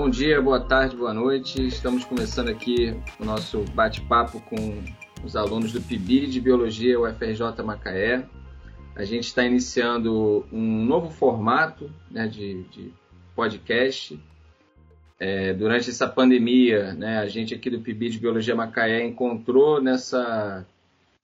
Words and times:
Bom 0.00 0.08
dia, 0.08 0.40
boa 0.40 0.60
tarde, 0.60 0.94
boa 0.94 1.12
noite. 1.12 1.66
Estamos 1.66 2.04
começando 2.04 2.48
aqui 2.50 2.96
o 3.18 3.24
nosso 3.24 3.64
bate-papo 3.74 4.40
com 4.42 4.84
os 5.24 5.34
alunos 5.34 5.72
do 5.72 5.80
PIB 5.80 6.28
de 6.28 6.40
Biologia 6.40 7.00
UFRJ 7.00 7.64
Macaé. 7.64 8.24
A 8.94 9.02
gente 9.02 9.24
está 9.24 9.42
iniciando 9.42 10.46
um 10.52 10.84
novo 10.84 11.10
formato 11.10 11.90
né, 12.08 12.28
de, 12.28 12.62
de 12.70 12.94
podcast. 13.34 14.16
É, 15.18 15.52
durante 15.52 15.90
essa 15.90 16.06
pandemia, 16.06 16.94
né, 16.94 17.18
a 17.18 17.26
gente 17.26 17.52
aqui 17.52 17.68
do 17.68 17.80
PIB 17.80 18.10
de 18.10 18.20
Biologia 18.20 18.54
Macaé 18.54 19.04
encontrou 19.04 19.82
nessa 19.82 20.64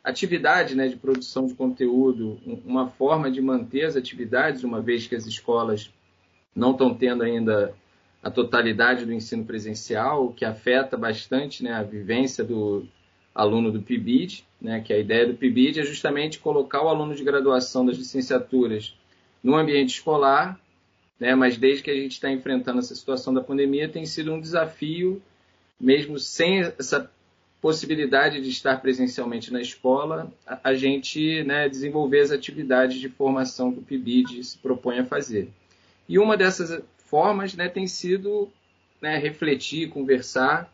atividade 0.03 0.75
né, 0.75 0.89
de 0.89 0.97
produção 0.97 1.47
de 1.47 1.55
conteúdo 1.55 2.41
uma 2.67 2.89
forma 2.89 3.31
de 3.31 3.41
manter 3.41 3.85
as 3.85 3.95
atividades, 3.95 4.65
uma 4.65 4.83
vez 4.83 5.07
que 5.07 5.15
as 5.15 5.27
escolas 5.27 5.95
não 6.57 6.73
estão 6.73 6.93
tendo 6.93 7.23
ainda 7.23 7.73
a 8.25 8.31
totalidade 8.31 9.05
do 9.05 9.13
ensino 9.13 9.45
presencial, 9.45 10.25
o 10.25 10.33
que 10.33 10.47
afeta 10.47 10.97
bastante 10.97 11.63
né, 11.63 11.75
a 11.75 11.83
vivência 11.83 12.43
do 12.43 12.89
aluno 13.35 13.71
do 13.71 13.83
PIBID, 13.83 14.47
né, 14.59 14.81
que 14.81 14.95
a 14.95 14.99
ideia 14.99 15.27
do 15.27 15.35
PIBID 15.35 15.81
é 15.81 15.85
justamente 15.85 16.39
colocar 16.39 16.83
o 16.83 16.89
aluno 16.89 17.15
de 17.15 17.23
graduação 17.23 17.85
das 17.85 17.99
licenciaturas 17.99 18.97
no 19.43 19.55
ambiente 19.55 19.97
escolar, 19.97 20.59
né, 21.21 21.35
mas 21.35 21.59
desde 21.59 21.83
que 21.83 21.91
a 21.91 21.95
gente 21.95 22.13
está 22.13 22.31
enfrentando 22.31 22.79
essa 22.79 22.95
situação 22.95 23.35
da 23.35 23.43
pandemia, 23.43 23.91
tem 23.91 24.07
sido 24.07 24.33
um 24.33 24.41
desafio, 24.41 25.21
mesmo 25.79 26.19
sem 26.19 26.61
essa 26.61 27.11
possibilidade 27.61 28.41
de 28.41 28.49
estar 28.49 28.81
presencialmente 28.81 29.53
na 29.53 29.61
escola, 29.61 30.33
a, 30.47 30.71
a 30.71 30.75
gente 30.75 31.45
né, 31.45 31.69
desenvolver 31.69 32.21
as 32.21 32.31
atividades 32.31 32.99
de 32.99 33.11
formação 33.11 33.71
que 33.71 33.81
o 33.81 33.83
PIBID 33.83 34.43
se 34.45 34.57
propõe 34.57 35.01
a 35.01 35.05
fazer. 35.05 35.51
E 36.09 36.19
uma 36.19 36.39
dessas 36.39 36.83
formas 37.15 37.55
né, 37.55 37.69
tem 37.69 37.87
sido 37.87 38.51
né, 39.01 39.19
refletir, 39.19 39.89
conversar 39.89 40.69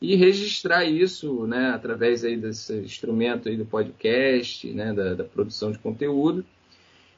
e 0.00 0.14
registrar 0.14 0.84
isso 0.84 1.48
né, 1.48 1.70
através 1.70 2.24
aí 2.24 2.36
desse 2.36 2.74
instrumento 2.74 3.48
aí 3.48 3.56
do 3.56 3.64
podcast, 3.64 4.68
né, 4.68 4.92
da, 4.92 5.14
da 5.14 5.24
produção 5.24 5.72
de 5.72 5.80
conteúdo. 5.80 6.46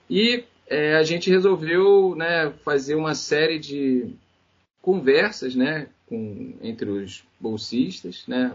E 0.08 0.44
é, 0.66 0.94
a 0.94 1.02
gente 1.02 1.28
resolveu 1.28 2.14
né, 2.16 2.50
fazer 2.64 2.94
uma 2.94 3.14
série 3.14 3.58
de 3.58 4.14
conversas 4.80 5.54
né, 5.54 5.88
com, 6.06 6.54
entre 6.62 6.88
os 6.88 7.22
bolsistas. 7.38 8.24
Né? 8.26 8.54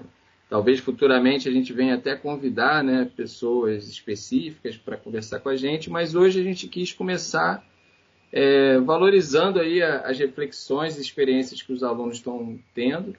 Talvez 0.50 0.80
futuramente 0.80 1.48
a 1.48 1.52
gente 1.52 1.72
venha 1.73 1.94
até 1.94 2.16
convidar 2.16 2.84
né, 2.84 3.08
pessoas 3.16 3.88
específicas 3.88 4.78
para 4.78 4.98
conversar 4.98 5.42
com 5.42 5.50
a 5.50 5.56
gente, 5.56 5.92
mas 5.92 6.16
hoje 6.16 6.40
a 6.40 6.44
gente 6.44 6.68
quis 6.68 6.92
começar 6.92 7.64
é, 8.31 8.78
valorizando 8.80 9.59
aí 9.59 9.81
as 9.81 10.17
reflexões 10.20 10.97
e 10.97 11.02
experiências 11.02 11.61
que 11.61 11.72
os 11.72 11.83
alunos 11.83 12.17
estão 12.17 12.59
tendo. 12.73 13.16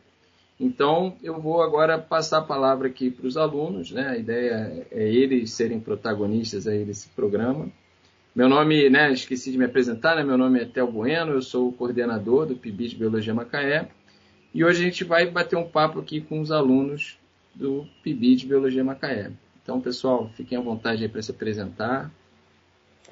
Então, 0.61 1.17
eu 1.23 1.41
vou 1.41 1.62
agora 1.62 1.98
passar 1.98 2.39
a 2.39 2.42
palavra 2.42 2.89
aqui 2.89 3.11
para 3.11 3.27
os 3.27 3.36
alunos, 3.36 3.92
né? 3.92 4.09
A 4.09 4.17
ideia 4.17 4.86
é 4.91 5.09
eles 5.09 5.53
serem 5.53 5.79
protagonistas 5.79 6.67
aí 6.67 6.84
desse 6.84 7.09
programa. 7.11 7.70
Meu 8.34 8.48
nome, 8.48 8.91
né, 8.91 9.12
esqueci 9.12 9.51
de 9.53 9.59
me 9.59 9.64
apresentar, 9.64 10.17
né? 10.17 10.25
Meu 10.25 10.36
nome 10.36 10.61
é 10.61 10.64
Tel 10.64 10.91
Bueno, 10.91 11.33
eu 11.33 11.42
sou 11.42 11.69
o 11.69 11.73
coordenador 11.73 12.47
do 12.47 12.56
PIB 12.56 12.89
de 12.89 12.97
Biologia 12.97 13.33
Macaé. 13.33 13.89
E 14.53 14.64
hoje 14.64 14.81
a 14.81 14.84
gente 14.84 15.05
vai 15.05 15.27
bater 15.31 15.56
um 15.56 15.69
papo 15.69 16.01
aqui 16.01 16.20
com 16.20 16.41
os 16.41 16.51
alunos 16.51 17.19
do 17.55 17.86
PIB 18.03 18.36
de 18.36 18.47
Biologia 18.47 18.83
Macaé. 18.83 19.31
Então, 19.62 19.81
pessoal, 19.81 20.31
fiquem 20.34 20.59
à 20.59 20.61
vontade 20.61 21.03
aí 21.03 21.09
para 21.09 21.23
se 21.23 21.31
apresentar. 21.31 22.11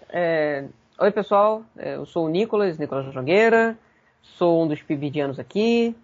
É, 0.08 0.67
Oi, 0.98 1.11
pessoal. 1.11 1.62
É, 1.77 1.97
eu 1.97 2.06
sou 2.06 2.25
o 2.25 2.28
Nicolas, 2.30 2.78
Nicolas 2.78 3.12
Jogueira. 3.12 3.79
Sou 4.23 4.64
um 4.64 4.67
dos 4.67 4.80
pibidianos 4.80 5.39
aqui. 5.39 5.95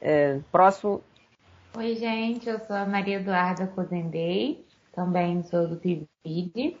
É, 0.00 0.38
próximo. 0.52 1.02
Oi, 1.76 1.96
gente. 1.96 2.48
Eu 2.48 2.60
sou 2.60 2.76
a 2.76 2.86
Maria 2.86 3.16
Eduarda 3.16 3.66
Cozendei. 3.66 4.64
Também 4.92 5.42
sou 5.42 5.66
do 5.66 5.76
PIBID. 5.76 6.76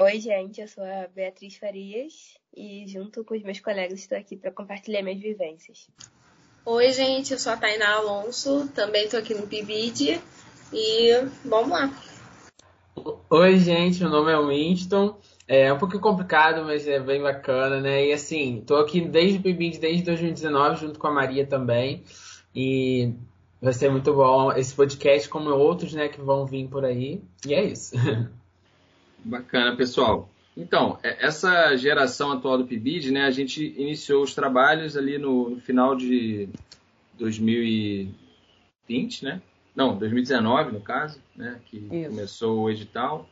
Oi, 0.00 0.20
gente. 0.20 0.60
Eu 0.60 0.68
sou 0.68 0.84
a 0.84 1.08
Beatriz 1.12 1.56
Farias. 1.56 2.38
E 2.56 2.86
junto 2.86 3.24
com 3.24 3.34
os 3.34 3.42
meus 3.42 3.58
colegas 3.58 3.98
estou 3.98 4.16
aqui 4.16 4.36
para 4.36 4.52
compartilhar 4.52 5.02
minhas 5.02 5.20
vivências. 5.20 5.88
Oi, 6.64 6.92
gente. 6.92 7.32
Eu 7.32 7.38
sou 7.40 7.52
a 7.52 7.56
Tainá 7.56 7.96
Alonso. 7.96 8.68
Também 8.68 9.06
estou 9.06 9.18
aqui 9.18 9.34
no 9.34 9.48
PIBID. 9.48 10.20
E 10.72 11.10
vamos 11.44 11.70
lá. 11.70 11.90
Oi, 13.28 13.58
gente. 13.58 13.98
Meu 13.98 14.10
nome 14.10 14.30
é 14.30 14.40
Winston. 14.40 15.18
É 15.48 15.72
um 15.72 15.78
pouquinho 15.78 16.02
complicado, 16.02 16.62
mas 16.62 16.86
é 16.86 17.00
bem 17.00 17.22
bacana, 17.22 17.80
né? 17.80 18.06
E 18.06 18.12
assim, 18.12 18.62
tô 18.66 18.76
aqui 18.76 19.00
desde 19.00 19.38
o 19.38 19.42
PIBID, 19.42 19.78
desde 19.78 20.04
2019, 20.04 20.78
junto 20.78 20.98
com 20.98 21.06
a 21.06 21.10
Maria 21.10 21.46
também. 21.46 22.04
E 22.54 23.14
vai 23.60 23.72
ser 23.72 23.90
muito 23.90 24.12
bom 24.12 24.52
esse 24.52 24.74
podcast, 24.74 25.26
como 25.26 25.48
outros, 25.48 25.94
né, 25.94 26.08
que 26.08 26.20
vão 26.20 26.44
vir 26.44 26.68
por 26.68 26.84
aí. 26.84 27.22
E 27.46 27.54
é 27.54 27.64
isso. 27.64 27.96
Bacana, 29.24 29.74
pessoal. 29.74 30.28
Então, 30.54 30.98
é, 31.02 31.26
essa 31.26 31.74
geração 31.76 32.32
atual 32.32 32.58
do 32.58 32.66
PIBID, 32.66 33.10
né, 33.10 33.24
a 33.24 33.30
gente 33.30 33.74
iniciou 33.78 34.22
os 34.22 34.34
trabalhos 34.34 34.98
ali 34.98 35.16
no, 35.16 35.48
no 35.50 35.60
final 35.60 35.96
de 35.96 36.50
2020, 37.18 39.24
né? 39.24 39.40
Não, 39.74 39.96
2019, 39.96 40.72
no 40.72 40.80
caso, 40.80 41.18
né, 41.34 41.58
que 41.66 41.78
isso. 41.78 42.10
começou 42.10 42.60
o 42.60 42.70
edital. 42.70 43.26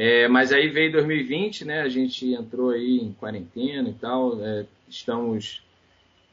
É, 0.00 0.28
mas 0.28 0.52
aí 0.52 0.68
veio 0.68 0.92
2020, 0.92 1.64
né? 1.64 1.80
A 1.80 1.88
gente 1.88 2.32
entrou 2.32 2.70
aí 2.70 2.98
em 2.98 3.12
quarentena 3.14 3.88
e 3.88 3.94
tal. 3.94 4.40
É, 4.40 4.64
estamos 4.88 5.60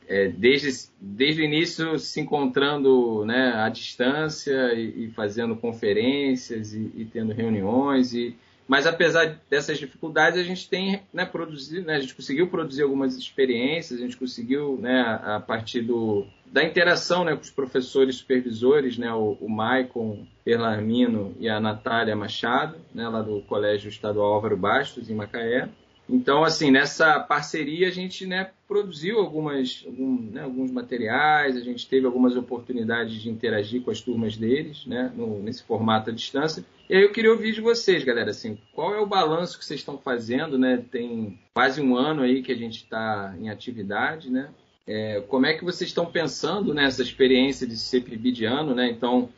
é, 0.07 0.27
desde, 0.27 0.87
desde 1.01 1.41
o 1.41 1.45
início 1.45 1.97
se 1.97 2.21
encontrando 2.21 3.25
né, 3.25 3.53
à 3.55 3.67
distância 3.67 4.71
e, 4.75 5.05
e 5.05 5.11
fazendo 5.13 5.55
conferências 5.55 6.75
e, 6.75 6.91
e, 6.95 7.05
tendo 7.05 7.33
reuniões. 7.33 8.13
E, 8.13 8.35
mas 8.67 8.87
apesar 8.87 9.39
dessas 9.49 9.77
dificuldades, 9.77 10.39
a 10.39 10.43
gente 10.43 10.67
tem 10.67 11.03
né, 11.13 11.25
produzido, 11.25 11.85
né, 11.85 11.95
a 11.95 11.99
gente 11.99 12.15
conseguiu 12.15 12.47
produzir 12.47 12.81
algumas 12.81 13.15
experiências, 13.15 13.99
a 13.99 14.03
gente 14.03 14.17
conseguiu, 14.17 14.77
né, 14.81 15.01
a, 15.23 15.39
partir 15.39 15.81
do, 15.81 16.25
da 16.47 16.63
interação 16.63 17.23
né, 17.23 17.35
com 17.35 17.41
os 17.41 17.51
professores 17.51 18.15
supervisores, 18.15 18.97
né, 18.97 19.13
o, 19.13 19.37
o 19.39 19.49
Maicon 19.49 20.25
Perlarmino 20.43 21.35
e 21.39 21.47
a 21.47 21.59
Natália 21.59 22.15
Machado, 22.15 22.77
né, 22.93 23.07
lá 23.07 23.21
do 23.21 23.41
Colégio 23.41 23.89
Estadual 23.89 24.33
Álvaro 24.33 24.57
Bastos, 24.57 25.09
em 25.09 25.15
Macaé. 25.15 25.69
Então, 26.07 26.43
assim, 26.43 26.69
nessa 26.69 27.19
parceria 27.19 27.87
a 27.87 27.91
gente 27.91 28.27
né, 28.27 28.51
produziu 28.67 29.19
algumas, 29.19 29.83
algum, 29.85 30.21
né, 30.31 30.43
alguns 30.43 30.69
materiais, 30.69 31.57
a 31.57 31.61
gente 31.61 31.87
teve 31.87 32.05
algumas 32.05 32.35
oportunidades 32.35 33.21
de 33.21 33.29
interagir 33.29 33.81
com 33.81 33.89
as 33.89 34.01
turmas 34.01 34.37
deles, 34.37 34.85
né, 34.85 35.11
no, 35.15 35.41
nesse 35.41 35.63
formato 35.63 36.11
à 36.11 36.13
distância. 36.13 36.63
E 36.87 36.95
aí 36.95 37.01
eu 37.01 37.11
queria 37.11 37.31
ouvir 37.31 37.53
de 37.53 37.61
vocês, 37.61 38.03
galera, 38.03 38.29
assim, 38.29 38.57
qual 38.71 38.93
é 38.93 38.99
o 38.99 39.07
balanço 39.07 39.57
que 39.57 39.65
vocês 39.65 39.79
estão 39.79 39.97
fazendo, 39.97 40.57
né? 40.57 40.83
Tem 40.91 41.39
quase 41.55 41.81
um 41.81 41.97
ano 41.97 42.21
aí 42.21 42.43
que 42.43 42.51
a 42.51 42.55
gente 42.55 42.83
está 42.83 43.35
em 43.39 43.49
atividade, 43.49 44.29
né? 44.29 44.49
É, 44.85 45.19
como 45.21 45.47
é 45.47 45.55
que 45.55 45.65
vocês 45.65 45.89
estão 45.89 46.05
pensando 46.05 46.75
nessa 46.75 47.01
experiência 47.01 47.65
de 47.65 47.75
ser 47.75 48.01
pibidiano, 48.01 48.75
né? 48.75 48.87
Então, 48.87 49.29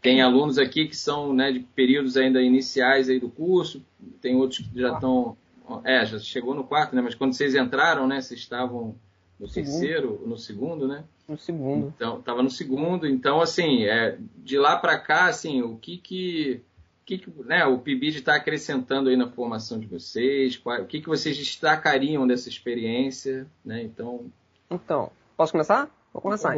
tem 0.00 0.22
alunos 0.22 0.56
aqui 0.56 0.86
que 0.86 0.96
são 0.96 1.34
né, 1.34 1.50
de 1.50 1.60
períodos 1.60 2.16
ainda 2.16 2.40
iniciais 2.40 3.08
aí 3.08 3.18
do 3.18 3.28
curso, 3.28 3.82
tem 4.20 4.36
outros 4.36 4.60
que 4.60 4.78
já 4.78 4.92
estão... 4.92 5.36
É, 5.84 6.04
já 6.04 6.18
chegou 6.18 6.54
no 6.54 6.64
quarto, 6.64 6.94
né? 6.94 7.02
Mas 7.02 7.14
quando 7.14 7.32
vocês 7.32 7.54
entraram, 7.54 8.06
né? 8.06 8.20
Vocês 8.20 8.40
estavam 8.40 8.94
no 9.38 9.48
terceiro, 9.48 10.22
no 10.26 10.36
segundo, 10.36 10.86
né? 10.86 11.04
No 11.28 11.38
segundo. 11.38 11.92
Então, 11.96 12.18
estava 12.18 12.42
no 12.42 12.50
segundo. 12.50 13.06
Então, 13.06 13.40
assim, 13.40 13.84
é, 13.84 14.18
de 14.36 14.58
lá 14.58 14.76
para 14.76 14.98
cá, 14.98 15.26
assim, 15.26 15.62
o 15.62 15.76
que 15.76 15.96
que, 15.96 16.62
que, 17.04 17.18
que 17.18 17.32
né, 17.44 17.64
o 17.64 17.78
PIBID 17.78 18.18
está 18.18 18.36
acrescentando 18.36 19.08
aí 19.08 19.16
na 19.16 19.28
formação 19.28 19.78
de 19.78 19.86
vocês? 19.86 20.56
Qual, 20.56 20.82
o 20.82 20.86
que, 20.86 21.00
que 21.00 21.08
vocês 21.08 21.36
destacariam 21.36 22.26
dessa 22.26 22.48
experiência, 22.48 23.46
né? 23.64 23.82
Então, 23.82 24.26
então, 24.70 25.10
posso 25.36 25.52
começar? 25.52 25.88
Vou 26.12 26.22
começar. 26.22 26.54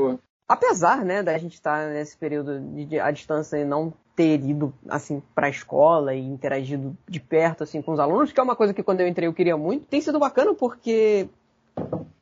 Apesar, 0.49 1.05
né, 1.05 1.23
da 1.23 1.37
gente 1.39 1.55
estar 1.55 1.87
tá 1.87 1.93
nesse 1.93 2.17
período 2.17 2.61
de, 2.61 3.01
à 3.01 3.11
distância 3.11 3.57
e 3.57 3.65
não 3.65 3.93
ter 4.17 4.43
ido, 4.43 4.73
assim, 4.89 5.23
para 5.35 5.47
a 5.47 5.51
escola 5.51 6.15
e 6.15 6.21
interagido 6.21 6.97
de 7.07 7.21
perto, 7.21 7.63
assim, 7.63 7.83
com 7.83 7.93
os 7.93 8.01
alunos, 8.01 8.33
que 8.33 8.41
é 8.41 8.43
uma 8.43 8.57
coisa 8.57 8.73
que 8.73 8.83
quando 8.83 9.03
eu 9.03 9.07
entrei 9.07 9.29
eu 9.29 9.35
queria 9.35 9.59
muito, 9.59 9.87
tem 9.87 10.01
sido 10.01 10.19
bacana 10.19 10.55
porque 10.55 11.29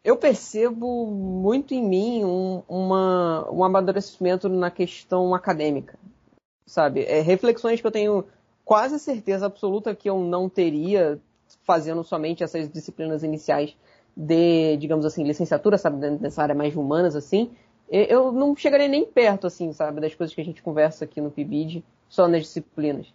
eu 0.03 0.17
percebo 0.17 1.07
muito 1.07 1.73
em 1.73 1.83
mim 1.83 2.25
um, 2.25 2.63
uma, 2.69 3.49
um 3.51 3.63
amadurecimento 3.63 4.49
na 4.49 4.73
questão 4.73 5.33
acadêmica, 5.33 5.97
sabe? 6.67 7.05
É, 7.05 7.21
reflexões 7.21 7.81
que 7.81 7.87
eu 7.87 7.93
tenho 7.93 8.25
quase 8.65 8.99
certeza 8.99 9.47
absoluta 9.47 9.95
que 9.95 10.11
eu 10.11 10.19
não 10.19 10.49
teria 10.49 11.21
fazendo 11.63 12.03
somente 12.03 12.43
essas 12.43 12.69
disciplinas 12.69 13.23
iniciais 13.23 13.77
de, 14.17 14.77
digamos 14.79 15.07
assim, 15.07 15.23
licenciatura, 15.23 15.79
sabe, 15.79 16.11
nessa 16.11 16.43
área 16.43 16.55
mais 16.55 16.75
humanas, 16.75 17.15
assim, 17.15 17.53
eu 17.91 18.33
não 18.33 18.57
chegaria 18.57 18.89
nem 18.89 19.05
perto, 19.05 19.47
assim, 19.47 19.73
sabe, 19.73 20.01
das 20.01 20.15
coisas 20.15 20.35
que 20.35 20.41
a 20.41 20.45
gente 20.45 20.63
conversa 20.63 21.05
aqui 21.05 21.21
no 21.21 21.31
PIBID, 21.31 21.85
só 22.09 22.27
nas 22.27 22.43
disciplinas. 22.43 23.13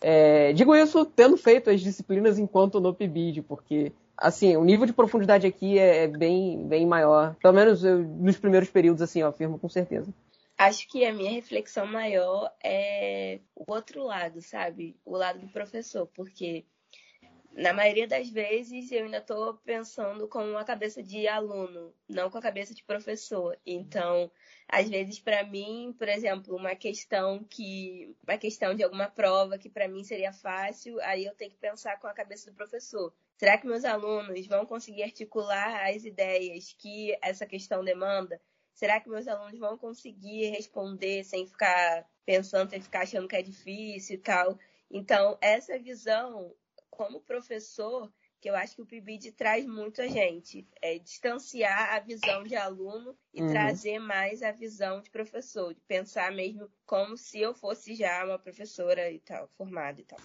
É, 0.00 0.52
digo 0.52 0.74
isso 0.74 1.04
tendo 1.04 1.36
feito 1.36 1.70
as 1.70 1.80
disciplinas 1.80 2.38
enquanto 2.38 2.80
no 2.80 2.94
PIBID, 2.94 3.42
porque 3.42 3.92
assim, 4.16 4.56
o 4.56 4.64
nível 4.64 4.86
de 4.86 4.92
profundidade 4.92 5.46
aqui 5.46 5.78
é, 5.78 6.04
é 6.04 6.08
bem, 6.08 6.66
bem 6.66 6.86
maior. 6.86 7.34
Pelo 7.36 7.54
menos 7.54 7.84
eu, 7.84 7.98
nos 7.98 8.36
primeiros 8.36 8.70
períodos, 8.70 9.02
assim, 9.02 9.20
eu 9.20 9.28
afirmo 9.28 9.58
com 9.58 9.68
certeza. 9.68 10.12
Acho 10.58 10.88
que 10.88 11.04
a 11.04 11.12
minha 11.12 11.32
reflexão 11.32 11.86
maior 11.86 12.50
é 12.64 13.40
o 13.54 13.70
outro 13.70 14.04
lado, 14.04 14.40
sabe? 14.40 14.96
O 15.04 15.16
lado 15.16 15.38
do 15.38 15.48
professor, 15.48 16.08
porque 16.14 16.64
na 17.56 17.72
maioria 17.72 18.06
das 18.06 18.28
vezes 18.28 18.92
eu 18.92 19.04
ainda 19.04 19.16
estou 19.16 19.54
pensando 19.54 20.28
com 20.28 20.58
a 20.58 20.64
cabeça 20.64 21.02
de 21.02 21.26
aluno, 21.26 21.94
não 22.06 22.30
com 22.30 22.36
a 22.36 22.42
cabeça 22.42 22.74
de 22.74 22.84
professor. 22.84 23.58
Então, 23.64 24.30
às 24.68 24.86
vezes 24.90 25.18
para 25.20 25.42
mim, 25.42 25.94
por 25.98 26.06
exemplo, 26.06 26.54
uma 26.54 26.76
questão 26.76 27.42
que 27.44 28.14
uma 28.28 28.36
questão 28.36 28.74
de 28.74 28.82
alguma 28.84 29.08
prova 29.08 29.56
que 29.56 29.70
para 29.70 29.88
mim 29.88 30.04
seria 30.04 30.34
fácil, 30.34 31.00
aí 31.00 31.24
eu 31.24 31.34
tenho 31.34 31.50
que 31.50 31.56
pensar 31.56 31.98
com 31.98 32.06
a 32.06 32.12
cabeça 32.12 32.50
do 32.50 32.54
professor. 32.54 33.10
Será 33.38 33.56
que 33.56 33.66
meus 33.66 33.86
alunos 33.86 34.46
vão 34.46 34.66
conseguir 34.66 35.04
articular 35.04 35.88
as 35.88 36.04
ideias 36.04 36.74
que 36.78 37.16
essa 37.22 37.46
questão 37.46 37.82
demanda? 37.82 38.38
Será 38.74 39.00
que 39.00 39.08
meus 39.08 39.26
alunos 39.26 39.58
vão 39.58 39.78
conseguir 39.78 40.50
responder 40.50 41.24
sem 41.24 41.46
ficar 41.46 42.06
pensando, 42.26 42.68
sem 42.68 42.82
ficar 42.82 43.00
achando 43.04 43.26
que 43.26 43.36
é 43.36 43.40
difícil 43.40 44.16
e 44.16 44.18
tal? 44.18 44.58
Então, 44.90 45.38
essa 45.40 45.78
visão 45.78 46.54
como 46.90 47.20
professor, 47.20 48.10
que 48.40 48.48
eu 48.48 48.54
acho 48.54 48.76
que 48.76 48.82
o 48.82 48.86
PIBID 48.86 49.32
traz 49.32 49.66
muito 49.66 50.00
a 50.00 50.06
gente, 50.06 50.66
é 50.80 50.98
distanciar 50.98 51.94
a 51.94 52.00
visão 52.00 52.44
de 52.44 52.54
aluno 52.54 53.16
e 53.32 53.42
uhum. 53.42 53.50
trazer 53.50 53.98
mais 53.98 54.42
a 54.42 54.52
visão 54.52 55.00
de 55.00 55.10
professor, 55.10 55.74
de 55.74 55.80
pensar 55.82 56.30
mesmo 56.32 56.70
como 56.84 57.16
se 57.16 57.40
eu 57.40 57.54
fosse 57.54 57.94
já 57.94 58.24
uma 58.24 58.38
professora 58.38 59.10
e 59.10 59.18
tal, 59.20 59.48
formada 59.56 60.00
e 60.00 60.04
tal. 60.04 60.18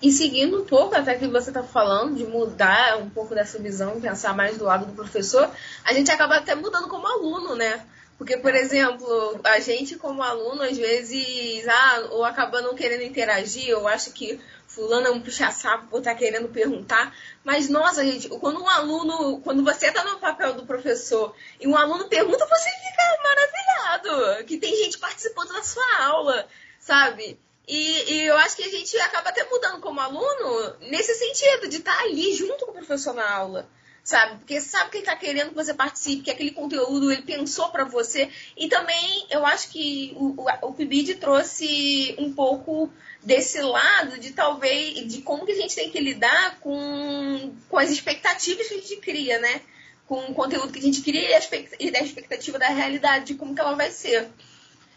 E 0.00 0.12
seguindo 0.12 0.62
um 0.62 0.66
pouco 0.66 0.94
até 0.94 1.14
que 1.18 1.26
você 1.26 1.50
está 1.50 1.62
falando, 1.62 2.16
de 2.16 2.24
mudar 2.24 2.98
um 2.98 3.08
pouco 3.08 3.34
dessa 3.34 3.58
visão, 3.58 4.00
pensar 4.00 4.36
mais 4.36 4.58
do 4.58 4.64
lado 4.64 4.86
do 4.86 4.92
professor, 4.92 5.50
a 5.84 5.92
gente 5.94 6.10
acaba 6.10 6.36
até 6.36 6.54
mudando 6.54 6.88
como 6.88 7.06
aluno, 7.06 7.54
né? 7.54 7.86
Porque, 8.18 8.36
por 8.38 8.54
exemplo, 8.54 9.40
a 9.44 9.60
gente 9.60 9.96
como 9.96 10.22
aluno, 10.22 10.62
às 10.62 10.76
vezes, 10.76 11.68
ah, 11.68 12.08
ou 12.12 12.24
acaba 12.24 12.62
não 12.62 12.74
querendo 12.74 13.02
interagir, 13.02 13.76
ou 13.76 13.86
acha 13.86 14.10
que 14.10 14.40
fulano 14.66 15.06
é 15.06 15.10
um 15.10 15.20
puxa-saco 15.20 15.86
por 15.88 15.98
estar 15.98 16.12
tá 16.12 16.18
querendo 16.18 16.48
perguntar. 16.48 17.14
Mas, 17.44 17.68
nossa, 17.68 18.04
gente, 18.04 18.28
quando 18.28 18.62
um 18.62 18.68
aluno, 18.68 19.40
quando 19.40 19.62
você 19.62 19.88
está 19.88 20.02
no 20.02 20.18
papel 20.18 20.54
do 20.54 20.64
professor 20.64 21.34
e 21.60 21.68
um 21.68 21.76
aluno 21.76 22.08
pergunta, 22.08 22.46
você 22.46 22.70
fica 22.70 23.18
maravilhado, 23.22 24.44
que 24.46 24.56
tem 24.56 24.74
gente 24.76 24.98
participando 24.98 25.52
da 25.52 25.62
sua 25.62 26.04
aula, 26.04 26.46
sabe? 26.80 27.38
E, 27.68 28.12
e, 28.12 28.26
eu 28.26 28.36
acho 28.38 28.56
que 28.56 28.62
a 28.62 28.70
gente 28.70 28.96
acaba 29.00 29.28
até 29.28 29.44
mudando 29.44 29.80
como 29.80 30.00
aluno 30.00 30.76
nesse 30.80 31.14
sentido, 31.14 31.68
de 31.68 31.78
estar 31.78 31.96
tá 31.96 32.02
ali 32.02 32.32
junto 32.34 32.64
com 32.64 32.70
o 32.70 32.74
professor 32.74 33.12
na 33.12 33.28
aula 33.28 33.68
sabe? 34.06 34.36
Porque 34.36 34.60
sabe 34.60 34.90
que 34.90 34.98
ele 34.98 35.04
está 35.04 35.16
querendo 35.16 35.48
que 35.48 35.56
você 35.56 35.74
participe, 35.74 36.22
que 36.22 36.30
aquele 36.30 36.52
conteúdo 36.52 37.10
ele 37.10 37.22
pensou 37.22 37.70
para 37.70 37.82
você. 37.82 38.30
E 38.56 38.68
também 38.68 39.26
eu 39.28 39.44
acho 39.44 39.68
que 39.68 40.14
o, 40.14 40.42
o, 40.42 40.68
o 40.68 40.72
PIBID 40.72 41.16
trouxe 41.16 42.14
um 42.16 42.32
pouco 42.32 42.88
desse 43.20 43.60
lado 43.60 44.16
de 44.20 44.32
talvez 44.32 45.12
de 45.12 45.22
como 45.22 45.44
que 45.44 45.50
a 45.50 45.56
gente 45.56 45.74
tem 45.74 45.90
que 45.90 45.98
lidar 45.98 46.60
com, 46.60 47.52
com 47.68 47.78
as 47.78 47.90
expectativas 47.90 48.68
que 48.68 48.74
a 48.74 48.76
gente 48.76 48.96
cria, 48.98 49.40
né? 49.40 49.60
Com 50.06 50.20
o 50.20 50.34
conteúdo 50.34 50.72
que 50.72 50.78
a 50.78 50.82
gente 50.82 51.02
cria 51.02 51.40
e 51.80 51.90
da 51.90 51.98
expectativa 51.98 52.60
da 52.60 52.68
realidade, 52.68 53.24
de 53.24 53.34
como 53.34 53.56
que 53.56 53.60
ela 53.60 53.74
vai 53.74 53.90
ser. 53.90 54.28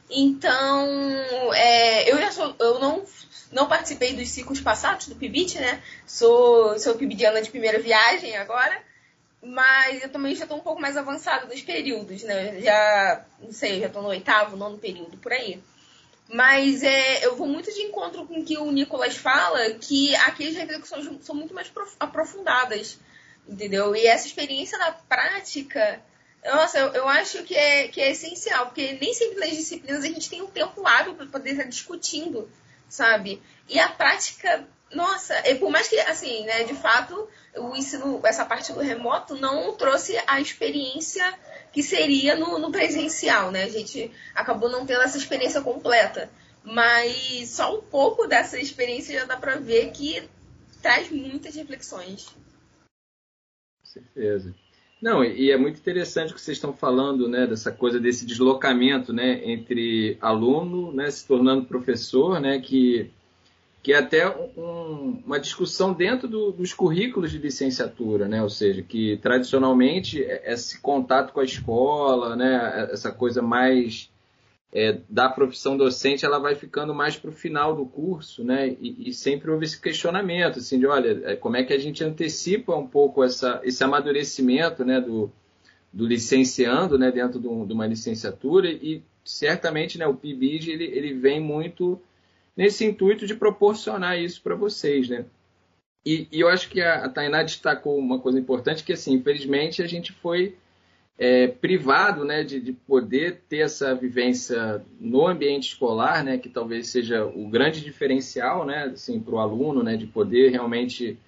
Então, 0.08 0.88
é, 1.56 2.12
eu 2.12 2.20
já 2.20 2.32
sou, 2.32 2.56
eu 2.60 2.80
não, 2.80 3.04
não 3.52 3.68
participei 3.68 4.14
dos 4.14 4.30
ciclos 4.30 4.62
passados 4.62 5.08
do 5.08 5.16
PIBIT, 5.16 5.58
né? 5.58 5.82
Sou, 6.06 6.78
sou 6.78 6.94
PIBIdiana 6.94 7.42
de 7.42 7.50
primeira 7.50 7.80
viagem 7.80 8.38
agora. 8.38 8.88
Mas 9.42 10.04
eu 10.04 10.10
também 10.10 10.36
já 10.36 10.44
estou 10.44 10.58
um 10.58 10.62
pouco 10.62 10.82
mais 10.82 10.98
avançada 10.98 11.46
dos 11.46 11.62
períodos, 11.62 12.24
né? 12.24 12.60
Já, 12.60 13.26
não 13.40 13.52
sei, 13.52 13.80
já 13.80 13.88
estou 13.88 14.02
no 14.02 14.10
oitavo, 14.10 14.58
nono 14.58 14.78
período, 14.78 15.18
por 15.18 15.32
aí. 15.32 15.62
Mas 16.32 16.84
é, 16.84 17.26
eu 17.26 17.36
vou 17.36 17.48
muito 17.48 17.74
de 17.74 17.82
encontro 17.82 18.26
com 18.28 18.40
o 18.40 18.46
que 18.46 18.58
o 18.58 18.72
Nicolas 18.72 19.16
fala, 19.16 19.72
que 19.76 20.14
aqui 20.16 20.48
as 20.48 20.56
reflexões 20.56 21.08
são 21.22 21.34
muito 21.34 21.56
mais 21.56 21.72
aprofundadas, 22.00 23.00
entendeu? 23.48 23.96
E 23.96 24.06
essa 24.06 24.28
experiência 24.28 24.78
na 24.78 24.92
prática, 24.92 26.00
nossa, 26.46 26.78
eu, 26.78 26.94
eu 26.94 27.08
acho 27.08 27.42
que 27.44 27.56
é, 27.56 27.88
que 27.88 28.00
é 28.00 28.12
essencial, 28.12 28.68
porque 28.68 28.98
nem 29.02 29.12
sempre 29.14 29.40
nas 29.40 29.50
disciplinas 29.50 30.04
a 30.04 30.08
gente 30.08 30.30
tem 30.30 30.42
um 30.42 30.48
tempo 30.48 30.86
hábil 30.86 31.16
para 31.16 31.26
poder 31.26 31.52
estar 31.52 31.64
discutindo, 31.64 32.48
sabe? 32.88 33.42
E 33.68 33.80
a 33.80 33.90
prática 33.90 34.68
nossa, 34.94 35.36
e 35.48 35.56
por 35.56 35.70
mais 35.70 35.88
que, 35.88 36.00
assim, 36.00 36.46
né, 36.46 36.64
de 36.64 36.74
fato, 36.74 37.28
o 37.56 37.76
ensino, 37.76 38.20
essa 38.24 38.44
parte 38.44 38.74
do 38.74 38.80
remoto 38.80 39.36
não 39.36 39.74
trouxe 39.76 40.18
a 40.26 40.42
experiência 40.42 41.24
que 41.72 41.84
seria 41.84 42.36
no, 42.36 42.58
no 42.58 42.72
presencial, 42.72 43.52
né? 43.52 43.64
A 43.64 43.70
gente 43.70 44.12
acabou 44.34 44.70
não 44.70 44.86
tendo 44.86 45.02
essa 45.02 45.18
experiência 45.18 45.62
completa. 45.62 46.30
Mas 46.64 47.50
só 47.50 47.78
um 47.78 47.82
pouco 47.82 48.28
dessa 48.28 48.60
experiência 48.60 49.20
já 49.20 49.26
dá 49.26 49.38
para 49.38 49.56
ver 49.56 49.92
que 49.92 50.28
traz 50.82 51.10
muitas 51.10 51.56
reflexões. 51.56 52.28
Com 53.80 53.86
certeza. 53.86 54.54
Não, 55.02 55.24
e 55.24 55.52
é 55.52 55.58
muito 55.58 55.80
interessante 55.80 56.32
o 56.32 56.36
que 56.36 56.42
vocês 56.42 56.58
estão 56.58 56.74
falando, 56.74 57.30
né, 57.30 57.48
dessa 57.48 57.72
coisa 57.72 58.00
desse 58.00 58.26
deslocamento, 58.26 59.14
né, 59.14 59.42
entre 59.46 60.18
aluno, 60.20 60.92
né, 60.92 61.10
se 61.10 61.26
tornando 61.26 61.66
professor, 61.66 62.42
né, 62.42 62.60
que 62.60 63.10
que 63.82 63.94
é 63.94 63.98
até 63.98 64.28
um, 64.30 65.22
uma 65.26 65.40
discussão 65.40 65.94
dentro 65.94 66.28
do, 66.28 66.52
dos 66.52 66.74
currículos 66.74 67.32
de 67.32 67.38
licenciatura, 67.38 68.28
né? 68.28 68.44
ou 68.44 68.50
seja, 68.50 68.82
que 68.82 69.18
tradicionalmente 69.18 70.22
é, 70.24 70.52
esse 70.54 70.82
contato 70.82 71.32
com 71.32 71.40
a 71.40 71.46
escola, 71.46 72.36
né? 72.36 72.90
essa 72.92 73.12
coisa 73.12 73.42
mais 73.42 74.10
é, 74.72 75.00
da 75.10 75.30
profissão 75.30 75.76
docente, 75.76 76.26
ela 76.26 76.40
vai 76.40 76.56
ficando 76.56 76.94
mais 76.94 77.18
para 77.18 77.30
o 77.30 77.34
final 77.34 77.76
do 77.76 77.86
curso, 77.86 78.44
né? 78.44 78.76
E, 78.80 79.10
e, 79.10 79.14
sempre 79.14 79.50
houve 79.50 79.66
esse 79.66 79.82
questionamento, 79.82 80.60
assim, 80.60 80.78
de 80.78 80.86
olha, 80.86 81.22
é, 81.26 81.36
como 81.36 81.58
é 81.58 81.64
que 81.64 81.74
a 81.74 81.78
gente 81.78 82.04
antecipa 82.04 82.76
um 82.76 82.88
pouco 82.88 83.24
essa, 83.24 83.60
esse 83.64 83.84
amadurecimento, 83.84 84.86
né? 84.86 85.02
Do, 85.02 85.32
do 85.92 86.06
licenciando, 86.06 87.00
né? 87.00 87.12
Dentro 87.12 87.40
de, 87.40 87.48
de 87.48 87.74
uma 87.74 87.88
licenciatura 87.88 88.70
e 88.70 89.02
certamente, 89.26 89.98
né? 89.98 90.06
O 90.06 90.14
PIBID 90.14 90.70
ele, 90.70 90.86
ele 90.86 91.14
vem 91.14 91.40
muito 91.40 92.00
nesse 92.56 92.86
intuito 92.86 93.26
de 93.26 93.36
proporcionar 93.36 94.20
isso 94.20 94.42
para 94.42 94.56
vocês, 94.56 95.10
né? 95.10 95.26
E, 96.06 96.28
e, 96.32 96.40
eu 96.40 96.48
acho 96.48 96.70
que 96.70 96.82
a, 96.82 97.06
a 97.06 97.10
Tainá 97.10 97.44
destacou 97.44 97.98
uma 97.98 98.20
coisa 98.20 98.40
importante, 98.40 98.84
que 98.84 98.94
assim, 98.94 99.14
infelizmente 99.14 99.82
a 99.82 99.88
gente 99.88 100.14
foi 100.14 100.56
é, 101.20 101.48
privado 101.48 102.24
né, 102.24 102.44
de, 102.44 102.62
de, 102.62 102.72
poder 102.72 103.42
ter 103.50 103.58
essa 103.58 103.94
vivência 103.94 104.82
no 104.98 105.28
ambiente 105.28 105.68
escolar, 105.68 106.24
né, 106.24 106.38
que 106.38 106.48
talvez 106.48 106.88
seja 106.88 107.26
o 107.26 107.50
grande 107.50 107.82
diferencial 107.82 108.66
né, 108.66 108.86
assim, 108.86 109.20
para 109.20 109.36
o 109.36 109.40
aluno, 109.40 109.84
né, 109.84 109.98
de 109.98 110.08
poder 110.08 110.50
realmente 110.50 111.20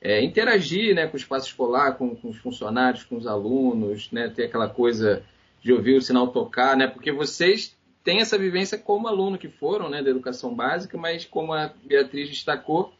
é, 0.00 0.20
interagir 0.22 0.96
né, 0.96 1.06
com 1.06 1.14
o 1.14 1.20
espaço 1.20 1.46
escolar, 1.46 1.96
com, 1.96 2.16
com, 2.16 2.28
os 2.28 2.38
funcionários, 2.38 3.04
com 3.04 3.16
os 3.16 3.26
alunos, 3.26 4.10
né, 4.10 4.28
ter 4.28 4.46
aquela 4.46 4.68
coisa 4.68 5.22
de 5.62 5.72
ouvir 5.72 5.96
o 5.96 6.02
sinal 6.02 6.26
tocar, 6.28 6.76
né, 6.76 6.88
porque 6.88 7.12
vocês 7.12 7.76
tem 8.06 8.20
essa 8.20 8.38
vivência 8.38 8.78
como 8.78 9.08
aluno 9.08 9.36
que 9.36 9.48
foram, 9.48 9.90
né, 9.90 10.00
da 10.00 10.10
educação 10.10 10.54
básica, 10.54 10.96
mas 10.96 11.24
como 11.24 11.52
a 11.52 11.72
Beatriz 11.84 12.28
destacou, 12.28 12.94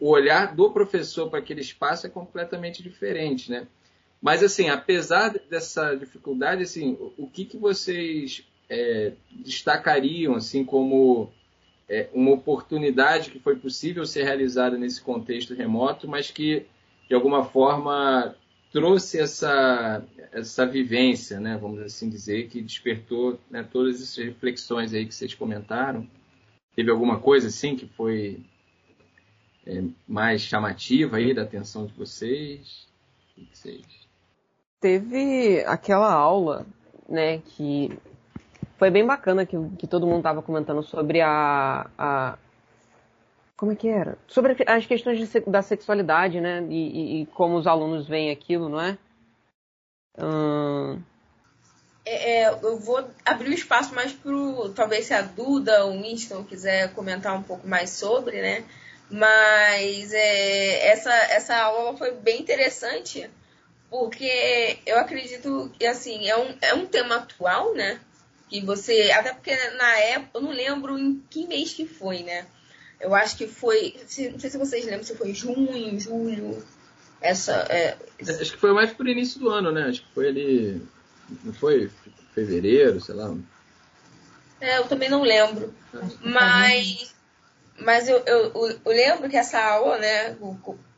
o 0.00 0.08
olhar 0.08 0.56
do 0.56 0.70
professor 0.70 1.28
para 1.28 1.38
aquele 1.38 1.60
espaço 1.60 2.06
é 2.06 2.10
completamente 2.10 2.82
diferente, 2.82 3.50
né? 3.50 3.66
Mas 4.22 4.42
assim, 4.42 4.70
apesar 4.70 5.34
dessa 5.50 5.94
dificuldade, 5.94 6.62
assim, 6.62 6.96
o 7.18 7.28
que, 7.28 7.44
que 7.44 7.58
vocês 7.58 8.42
é, 8.70 9.12
destacariam 9.30 10.34
assim 10.34 10.64
como 10.64 11.30
é, 11.86 12.08
uma 12.14 12.30
oportunidade 12.30 13.30
que 13.30 13.38
foi 13.38 13.54
possível 13.54 14.06
ser 14.06 14.24
realizada 14.24 14.78
nesse 14.78 15.02
contexto 15.02 15.52
remoto, 15.54 16.08
mas 16.08 16.30
que 16.30 16.64
de 17.06 17.14
alguma 17.14 17.44
forma 17.44 18.34
trouxe 18.72 19.18
essa, 19.18 20.04
essa 20.32 20.66
vivência, 20.66 21.40
né, 21.40 21.56
vamos 21.60 21.80
assim 21.80 22.08
dizer, 22.08 22.48
que 22.48 22.60
despertou 22.60 23.38
né, 23.50 23.62
todas 23.62 24.02
essas 24.02 24.24
reflexões 24.24 24.92
aí 24.92 25.06
que 25.06 25.14
vocês 25.14 25.34
comentaram. 25.34 26.06
Teve 26.76 26.90
alguma 26.90 27.18
coisa 27.18 27.48
assim 27.48 27.76
que 27.76 27.86
foi 27.86 28.40
é, 29.66 29.82
mais 30.06 30.42
chamativa 30.42 31.16
aí 31.16 31.34
da 31.34 31.42
atenção 31.42 31.86
de 31.86 31.92
vocês? 31.94 32.86
O 33.30 33.40
que 33.40 33.48
vocês... 33.52 33.82
Teve 34.80 35.64
aquela 35.66 36.12
aula, 36.12 36.64
né, 37.08 37.38
que 37.38 37.90
foi 38.78 38.90
bem 38.90 39.04
bacana 39.04 39.44
que, 39.44 39.56
que 39.76 39.86
todo 39.88 40.06
mundo 40.06 40.18
estava 40.18 40.40
comentando 40.40 40.82
sobre 40.82 41.20
a, 41.20 41.90
a 41.98 42.38
como 43.58 43.72
é 43.72 43.74
que 43.74 43.88
era? 43.88 44.16
Sobre 44.28 44.56
as 44.64 44.86
questões 44.86 45.18
de, 45.18 45.40
da 45.40 45.62
sexualidade, 45.62 46.40
né? 46.40 46.64
E, 46.70 46.76
e, 46.76 47.22
e, 47.22 47.26
como 47.26 47.56
os 47.56 47.66
alunos 47.66 48.06
veem 48.06 48.30
aquilo, 48.30 48.68
não 48.68 48.80
é? 48.80 48.96
Hum... 50.16 51.02
É, 52.06 52.42
é, 52.42 52.48
eu 52.50 52.78
vou 52.78 53.04
abrir 53.24 53.50
o 53.50 53.54
espaço 53.54 53.92
mais 53.92 54.12
para 54.12 54.32
talvez 54.76 55.06
se 55.06 55.12
a 55.12 55.22
Duda 55.22 55.84
ou 55.84 55.96
o 55.96 56.02
Winston 56.02 56.44
quiser 56.44 56.94
comentar 56.94 57.36
um 57.36 57.42
pouco 57.42 57.66
mais 57.66 57.90
sobre, 57.90 58.40
né? 58.40 58.64
Mas 59.10 60.12
é, 60.12 60.86
essa, 60.86 61.12
essa 61.12 61.56
aula 61.56 61.96
foi 61.96 62.12
bem 62.12 62.40
interessante, 62.40 63.28
porque 63.90 64.78
eu 64.86 65.00
acredito 65.00 65.70
que 65.76 65.84
assim, 65.84 66.28
é 66.28 66.36
um, 66.36 66.56
é 66.62 66.74
um 66.74 66.86
tema 66.86 67.16
atual, 67.16 67.74
né? 67.74 68.00
Que 68.48 68.64
você. 68.64 69.10
Até 69.10 69.34
porque 69.34 69.54
na 69.72 69.98
época, 69.98 70.38
eu 70.38 70.42
não 70.42 70.52
lembro 70.52 70.96
em 70.96 71.20
que 71.28 71.44
mês 71.48 71.74
que 71.74 71.84
foi, 71.84 72.22
né? 72.22 72.46
Eu 73.00 73.14
acho 73.14 73.36
que 73.36 73.46
foi. 73.46 73.94
Não 74.32 74.40
sei 74.40 74.50
se 74.50 74.58
vocês 74.58 74.84
lembram 74.84 75.04
se 75.04 75.14
foi 75.14 75.32
junho, 75.32 75.98
julho. 76.00 76.62
Essa. 77.20 77.52
É... 77.68 77.96
Acho 78.20 78.52
que 78.52 78.58
foi 78.58 78.72
mais 78.72 78.92
pro 78.92 79.08
início 79.08 79.40
do 79.40 79.48
ano, 79.48 79.70
né? 79.70 79.84
Acho 79.88 80.02
que 80.02 80.12
foi 80.12 80.28
ali. 80.28 80.82
Não 81.44 81.52
foi 81.52 81.90
fevereiro, 82.34 83.00
sei 83.00 83.14
lá. 83.14 83.34
É, 84.60 84.78
eu 84.78 84.84
também 84.84 85.08
não 85.08 85.22
lembro. 85.22 85.72
Mas. 86.20 87.14
Mas 87.80 88.08
eu, 88.08 88.18
eu, 88.26 88.52
eu 88.84 88.92
lembro 88.92 89.28
que 89.28 89.36
essa 89.36 89.60
aula, 89.60 89.98
né? 89.98 90.36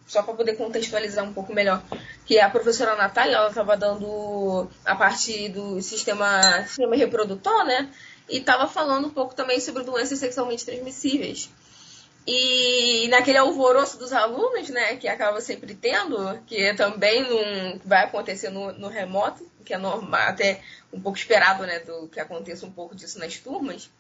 Só 0.07 0.23
para 0.23 0.35
poder 0.35 0.57
contextualizar 0.57 1.25
um 1.25 1.33
pouco 1.33 1.55
melhor, 1.55 1.83
que 2.25 2.41
a 2.41 2.51
professora 2.51 2.97
Natália, 2.97 3.37
ela 3.37 3.49
estava 3.49 3.77
dando 3.77 4.69
a 4.85 4.97
parte 4.97 5.51
do 5.51 5.81
sistema, 5.83 6.65
sistema 6.67 6.97
reprodutor, 6.97 7.65
né? 7.65 7.89
E 8.29 8.39
estava 8.39 8.67
falando 8.67 9.07
um 9.09 9.11
pouco 9.11 9.35
também 9.35 9.61
sobre 9.61 9.85
doenças 9.85 10.19
sexualmente 10.19 10.65
transmissíveis. 10.65 11.51
E 12.27 13.09
naquele 13.09 13.39
alvoroço 13.39 13.99
dos 13.99 14.13
alunos, 14.13 14.69
né, 14.69 14.97
que 14.97 15.09
acaba 15.09 15.41
sempre 15.41 15.75
tendo, 15.75 16.39
que 16.47 16.75
também 16.75 17.25
vai 17.85 18.05
acontecer 18.05 18.51
no, 18.51 18.73
no 18.73 18.89
remoto, 18.89 19.51
que 19.65 19.75
é 19.75 19.79
normal, 19.79 20.29
até 20.29 20.61
um 20.93 21.01
pouco 21.01 21.19
esperado, 21.19 21.65
né, 21.67 21.81
do 21.81 22.09
que 22.09 22.21
aconteça 22.21 22.67
um 22.67 22.73
pouco 22.73 22.95
disso 22.95 23.19
nas 23.19 23.39
turmas, 23.39 23.91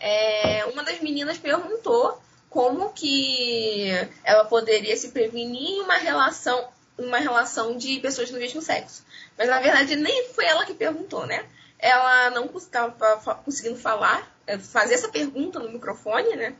é, 0.00 0.64
uma 0.66 0.82
das 0.82 1.00
meninas 1.00 1.38
perguntou 1.38 2.20
como 2.48 2.92
que 2.92 3.90
ela 4.24 4.44
poderia 4.46 4.96
se 4.96 5.10
prevenir 5.10 5.68
em 5.68 5.80
uma 5.82 5.98
relação, 5.98 6.68
uma 6.98 7.18
relação 7.18 7.76
de 7.76 8.00
pessoas 8.00 8.30
do 8.30 8.38
mesmo 8.38 8.62
sexo. 8.62 9.04
Mas 9.38 9.48
na 9.48 9.60
verdade 9.60 9.94
nem 9.94 10.28
foi 10.30 10.46
ela 10.46 10.64
que 10.64 10.74
perguntou, 10.74 11.26
né? 11.26 11.44
Ela 11.78 12.30
não 12.30 12.46
estava 12.56 13.36
conseguindo 13.44 13.78
falar, 13.78 14.28
é, 14.46 14.58
fazer 14.58 14.94
essa 14.94 15.08
pergunta 15.08 15.58
no 15.60 15.70
microfone, 15.70 16.34
né? 16.34 16.56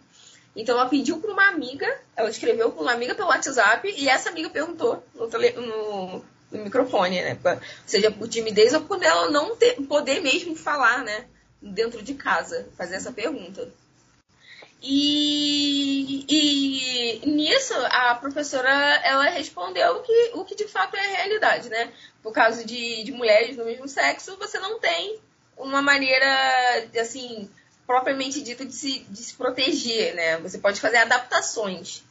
Então 0.55 0.77
ela 0.77 0.89
pediu 0.89 1.21
para 1.21 1.31
uma 1.31 1.49
amiga, 1.49 1.87
ela 2.17 2.29
escreveu 2.29 2.73
para 2.73 2.83
uma 2.83 2.93
amiga 2.93 3.15
pelo 3.15 3.29
WhatsApp 3.29 3.93
e 3.97 4.09
essa 4.09 4.31
amiga 4.31 4.51
perguntou 4.51 5.03
no, 5.15 5.29
tele, 5.29 5.53
no, 5.53 6.25
no 6.51 6.65
microfone, 6.65 7.23
né? 7.23 7.39
Seja 7.87 8.11
por 8.11 8.29
timidez 8.29 8.75
ou 8.75 8.81
por 8.81 9.03
ela 9.03 9.31
não 9.31 9.57
ter, 9.57 9.75
poder 9.87 10.21
mesmo 10.21 10.57
falar, 10.57 11.05
né? 11.05 11.27
Dentro 11.63 12.03
de 12.03 12.15
casa, 12.15 12.69
fazer 12.77 12.97
essa 12.97 13.13
pergunta. 13.13 13.69
E, 14.83 16.25
e 16.27 17.27
nisso 17.27 17.75
a 17.91 18.15
professora 18.15 18.71
ela 19.05 19.29
respondeu 19.29 19.97
o 19.97 20.03
que, 20.03 20.31
o 20.35 20.45
que 20.45 20.55
de 20.55 20.67
fato 20.67 20.97
é 20.97 21.01
a 21.01 21.17
realidade, 21.19 21.69
né? 21.69 21.93
Por 22.23 22.33
causa 22.33 22.65
de, 22.65 23.05
de 23.05 23.13
mulheres 23.13 23.57
do 23.57 23.65
mesmo 23.65 23.87
sexo, 23.87 24.37
você 24.39 24.59
não 24.59 24.81
tem 24.81 25.19
uma 25.57 25.83
maneira 25.83 26.27
assim 26.99 27.49
propriamente 27.91 28.41
dito 28.41 28.65
de 28.65 28.73
se, 28.73 29.01
de 29.09 29.19
se 29.19 29.35
proteger, 29.35 30.15
né? 30.15 30.39
Você 30.39 30.59
pode 30.59 30.81
fazer 30.81 30.99
adaptações. 30.99 32.05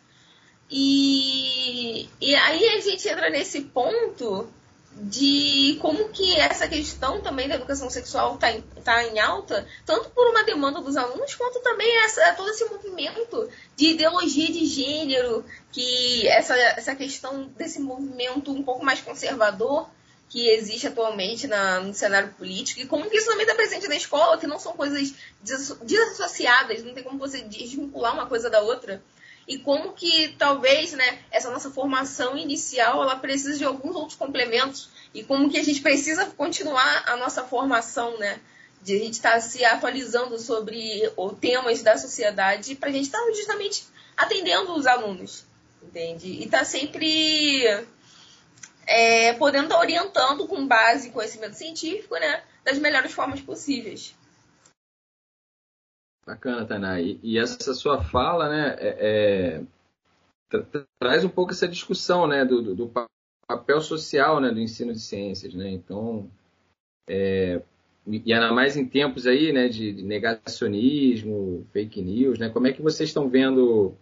E, 0.70 2.10
e 2.20 2.36
aí 2.36 2.68
a 2.68 2.82
gente 2.82 3.08
entra 3.08 3.30
nesse 3.30 3.62
ponto 3.62 4.52
de 4.92 5.78
como 5.80 6.10
que 6.10 6.36
essa 6.36 6.68
questão 6.68 7.22
também 7.22 7.48
da 7.48 7.56
educação 7.56 7.90
sexual 7.90 8.36
está 8.36 8.52
em, 8.52 8.62
tá 8.84 9.06
em 9.06 9.20
alta, 9.20 9.66
tanto 9.86 10.10
por 10.10 10.30
uma 10.30 10.44
demanda 10.44 10.82
dos 10.82 10.98
alunos, 10.98 11.34
quanto 11.36 11.62
também 11.62 11.90
essa, 12.04 12.34
todo 12.34 12.50
esse 12.50 12.66
movimento 12.66 13.50
de 13.78 13.92
ideologia 13.92 14.48
de 14.52 14.66
gênero, 14.66 15.46
que 15.72 16.28
essa, 16.28 16.58
essa 16.58 16.94
questão 16.94 17.46
desse 17.58 17.80
movimento 17.80 18.52
um 18.52 18.64
pouco 18.64 18.84
mais 18.84 19.00
conservador 19.00 19.90
que 20.30 20.48
existe 20.48 20.88
atualmente 20.88 21.48
na, 21.48 21.80
no 21.80 21.94
cenário 21.94 22.32
político 22.38 22.80
e 22.80 22.86
como 22.86 23.10
que 23.10 23.18
isso 23.18 23.28
também 23.28 23.44
está 23.44 23.56
presente 23.56 23.88
na 23.88 23.96
escola, 23.96 24.38
que 24.38 24.46
não 24.46 24.60
são 24.60 24.74
coisas 24.74 25.16
desassociadas, 25.84 26.84
não 26.84 26.94
tem 26.94 27.04
como 27.04 27.18
você 27.18 27.42
desvincular 27.42 28.14
uma 28.14 28.28
coisa 28.28 28.50
da 28.50 28.62
outra. 28.62 29.02
E 29.48 29.58
como 29.58 29.94
que 29.94 30.36
talvez 30.38 30.92
né, 30.94 31.24
essa 31.32 31.50
nossa 31.50 31.72
formação 31.72 32.38
inicial 32.38 33.02
ela 33.02 33.16
precisa 33.16 33.58
de 33.58 33.66
alguns 33.66 33.96
outros 33.96 34.16
complementos 34.16 34.90
e 35.12 35.24
como 35.24 35.50
que 35.50 35.58
a 35.58 35.64
gente 35.64 35.82
precisa 35.82 36.28
continuar 36.38 37.04
a 37.08 37.18
nossa 37.18 37.44
formação, 37.44 38.16
né? 38.20 38.40
De 38.84 38.96
a 38.96 39.00
gente 39.00 39.14
estar 39.14 39.32
tá 39.32 39.42
se 39.42 39.66
atualizando 39.66 40.38
sobre 40.38 41.12
os 41.18 41.34
temas 41.40 41.82
da 41.82 41.98
sociedade 41.98 42.76
para 42.76 42.90
a 42.90 42.92
gente 42.92 43.06
estar 43.06 43.20
tá 43.20 43.32
justamente 43.32 43.86
atendendo 44.16 44.76
os 44.76 44.86
alunos, 44.86 45.44
entende? 45.82 46.28
E 46.28 46.44
estar 46.44 46.60
tá 46.60 46.66
sempre 46.66 47.88
é, 48.90 49.34
podendo 49.34 49.66
estar 49.66 49.78
orientando 49.78 50.48
com 50.48 50.68
base 50.68 51.10
em 51.10 51.12
conhecimento 51.12 51.54
científico, 51.54 52.16
né, 52.16 52.44
das 52.66 52.80
melhores 52.80 53.12
formas 53.12 53.40
possíveis. 53.40 54.16
Bacana, 56.26 56.66
Tainá. 56.66 57.00
E, 57.00 57.20
e 57.22 57.38
essa 57.38 57.74
sua 57.76 58.04
fala, 58.04 58.50
né, 58.50 58.76
é, 58.80 59.62
é, 60.52 60.62
traz 61.00 61.24
um 61.24 61.30
pouco 61.30 61.52
essa 61.52 61.68
discussão, 61.68 62.28
né, 62.28 62.44
do, 62.44 62.62
do, 62.64 62.76
do, 62.76 62.92
papel 63.48 63.80
social, 63.80 64.40
né, 64.40 64.50
do 64.50 64.60
ensino 64.60 64.92
de 64.92 65.00
ciências, 65.00 65.54
né. 65.54 65.70
Então, 65.70 66.30
é, 67.08 67.62
e 68.08 68.34
ainda 68.34 68.52
mais 68.52 68.76
em 68.76 68.88
tempos 68.88 69.28
aí, 69.28 69.54
né, 69.54 69.68
de, 69.70 69.94
de, 69.94 70.04
negacionismo, 70.04 71.66
fake 71.72 72.02
news, 72.02 72.40
né. 72.40 72.50
Como 72.50 72.66
é 72.66 72.74
que 72.74 72.82
vocês 72.82 73.10
estão 73.10 73.30
vendo 73.30 73.96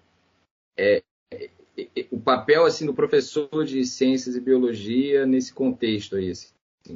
é, 0.77 1.03
o 2.12 2.20
papel 2.20 2.66
assim 2.66 2.86
do 2.86 2.94
professor 2.94 3.64
de 3.66 3.86
ciências 3.86 4.36
e 4.36 4.42
biologia 4.42 5.26
nesse 5.26 5.54
contexto 5.54 6.16
aí, 6.16 6.32
assim, 6.32 6.50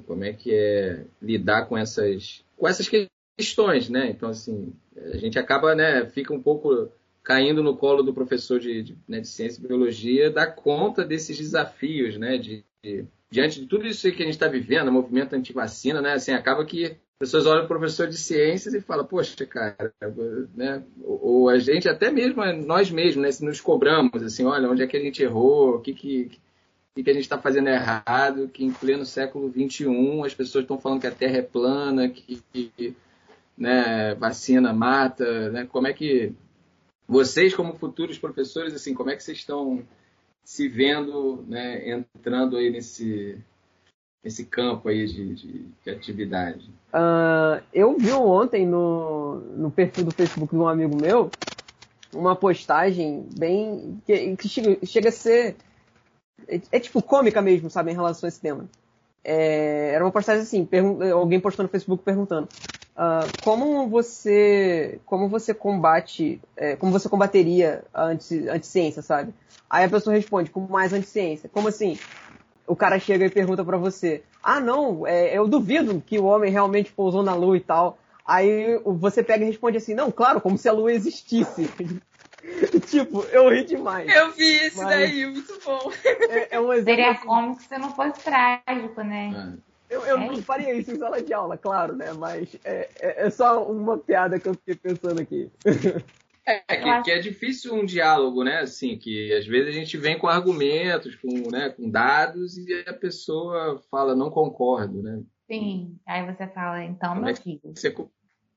como 0.07 0.23
é 0.23 0.33
que 0.33 0.53
é 0.53 1.05
lidar 1.21 1.67
com 1.67 1.77
essas 1.77 2.43
com 2.57 2.67
essas 2.67 2.89
questões, 3.37 3.89
né? 3.89 4.09
Então 4.09 4.29
assim, 4.29 4.73
a 4.95 5.17
gente 5.17 5.37
acaba, 5.37 5.75
né, 5.75 6.05
fica 6.07 6.33
um 6.33 6.41
pouco 6.41 6.89
caindo 7.23 7.61
no 7.61 7.77
colo 7.77 8.01
do 8.01 8.13
professor 8.13 8.59
de, 8.59 8.81
de, 8.81 8.97
né, 9.07 9.19
de 9.19 9.27
ciência 9.27 9.59
e 9.59 9.67
biologia 9.67 10.31
dar 10.31 10.47
conta 10.47 11.05
desses 11.05 11.37
desafios, 11.37 12.17
né, 12.17 12.37
de, 12.37 12.63
de 12.83 13.05
diante 13.29 13.61
de 13.61 13.67
tudo 13.67 13.87
isso 13.87 14.11
que 14.11 14.21
a 14.21 14.25
gente 14.25 14.33
está 14.33 14.47
vivendo, 14.47 14.91
movimento 14.91 15.33
anti-vacina, 15.33 16.01
né, 16.01 16.13
assim, 16.13 16.33
acaba 16.33 16.65
que 16.65 16.97
pessoas 17.21 17.45
olham 17.45 17.65
o 17.65 17.67
professor 17.67 18.07
de 18.07 18.17
ciências 18.17 18.73
e 18.73 18.81
falam, 18.81 19.05
poxa, 19.05 19.45
cara, 19.45 19.93
né? 20.55 20.83
Ou 21.03 21.49
a 21.49 21.59
gente, 21.59 21.87
até 21.87 22.09
mesmo 22.11 22.43
nós 22.65 22.89
mesmos, 22.89 23.21
né? 23.21 23.31
Se 23.31 23.45
nos 23.45 23.61
cobramos, 23.61 24.23
assim, 24.23 24.43
olha, 24.43 24.67
onde 24.67 24.81
é 24.81 24.87
que 24.87 24.97
a 24.97 24.99
gente 24.99 25.21
errou, 25.21 25.75
o 25.75 25.79
que, 25.79 25.93
que, 25.93 26.31
que, 26.95 27.03
que 27.03 27.09
a 27.11 27.13
gente 27.13 27.21
está 27.21 27.37
fazendo 27.37 27.69
errado, 27.69 28.47
que 28.47 28.65
em 28.65 28.71
pleno 28.71 29.05
século 29.05 29.51
XXI 29.51 29.85
as 30.25 30.33
pessoas 30.33 30.63
estão 30.63 30.79
falando 30.79 31.01
que 31.01 31.05
a 31.05 31.11
Terra 31.11 31.37
é 31.37 31.41
plana, 31.43 32.09
que, 32.09 32.41
que 32.51 32.95
né, 33.55 34.15
vacina 34.15 34.73
mata, 34.73 35.51
né? 35.51 35.67
Como 35.71 35.85
é 35.85 35.93
que 35.93 36.33
vocês, 37.07 37.53
como 37.53 37.75
futuros 37.75 38.17
professores, 38.17 38.73
assim, 38.73 38.95
como 38.95 39.11
é 39.11 39.15
que 39.15 39.23
vocês 39.23 39.37
estão 39.37 39.85
se 40.43 40.67
vendo, 40.67 41.45
né, 41.47 41.87
entrando 41.87 42.57
aí 42.57 42.71
nesse 42.71 43.37
esse 44.23 44.45
campo 44.45 44.89
aí 44.89 45.05
de, 45.05 45.35
de, 45.35 45.65
de 45.83 45.89
atividade? 45.89 46.69
Uh, 46.93 47.63
eu 47.73 47.97
vi 47.97 48.11
ontem 48.11 48.65
no, 48.65 49.39
no 49.57 49.71
perfil 49.71 50.05
do 50.05 50.11
Facebook 50.11 50.53
de 50.53 50.61
um 50.61 50.67
amigo 50.67 50.95
meu 50.95 51.31
uma 52.13 52.35
postagem 52.35 53.25
bem. 53.37 54.01
que, 54.05 54.35
que 54.35 54.49
chega, 54.49 54.85
chega, 54.85 55.09
a 55.09 55.11
ser. 55.11 55.55
É, 56.47 56.61
é, 56.71 56.79
tipo 56.79 57.01
cômica 57.01 57.41
mesmo, 57.41 57.69
sabe, 57.69 57.91
em 57.91 57.95
relação 57.95 58.27
a 58.27 58.29
esse 58.29 58.41
tema. 58.41 58.69
É, 59.23 59.91
era 59.93 60.03
uma 60.03 60.11
postagem 60.11 60.41
assim, 60.41 60.67
alguém 61.13 61.39
postou 61.39 61.63
no 61.63 61.69
Facebook 61.69 62.03
perguntando 62.03 62.49
uh, 62.95 63.31
como 63.39 63.87
você 63.87 64.99
como 65.05 65.29
você 65.29 65.53
combate 65.53 66.41
é, 66.57 66.75
como 66.75 66.91
você 66.91 67.07
combateria 67.07 67.83
a 67.93 68.05
anti, 68.05 68.49
anticiência, 68.49 69.01
sabe? 69.03 69.33
Aí 69.69 69.85
a 69.85 69.89
pessoa 69.89 70.15
responde, 70.15 70.49
como 70.49 70.67
mais 70.67 70.91
anticiência? 70.91 71.47
Como 71.47 71.67
assim? 71.67 71.97
O 72.71 72.75
cara 72.75 72.97
chega 72.97 73.25
e 73.25 73.29
pergunta 73.29 73.65
para 73.65 73.77
você: 73.77 74.23
Ah, 74.41 74.61
não, 74.61 75.05
é, 75.05 75.37
eu 75.37 75.45
duvido 75.45 76.01
que 76.05 76.17
o 76.17 76.23
homem 76.23 76.49
realmente 76.49 76.89
pousou 76.89 77.21
na 77.21 77.35
lua 77.35 77.57
e 77.57 77.59
tal. 77.59 77.97
Aí 78.25 78.79
você 78.85 79.21
pega 79.21 79.43
e 79.43 79.47
responde 79.47 79.75
assim: 79.75 79.93
Não, 79.93 80.09
claro, 80.09 80.39
como 80.39 80.57
se 80.57 80.69
a 80.69 80.71
lua 80.71 80.93
existisse. 80.93 81.69
tipo, 82.87 83.23
eu 83.23 83.49
ri 83.49 83.65
demais. 83.65 84.09
Eu 84.15 84.31
vi 84.31 84.53
esse 84.55 84.77
mas... 84.77 84.87
daí, 84.87 85.25
muito 85.25 85.59
bom. 85.65 85.91
É, 86.05 86.55
é 86.55 86.59
um 86.61 86.71
exemplo 86.71 86.95
Seria 86.95 87.11
assim... 87.11 87.27
como 87.27 87.59
se 87.59 87.77
não 87.77 87.93
fosse 87.93 88.21
trágico, 88.21 89.03
né? 89.03 89.57
É. 89.89 89.95
Eu, 89.95 90.05
eu 90.05 90.17
é 90.17 90.25
não 90.25 90.41
faria 90.41 90.73
isso 90.73 90.91
em 90.91 90.97
sala 90.97 91.21
de 91.21 91.33
aula, 91.33 91.57
claro, 91.57 91.93
né? 91.93 92.13
Mas 92.13 92.55
é, 92.63 92.87
é, 93.01 93.27
é 93.27 93.29
só 93.29 93.61
uma 93.65 93.97
piada 93.97 94.39
que 94.39 94.47
eu 94.47 94.55
fiquei 94.55 94.75
pensando 94.75 95.19
aqui. 95.19 95.51
É, 96.45 96.59
que, 96.75 97.03
que, 97.03 97.11
é 97.11 97.19
difícil 97.19 97.75
um 97.75 97.85
diálogo, 97.85 98.43
né? 98.43 98.59
Assim, 98.59 98.97
que 98.97 99.31
às 99.33 99.45
vezes 99.45 99.69
a 99.69 99.77
gente 99.79 99.95
vem 99.97 100.17
com 100.17 100.27
argumentos, 100.27 101.15
com, 101.15 101.51
né, 101.51 101.69
com 101.69 101.89
dados, 101.89 102.57
e 102.57 102.83
a 102.87 102.93
pessoa 102.93 103.79
fala, 103.91 104.15
não 104.15 104.31
concordo, 104.31 105.03
né? 105.03 105.21
Sim, 105.47 105.99
aí 106.07 106.25
você 106.25 106.47
fala, 106.47 106.83
então, 106.83 107.15
meu 107.15 107.35
filho, 107.35 107.59
você... 107.63 107.93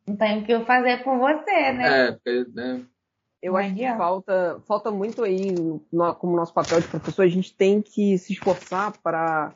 não 0.06 0.16
tem 0.16 0.38
o 0.38 0.44
que 0.44 0.52
eu 0.52 0.64
fazer 0.64 1.02
por 1.02 1.18
você, 1.18 1.72
né? 1.72 2.18
É, 2.24 2.44
né? 2.54 2.86
eu 3.44 3.56
acho 3.58 3.74
que 3.74 3.86
falta, 3.96 4.62
falta 4.66 4.90
muito 4.90 5.22
aí, 5.22 5.52
no, 5.52 6.14
como 6.14 6.34
nosso 6.34 6.54
papel 6.54 6.80
de 6.80 6.88
professor, 6.88 7.22
a 7.22 7.28
gente 7.28 7.54
tem 7.54 7.82
que 7.82 8.16
se 8.16 8.32
esforçar 8.32 8.96
para 9.02 9.54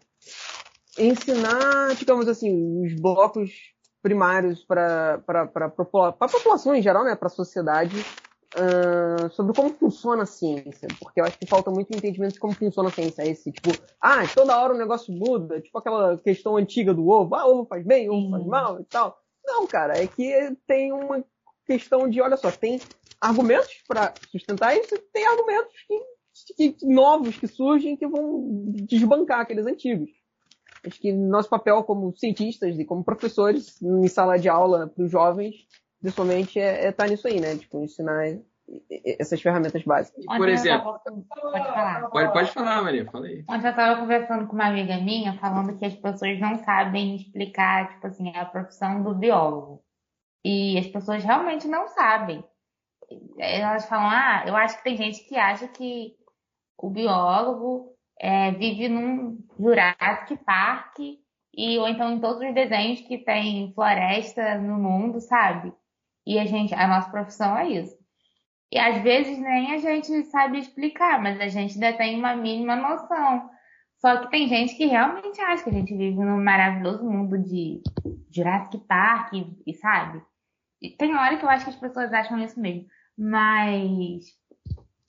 ensinar, 0.99 1.95
digamos 1.97 2.29
assim, 2.29 2.85
os 2.85 2.93
blocos 3.01 3.51
primários 4.03 4.65
para 4.65 5.21
a 5.27 6.29
população 6.29 6.75
em 6.75 6.83
geral, 6.83 7.05
né, 7.05 7.15
para 7.15 7.27
a 7.27 7.31
sociedade, 7.31 8.05
uh, 8.55 9.31
sobre 9.31 9.55
como 9.55 9.75
funciona 9.75 10.23
a 10.23 10.27
ciência. 10.27 10.89
Porque 11.01 11.21
eu 11.21 11.25
acho 11.25 11.39
que 11.39 11.47
falta 11.47 11.71
muito 11.71 11.95
entendimento 11.95 12.35
de 12.35 12.41
como 12.41 12.55
funciona 12.55 12.89
a 12.89 12.93
ciência. 12.93 13.23
Esse, 13.23 13.53
tipo, 13.53 13.71
ah, 14.01 14.23
toda 14.35 14.59
hora 14.59 14.75
o 14.75 14.79
negócio 14.79 15.13
muda, 15.13 15.61
tipo 15.61 15.77
aquela 15.79 16.17
questão 16.19 16.57
antiga 16.57 16.95
do 16.95 17.09
ovo, 17.09 17.35
ah, 17.35 17.47
ovo 17.47 17.67
faz 17.67 17.85
bem, 17.85 18.09
ovo 18.09 18.31
faz 18.31 18.47
mal 18.47 18.81
e 18.81 18.85
tal. 18.85 19.19
Não, 19.45 19.67
cara, 19.67 19.99
é 19.99 20.07
que 20.07 20.57
tem 20.67 20.93
uma 20.93 21.25
questão 21.67 22.09
de, 22.09 22.21
olha 22.21 22.37
só, 22.37 22.51
tem 22.51 22.81
argumentos 23.21 23.83
para 23.87 24.15
sustentar 24.31 24.77
isso 24.77 24.95
e 24.95 24.99
tem 24.99 25.27
argumentos 25.27 25.73
que, 26.57 26.73
que, 26.73 26.87
novos 26.87 27.37
que 27.37 27.47
surgem 27.47 27.97
que 27.97 28.07
vão 28.07 28.45
desbancar 28.87 29.41
aqueles 29.41 29.67
antigos. 29.67 30.11
Acho 30.89 31.01
que 31.01 31.13
nosso 31.13 31.49
papel 31.49 31.83
como 31.85 32.17
cientistas 32.17 32.79
e 32.79 32.85
como 32.85 33.05
professores 33.05 33.81
em 33.81 34.09
sala 34.09 34.39
de 34.39 34.49
aula 34.49 34.89
para 34.89 35.05
os 35.05 35.11
jovens, 35.11 35.55
principalmente, 36.01 36.59
é 36.59 36.89
estar 36.89 36.89
é 36.89 36.93
tá 36.93 37.07
nisso 37.07 37.29
aí, 37.29 37.41
né? 37.41 37.57
Tipo, 37.57 37.83
ensinar 37.83 38.39
essas 39.19 39.41
ferramentas 39.41 39.83
básicas. 39.83 40.25
Por 40.25 40.49
exemplo, 40.49 41.01
pode 41.05 41.65
falar. 41.65 42.09
Pode, 42.11 42.33
pode 42.33 42.51
falar, 42.53 42.83
Maria, 42.83 43.11
fala 43.11 43.27
aí. 43.27 43.45
Ontem 43.49 43.67
eu 43.67 43.71
estava 43.71 44.01
conversando 44.01 44.47
com 44.47 44.55
uma 44.55 44.67
amiga 44.67 44.99
minha, 44.99 45.39
falando 45.39 45.77
que 45.79 45.87
as 45.87 45.95
pessoas 45.95 46.39
não 46.39 46.57
sabem 46.65 47.17
explicar, 47.17 47.89
tipo 47.91 48.07
assim, 48.07 48.37
a 48.37 48.45
profissão 48.45 49.03
do 49.03 49.15
biólogo. 49.15 49.83
E 50.45 50.79
as 50.79 50.87
pessoas 50.87 51.25
realmente 51.25 51.67
não 51.67 51.89
sabem. 51.89 52.45
Elas 53.39 53.89
falam, 53.89 54.09
ah, 54.11 54.45
eu 54.47 54.55
acho 54.57 54.77
que 54.79 54.85
tem 54.85 54.97
gente 54.97 55.27
que 55.27 55.37
acha 55.37 55.67
que 55.69 56.15
o 56.77 56.91
biólogo 56.91 57.98
é, 58.21 58.51
vive 58.53 58.89
num 58.89 59.39
Jurassic 59.59 60.37
Park 60.45 60.99
e 61.55 61.79
ou 61.79 61.89
então 61.89 62.13
em 62.13 62.21
todos 62.21 62.43
os 62.47 62.55
desenhos 62.55 63.01
que 63.01 63.19
tem 63.19 63.73
floresta 63.75 64.59
no 64.59 64.79
mundo, 64.79 65.21
sabe? 65.21 65.73
E 66.27 66.39
a 66.39 66.45
gente, 66.45 66.75
a 66.75 66.87
nossa 66.87 67.11
profissão 67.11 67.57
é 67.57 67.69
isso. 67.69 67.97
E 68.71 68.79
às 68.79 69.03
vezes 69.03 69.39
nem 69.39 69.73
a 69.73 69.79
gente 69.79 70.25
sabe 70.25 70.59
explicar, 70.59 71.23
mas 71.23 71.41
a 71.41 71.49
gente 71.49 71.75
ainda 71.75 71.97
tem 71.97 72.19
uma 72.19 72.37
mínima 72.37 72.77
noção. 72.77 73.49
Só 73.97 74.19
que 74.19 74.31
tem 74.31 74.47
gente 74.47 74.77
que 74.77 74.87
realmente 74.87 75.41
acha 75.41 75.65
que 75.65 75.71
a 75.71 75.73
gente 75.73 75.97
vive 75.97 76.19
num 76.19 76.43
maravilhoso 76.43 77.05
mundo 77.05 77.39
de 77.39 77.81
Jurassic 78.31 78.79
Park, 78.87 79.33
e, 79.67 79.75
sabe? 79.75 80.23
E 80.81 80.91
tem 80.91 81.17
hora 81.17 81.37
que 81.37 81.45
eu 81.45 81.49
acho 81.49 81.65
que 81.65 81.71
as 81.71 81.77
pessoas 81.77 82.13
acham 82.13 82.39
isso 82.39 82.61
mesmo. 82.61 82.87
Mas 83.17 84.27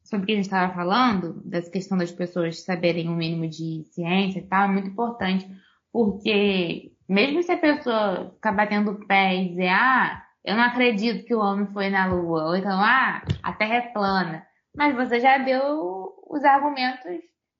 sobre 0.09 0.23
o 0.23 0.25
que 0.25 0.31
a 0.31 0.35
gente 0.35 0.45
estava 0.45 0.73
falando, 0.73 1.41
dessa 1.45 1.69
questão 1.69 1.97
das 1.97 2.11
pessoas 2.11 2.63
saberem 2.63 3.07
o 3.07 3.11
um 3.11 3.15
mínimo 3.15 3.47
de 3.47 3.83
ciência 3.91 4.39
e 4.39 4.47
tal, 4.47 4.65
é 4.65 4.67
muito 4.67 4.89
importante, 4.89 5.47
porque 5.93 6.91
mesmo 7.07 7.43
se 7.43 7.51
a 7.51 7.57
pessoa 7.57 8.31
ficar 8.33 8.51
batendo 8.51 8.91
o 8.91 9.07
pé 9.07 9.35
e 9.35 9.49
dizer, 9.49 9.69
ah, 9.69 10.23
eu 10.43 10.55
não 10.55 10.63
acredito 10.63 11.25
que 11.25 11.35
o 11.35 11.39
homem 11.39 11.67
foi 11.67 11.89
na 11.89 12.07
Lua, 12.07 12.45
ou 12.45 12.55
então, 12.55 12.79
ah, 12.81 13.21
a 13.43 13.53
Terra 13.53 13.75
é 13.75 13.81
plana, 13.81 14.45
mas 14.75 14.95
você 14.95 15.19
já 15.19 15.37
deu 15.37 16.13
os 16.27 16.43
argumentos 16.43 17.05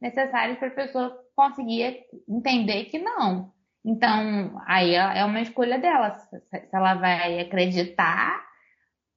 necessários 0.01 0.57
para 0.57 0.69
a 0.69 0.71
pessoa 0.71 1.15
conseguir 1.35 1.99
entender 2.27 2.85
que 2.85 2.97
não. 2.97 3.51
Então, 3.85 4.59
aí 4.65 4.95
é, 4.95 5.19
é 5.19 5.25
uma 5.25 5.41
escolha 5.41 5.77
dela, 5.77 6.17
se 6.17 6.69
ela 6.73 6.95
vai 6.95 7.39
acreditar 7.39 8.43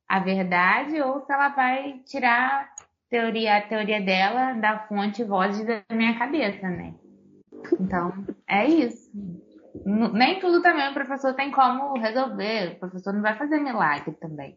a 0.09 0.19
verdade 0.19 1.01
ou 1.01 1.21
se 1.21 1.33
ela 1.33 1.49
vai 1.49 2.01
tirar 2.05 2.71
teoria, 3.13 3.59
a 3.59 3.61
teoria 3.61 4.01
dela 4.01 4.55
da 4.55 4.87
fonte 4.89 5.23
voz 5.23 5.63
da 5.67 5.85
minha 5.93 6.19
cabeça, 6.19 6.67
né? 6.67 6.95
Então, 7.79 8.25
é 8.49 8.67
isso. 8.67 9.11
Nem 9.85 10.41
tudo 10.41 10.63
também 10.63 10.91
o 10.91 10.95
professor 10.95 11.35
tem 11.35 11.53
como 11.53 11.99
resolver. 11.99 12.73
O 12.73 12.79
professor 12.81 13.13
não 13.13 13.21
vai 13.21 13.37
fazer 13.37 13.59
milagre 13.59 14.13
também. 14.15 14.57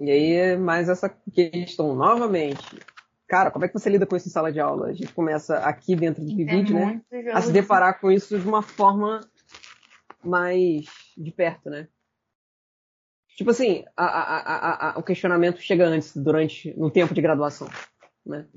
E 0.00 0.10
aí, 0.10 0.56
mais 0.56 0.88
essa 0.88 1.08
questão, 1.08 1.96
novamente. 1.96 2.78
Cara, 3.26 3.50
como 3.50 3.64
é 3.64 3.68
que 3.68 3.74
você 3.74 3.90
lida 3.90 4.06
com 4.06 4.14
isso 4.14 4.28
em 4.28 4.30
sala 4.30 4.52
de 4.52 4.60
aula? 4.60 4.88
A 4.88 4.92
gente 4.92 5.12
começa 5.12 5.58
aqui 5.58 5.96
dentro 5.96 6.24
do 6.24 6.30
é 6.30 6.44
vídeo, 6.44 6.76
né? 6.76 7.00
A 7.32 7.40
se 7.40 7.52
deparar 7.52 8.00
com 8.00 8.12
isso 8.12 8.38
de 8.38 8.46
uma 8.46 8.62
forma 8.62 9.20
mais 10.22 10.84
de 11.16 11.32
perto, 11.32 11.68
né? 11.68 11.88
Tipo 13.36 13.50
assim, 13.50 13.84
a, 13.96 14.04
a, 14.04 14.90
a, 14.90 14.98
o 14.98 15.02
questionamento 15.02 15.60
chega 15.60 15.86
antes, 15.86 16.16
durante, 16.16 16.72
no 16.78 16.90
tempo 16.90 17.12
de 17.12 17.20
graduação, 17.20 17.68
né? 18.24 18.48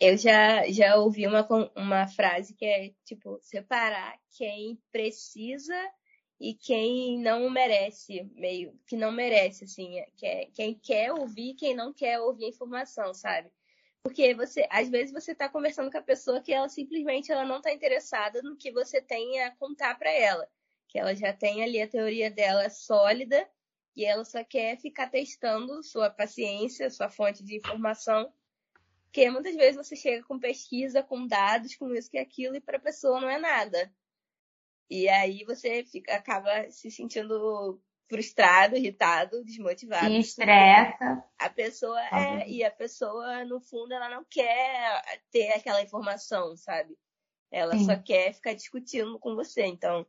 Eu 0.00 0.16
já, 0.16 0.64
já 0.70 0.96
ouvi 0.96 1.26
uma, 1.26 1.46
uma 1.76 2.06
frase 2.06 2.54
que 2.54 2.64
é, 2.64 2.92
tipo, 3.04 3.38
separar 3.42 4.16
quem 4.36 4.78
precisa 4.92 5.74
e 6.40 6.54
quem 6.54 7.18
não 7.18 7.50
merece, 7.50 8.30
meio 8.36 8.78
que 8.86 8.96
não 8.96 9.10
merece, 9.10 9.64
assim, 9.64 10.04
que 10.16 10.24
é, 10.24 10.46
quem 10.54 10.74
quer 10.74 11.12
ouvir 11.12 11.50
e 11.50 11.54
quem 11.54 11.74
não 11.74 11.92
quer 11.92 12.20
ouvir 12.20 12.44
a 12.44 12.50
informação, 12.50 13.12
sabe? 13.12 13.50
Porque 14.04 14.34
você, 14.34 14.68
às 14.70 14.88
vezes 14.88 15.12
você 15.12 15.32
está 15.32 15.48
conversando 15.48 15.90
com 15.90 15.98
a 15.98 16.02
pessoa 16.02 16.40
que 16.40 16.52
ela 16.52 16.68
simplesmente 16.68 17.32
ela 17.32 17.44
não 17.44 17.56
está 17.56 17.72
interessada 17.72 18.40
no 18.40 18.56
que 18.56 18.70
você 18.70 19.02
tem 19.02 19.42
a 19.42 19.50
contar 19.56 19.98
para 19.98 20.12
ela 20.12 20.48
que 20.88 20.98
ela 20.98 21.14
já 21.14 21.32
tem 21.32 21.62
ali 21.62 21.80
a 21.80 21.88
teoria 21.88 22.30
dela 22.30 22.68
sólida 22.70 23.48
e 23.94 24.04
ela 24.04 24.24
só 24.24 24.42
quer 24.42 24.78
ficar 24.78 25.10
testando 25.10 25.82
sua 25.82 26.08
paciência, 26.08 26.90
sua 26.90 27.08
fonte 27.08 27.44
de 27.44 27.56
informação, 27.56 28.32
porque 29.04 29.30
muitas 29.30 29.56
vezes 29.56 29.76
você 29.76 29.96
chega 29.96 30.24
com 30.24 30.38
pesquisa, 30.38 31.02
com 31.02 31.26
dados, 31.26 31.74
com 31.76 31.92
isso 31.94 32.10
e 32.12 32.18
aquilo, 32.18 32.56
e 32.56 32.60
para 32.60 32.76
a 32.76 32.80
pessoa 32.80 33.20
não 33.20 33.28
é 33.28 33.38
nada. 33.38 33.92
E 34.90 35.08
aí 35.08 35.44
você 35.44 35.84
fica, 35.84 36.14
acaba 36.14 36.70
se 36.70 36.90
sentindo 36.90 37.80
frustrado, 38.08 38.76
irritado, 38.76 39.44
desmotivado. 39.44 40.08
E 40.08 40.20
estressa. 40.20 41.22
A 41.38 41.50
pessoa 41.50 42.00
é, 42.00 42.48
e 42.48 42.64
a 42.64 42.70
pessoa, 42.70 43.44
no 43.44 43.60
fundo, 43.60 43.92
ela 43.92 44.08
não 44.08 44.24
quer 44.24 45.02
ter 45.30 45.52
aquela 45.52 45.82
informação, 45.82 46.56
sabe? 46.56 46.96
Ela 47.50 47.76
Sim. 47.76 47.84
só 47.84 47.96
quer 47.96 48.32
ficar 48.32 48.54
discutindo 48.54 49.18
com 49.18 49.34
você. 49.34 49.64
Então, 49.64 50.06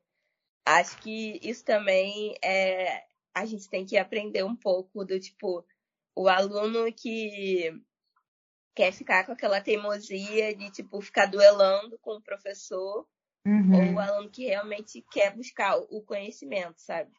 acho 0.78 0.98
que 1.00 1.40
isso 1.42 1.64
também 1.64 2.36
é 2.44 3.04
a 3.34 3.46
gente 3.46 3.70
tem 3.70 3.86
que 3.86 3.98
aprender 3.98 4.44
um 4.44 4.56
pouco 4.56 5.06
do 5.06 5.20
tipo 5.20 5.66
o 6.16 6.28
aluno 6.28 6.92
que 6.92 7.72
quer 8.76 8.92
ficar 8.92 9.26
com 9.26 9.32
aquela 9.32 9.62
teimosia 9.62 10.56
de 10.56 10.72
tipo 10.72 11.02
ficar 11.02 11.28
duelando 11.28 11.98
com 12.00 12.18
o 12.18 12.22
professor 12.22 13.06
uhum. 13.46 13.76
ou 13.76 13.94
o 13.94 14.00
aluno 14.00 14.30
que 14.30 14.46
realmente 14.46 15.06
quer 15.12 15.36
buscar 15.36 15.78
o 15.78 16.02
conhecimento, 16.02 16.76
sabe? 16.78 17.12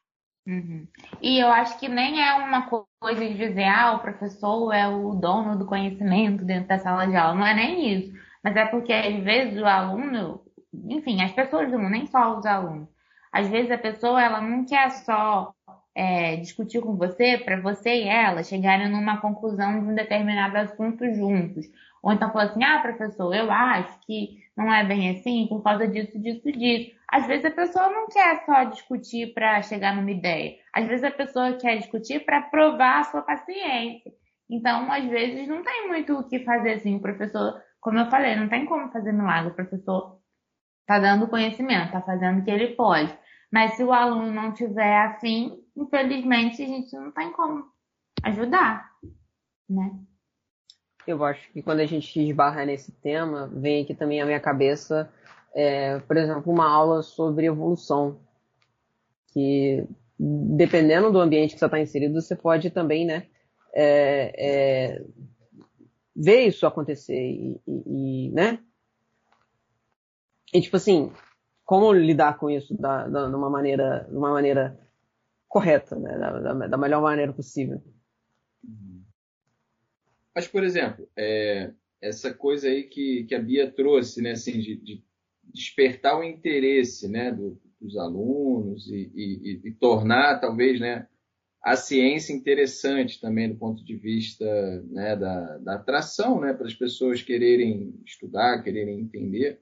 Uhum. 0.47 0.87
E 1.21 1.39
eu 1.39 1.49
acho 1.49 1.79
que 1.79 1.89
nem 1.89 2.23
é 2.23 2.35
uma 2.35 2.69
coisa 2.69 3.21
de 3.21 3.35
dizer, 3.35 3.65
ah, 3.65 3.95
o 3.95 4.01
professor 4.01 4.73
é 4.73 4.89
o 4.89 5.15
dono 5.15 5.59
do 5.59 5.67
conhecimento 5.67 6.45
dentro 6.45 6.69
da 6.69 6.79
sala 6.79 7.07
de 7.07 7.17
aula. 7.17 7.35
Não 7.35 7.47
é 7.47 7.55
nem 7.55 7.95
isso. 7.95 8.13
Mas 8.43 8.57
é 8.57 8.67
porque, 8.67 8.93
às 8.93 9.23
vezes, 9.23 9.61
o 9.61 9.67
aluno, 9.67 10.43
enfim, 10.73 11.23
as 11.23 11.33
pessoas 11.33 11.71
do 11.71 11.79
mundo, 11.79 11.91
nem 11.91 12.07
só 12.07 12.37
os 12.39 12.47
alunos, 12.47 12.89
às 13.33 13.49
vezes 13.49 13.71
a 13.71 13.79
pessoa 13.79 14.23
ela 14.23 14.41
não 14.41 14.65
quer 14.65 14.91
só 14.91 15.55
é, 15.95 16.37
discutir 16.37 16.81
com 16.81 16.97
você 16.97 17.39
para 17.39 17.61
você 17.61 18.05
e 18.05 18.09
ela 18.09 18.43
chegarem 18.43 18.89
numa 18.89 19.21
conclusão 19.21 19.81
de 19.81 19.87
um 19.87 19.95
determinado 19.95 20.57
assunto 20.57 21.05
juntos. 21.13 21.67
Ou 22.03 22.13
então 22.13 22.33
falar 22.33 22.45
assim, 22.45 22.65
ah, 22.65 22.81
professor, 22.81 23.35
eu 23.35 23.51
acho 23.51 24.01
que 24.07 24.39
não 24.57 24.73
é 24.73 24.85
bem 24.85 25.11
assim 25.11 25.47
por 25.49 25.63
causa 25.63 25.87
disso, 25.87 26.19
disso, 26.19 26.51
disso. 26.53 26.97
Às 27.09 27.27
vezes 27.27 27.45
a 27.45 27.51
pessoa 27.51 27.91
não 27.91 28.07
quer 28.09 28.45
só 28.47 28.65
discutir 28.65 29.35
para 29.35 29.61
chegar 29.63 29.95
numa 29.95 30.11
ideia. 30.11 30.57
Às 30.73 30.87
vezes 30.87 31.05
a 31.05 31.11
pessoa 31.11 31.57
quer 31.59 31.77
discutir 31.77 32.25
para 32.25 32.43
provar 32.43 33.01
a 33.01 33.05
sua 33.05 33.23
paciência. 33.23 34.13
Então, 34.49 34.91
às 34.91 35.05
vezes, 35.07 35.47
não 35.49 35.63
tem 35.63 35.89
muito 35.89 36.13
o 36.15 36.29
que 36.29 36.45
fazer 36.45 36.75
assim. 36.75 36.97
O 36.97 37.01
professor, 37.01 37.61
como 37.81 37.99
eu 37.99 38.11
falei, 38.11 38.35
não 38.35 38.49
tem 38.49 38.65
como 38.67 38.91
fazer 38.91 39.13
milagre. 39.13 39.53
O 39.53 39.55
professor 39.55 40.20
está 40.91 40.99
dando 40.99 41.29
conhecimento, 41.29 41.87
está 41.87 42.03
fazendo 42.03 42.41
o 42.41 42.45
que 42.45 42.51
ele 42.51 42.75
pode. 42.75 43.17
Mas 43.53 43.75
se 43.75 43.85
o 43.85 43.93
aluno 43.93 44.33
não 44.33 44.53
tiver 44.53 44.97
afim, 44.97 45.63
infelizmente 45.77 46.63
a 46.63 46.67
gente 46.67 46.93
não 46.97 47.13
tem 47.13 47.33
como 47.33 47.65
ajudar, 48.25 48.91
né? 49.69 49.93
Eu 51.07 51.25
acho 51.25 51.51
que 51.53 51.63
quando 51.63 51.81
a 51.81 51.87
gente 51.87 52.21
esbarra 52.21 52.65
nesse 52.65 52.93
tema, 52.93 53.49
vem 53.53 53.83
aqui 53.83 53.95
também 53.95 54.21
à 54.21 54.27
minha 54.27 54.41
cabeça, 54.41 55.11
é, 55.55 55.99
por 56.01 56.17
exemplo, 56.17 56.53
uma 56.53 56.69
aula 56.69 57.03
sobre 57.03 57.47
evolução, 57.47 58.21
que 59.33 59.87
dependendo 60.19 61.11
do 61.11 61.21
ambiente 61.21 61.55
que 61.55 61.59
você 61.59 61.65
está 61.65 61.81
inserido, 61.81 62.21
você 62.21 62.37
pode 62.37 62.71
também, 62.71 63.07
né, 63.07 63.27
é, 63.73 64.35
é, 64.37 65.05
ver 66.15 66.43
isso 66.43 66.67
acontecer 66.67 67.19
e, 67.19 67.61
e, 67.67 68.27
e, 68.27 68.31
né? 68.33 68.59
E 70.53 70.61
tipo 70.61 70.77
assim, 70.77 71.13
como 71.65 71.93
lidar 71.93 72.39
com 72.39 72.51
isso 72.51 72.75
da, 72.77 73.07
da, 73.07 73.29
de 73.29 73.35
uma 73.35 73.49
maneira, 73.49 74.07
de 74.09 74.17
uma 74.17 74.31
maneira 74.31 74.79
correta, 75.49 75.97
né? 75.97 76.19
da, 76.19 76.41
da, 76.41 76.67
da 76.69 76.77
melhor 76.77 77.03
maneira 77.03 77.33
possível. 77.33 77.83
Mas, 80.35 80.47
por 80.47 80.65
exemplo, 80.65 81.09
é, 81.17 81.73
essa 82.01 82.33
coisa 82.33 82.69
aí 82.69 82.85
que, 82.85 83.25
que 83.25 83.35
a 83.35 83.39
Bia 83.39 83.71
trouxe, 83.71 84.23
né, 84.23 84.33
assim, 84.33 84.59
de, 84.59 84.77
de 84.77 85.05
despertar 85.53 86.19
o 86.19 86.25
interesse 86.25 87.09
né, 87.09 87.33
do, 87.33 87.61
dos 87.81 87.97
alunos 87.97 88.89
e, 88.89 89.11
e, 89.15 89.61
e, 89.65 89.73
tornar, 89.73 90.41
talvez, 90.41 90.81
né, 90.81 91.07
a 91.63 91.77
ciência 91.77 92.33
interessante 92.33 93.21
também 93.21 93.49
do 93.49 93.57
ponto 93.57 93.85
de 93.85 93.95
vista 93.97 94.45
né, 94.89 95.15
da, 95.17 95.59
da 95.59 95.75
atração 95.75 96.41
né, 96.41 96.55
para 96.55 96.67
as 96.67 96.75
pessoas 96.75 97.23
quererem 97.23 98.01
estudar, 98.07 98.63
quererem 98.63 99.01
entender. 99.01 99.61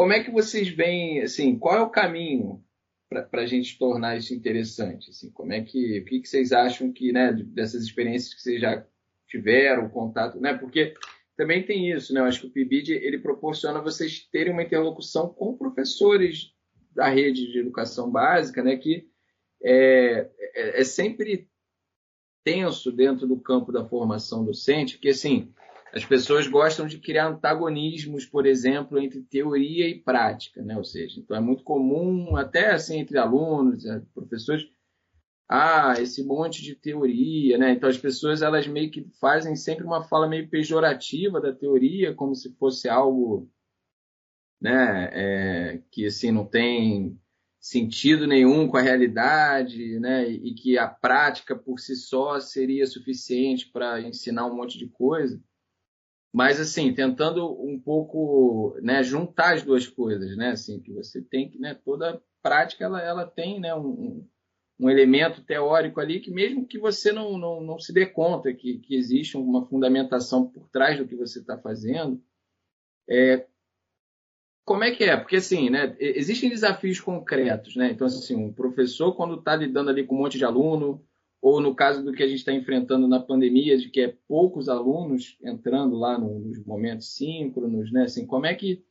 Como 0.00 0.14
é 0.14 0.24
que 0.24 0.30
vocês 0.30 0.66
veem, 0.66 1.20
assim, 1.20 1.58
qual 1.58 1.76
é 1.76 1.82
o 1.82 1.90
caminho 1.90 2.64
para 3.06 3.42
a 3.42 3.46
gente 3.46 3.78
tornar 3.78 4.16
isso 4.16 4.32
interessante? 4.32 5.10
Assim, 5.10 5.30
como 5.30 5.52
é 5.52 5.60
que, 5.60 5.98
o 5.98 6.04
que, 6.06 6.20
que 6.20 6.26
vocês 6.26 6.52
acham 6.52 6.90
que, 6.90 7.12
né, 7.12 7.34
dessas 7.34 7.82
experiências 7.82 8.32
que 8.32 8.40
vocês 8.40 8.62
já 8.62 8.82
tiveram 9.28 9.90
contato, 9.90 10.40
né? 10.40 10.54
Porque 10.54 10.94
também 11.36 11.66
tem 11.66 11.90
isso, 11.92 12.14
né? 12.14 12.20
Eu 12.20 12.24
acho 12.24 12.40
que 12.40 12.46
o 12.46 12.50
PIBID 12.50 12.94
ele 12.94 13.18
proporciona 13.18 13.82
vocês 13.82 14.26
terem 14.32 14.54
uma 14.54 14.62
interlocução 14.62 15.28
com 15.28 15.58
professores 15.58 16.54
da 16.94 17.06
rede 17.10 17.52
de 17.52 17.58
educação 17.58 18.10
básica, 18.10 18.62
né? 18.62 18.78
Que 18.78 19.06
é, 19.62 20.30
é, 20.54 20.80
é 20.80 20.84
sempre 20.84 21.46
tenso 22.42 22.90
dentro 22.90 23.26
do 23.26 23.38
campo 23.38 23.70
da 23.70 23.84
formação 23.84 24.46
docente, 24.46 24.94
porque 24.94 25.10
assim 25.10 25.52
as 25.92 26.04
pessoas 26.04 26.46
gostam 26.46 26.86
de 26.86 26.98
criar 26.98 27.28
antagonismos, 27.28 28.24
por 28.24 28.46
exemplo, 28.46 28.98
entre 28.98 29.22
teoria 29.22 29.88
e 29.88 30.00
prática, 30.00 30.62
né? 30.62 30.76
Ou 30.76 30.84
seja, 30.84 31.18
então 31.18 31.36
é 31.36 31.40
muito 31.40 31.64
comum, 31.64 32.36
até 32.36 32.70
assim 32.70 32.98
entre 32.98 33.18
alunos, 33.18 33.84
né, 33.84 34.02
professores, 34.14 34.64
ah, 35.48 35.94
esse 36.00 36.22
monte 36.22 36.62
de 36.62 36.76
teoria, 36.76 37.58
né? 37.58 37.72
Então 37.72 37.88
as 37.88 37.98
pessoas 37.98 38.40
elas 38.40 38.68
meio 38.68 38.90
que 38.90 39.04
fazem 39.20 39.56
sempre 39.56 39.84
uma 39.84 40.04
fala 40.04 40.28
meio 40.28 40.48
pejorativa 40.48 41.40
da 41.40 41.52
teoria, 41.52 42.14
como 42.14 42.36
se 42.36 42.54
fosse 42.54 42.88
algo, 42.88 43.50
né? 44.60 45.10
É, 45.12 45.82
que 45.90 46.06
assim 46.06 46.30
não 46.30 46.46
tem 46.46 47.18
sentido 47.60 48.26
nenhum 48.26 48.68
com 48.68 48.76
a 48.76 48.80
realidade, 48.80 49.98
né? 49.98 50.28
E 50.28 50.54
que 50.54 50.78
a 50.78 50.88
prática 50.88 51.56
por 51.56 51.80
si 51.80 51.96
só 51.96 52.38
seria 52.38 52.86
suficiente 52.86 53.68
para 53.72 54.00
ensinar 54.00 54.46
um 54.46 54.56
monte 54.56 54.78
de 54.78 54.86
coisa. 54.86 55.42
Mas 56.32 56.60
assim, 56.60 56.94
tentando 56.94 57.44
um 57.60 57.78
pouco, 57.78 58.78
né, 58.82 59.02
juntar 59.02 59.54
as 59.54 59.62
duas 59.62 59.86
coisas, 59.86 60.36
né? 60.36 60.50
Assim, 60.50 60.80
que 60.80 60.92
você 60.92 61.20
tem 61.20 61.50
que, 61.50 61.58
né, 61.58 61.74
toda 61.84 62.22
prática 62.42 62.84
ela, 62.84 63.02
ela 63.02 63.26
tem, 63.26 63.58
né, 63.58 63.74
um, 63.74 64.26
um 64.78 64.88
elemento 64.88 65.42
teórico 65.44 66.00
ali 66.00 66.20
que 66.20 66.30
mesmo 66.30 66.66
que 66.66 66.78
você 66.78 67.12
não, 67.12 67.36
não, 67.36 67.60
não 67.60 67.78
se 67.78 67.92
dê 67.92 68.06
conta 68.06 68.52
que, 68.54 68.78
que 68.78 68.94
existe 68.94 69.36
uma 69.36 69.66
fundamentação 69.66 70.46
por 70.48 70.68
trás 70.68 70.98
do 70.98 71.06
que 71.06 71.16
você 71.16 71.40
está 71.40 71.58
fazendo, 71.58 72.22
é, 73.08 73.46
como 74.64 74.84
é 74.84 74.92
que 74.92 75.02
é? 75.02 75.16
Porque 75.16 75.36
assim, 75.36 75.68
né, 75.68 75.96
existem 75.98 76.48
desafios 76.48 77.00
concretos, 77.00 77.74
né? 77.74 77.90
Então, 77.90 78.06
assim, 78.06 78.36
um 78.36 78.52
professor, 78.52 79.16
quando 79.16 79.34
está 79.34 79.56
lidando 79.56 79.90
ali 79.90 80.06
com 80.06 80.14
um 80.14 80.18
monte 80.18 80.38
de 80.38 80.44
aluno, 80.44 81.04
ou 81.40 81.60
no 81.60 81.74
caso 81.74 82.04
do 82.04 82.12
que 82.12 82.22
a 82.22 82.28
gente 82.28 82.38
está 82.38 82.52
enfrentando 82.52 83.08
na 83.08 83.18
pandemia, 83.18 83.78
de 83.78 83.88
que 83.88 84.00
é 84.00 84.16
poucos 84.28 84.68
alunos 84.68 85.38
entrando 85.42 85.96
lá 85.96 86.18
nos 86.18 86.62
momentos 86.64 87.14
síncronos, 87.14 87.90
né? 87.90 88.04
Assim, 88.04 88.26
como 88.26 88.46
é 88.46 88.54
que 88.54 88.84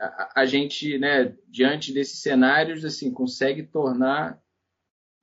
a, 0.00 0.42
a 0.42 0.46
gente, 0.46 0.96
né, 0.98 1.36
diante 1.48 1.92
desses 1.92 2.20
cenários, 2.20 2.84
assim, 2.84 3.12
consegue 3.12 3.64
tornar 3.64 4.40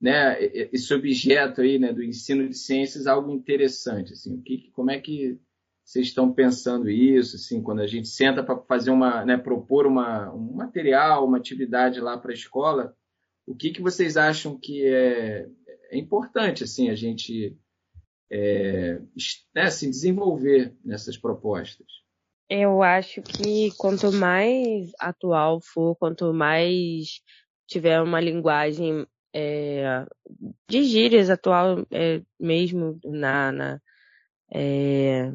né, 0.02 0.38
esse 0.74 0.94
objeto 0.94 1.62
aí, 1.62 1.80
né, 1.80 1.94
do 1.94 2.04
ensino 2.04 2.48
de 2.48 2.56
ciências 2.56 3.08
algo 3.08 3.32
interessante, 3.32 4.14
assim, 4.14 4.36
o 4.36 4.42
que, 4.42 4.70
como 4.72 4.92
é 4.92 5.00
que 5.00 5.40
vocês 5.84 6.08
estão 6.08 6.34
pensando 6.34 6.90
isso, 6.90 7.38
assim, 7.38 7.62
quando 7.62 7.82
a 7.82 7.88
gente 7.88 8.08
senta 8.08 8.44
para 8.44 8.58
fazer 8.64 8.92
uma, 8.92 9.24
né, 9.24 9.38
propor 9.38 9.88
uma, 9.88 10.34
um 10.34 10.54
material, 10.56 11.26
uma 11.26 11.38
atividade 11.38 12.02
lá 12.02 12.18
para 12.18 12.32
a 12.32 12.36
escola, 12.36 12.96
o 13.48 13.56
que, 13.56 13.70
que 13.70 13.82
vocês 13.82 14.18
acham 14.18 14.58
que 14.60 14.86
é, 14.86 15.48
é 15.96 16.00
importante, 16.00 16.64
assim, 16.64 16.90
a 16.90 16.96
gente 16.96 17.58
é, 18.32 19.00
né, 19.54 19.64
assim, 19.64 19.90
desenvolver 19.90 20.76
nessas 20.84 21.18
propostas? 21.18 21.88
Eu 22.50 22.84
acho 22.84 23.22
que 23.22 23.72
quanto 23.78 24.12
mais 24.12 24.92
atual 25.00 25.60
for, 25.62 25.96
quanto 25.96 26.32
mais 26.34 27.22
tiver 27.68 28.02
uma 28.02 28.20
linguagem 28.20 29.08
é, 29.34 30.06
de 30.70 30.84
gírias 30.84 31.30
atual 31.30 31.86
é, 31.92 32.22
mesmo 32.40 33.00
na, 33.04 33.52
na 33.52 33.82
é, 34.54 35.32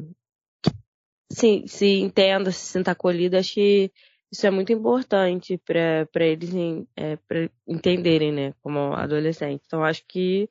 se, 1.31 1.67
se 1.67 1.99
entenda, 1.99 2.51
se 2.51 2.59
sinta 2.59 2.91
acolhida, 2.91 3.39
acho 3.39 3.55
que 3.55 3.91
isso 4.31 4.47
é 4.47 4.51
muito 4.51 4.71
importante 4.71 5.57
para 5.57 6.25
eles 6.25 6.51
é, 6.95 7.17
pra 7.27 7.49
entenderem, 7.67 8.31
né, 8.31 8.53
como 8.63 8.93
adolescente. 8.93 9.61
Então 9.65 9.83
acho 9.83 10.03
que 10.07 10.49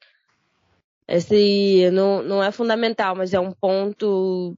esse 1.09 1.91
não, 1.91 2.23
não 2.23 2.43
é 2.43 2.53
fundamental, 2.53 3.17
mas 3.17 3.33
é 3.33 3.41
um 3.41 3.53
ponto 3.53 4.55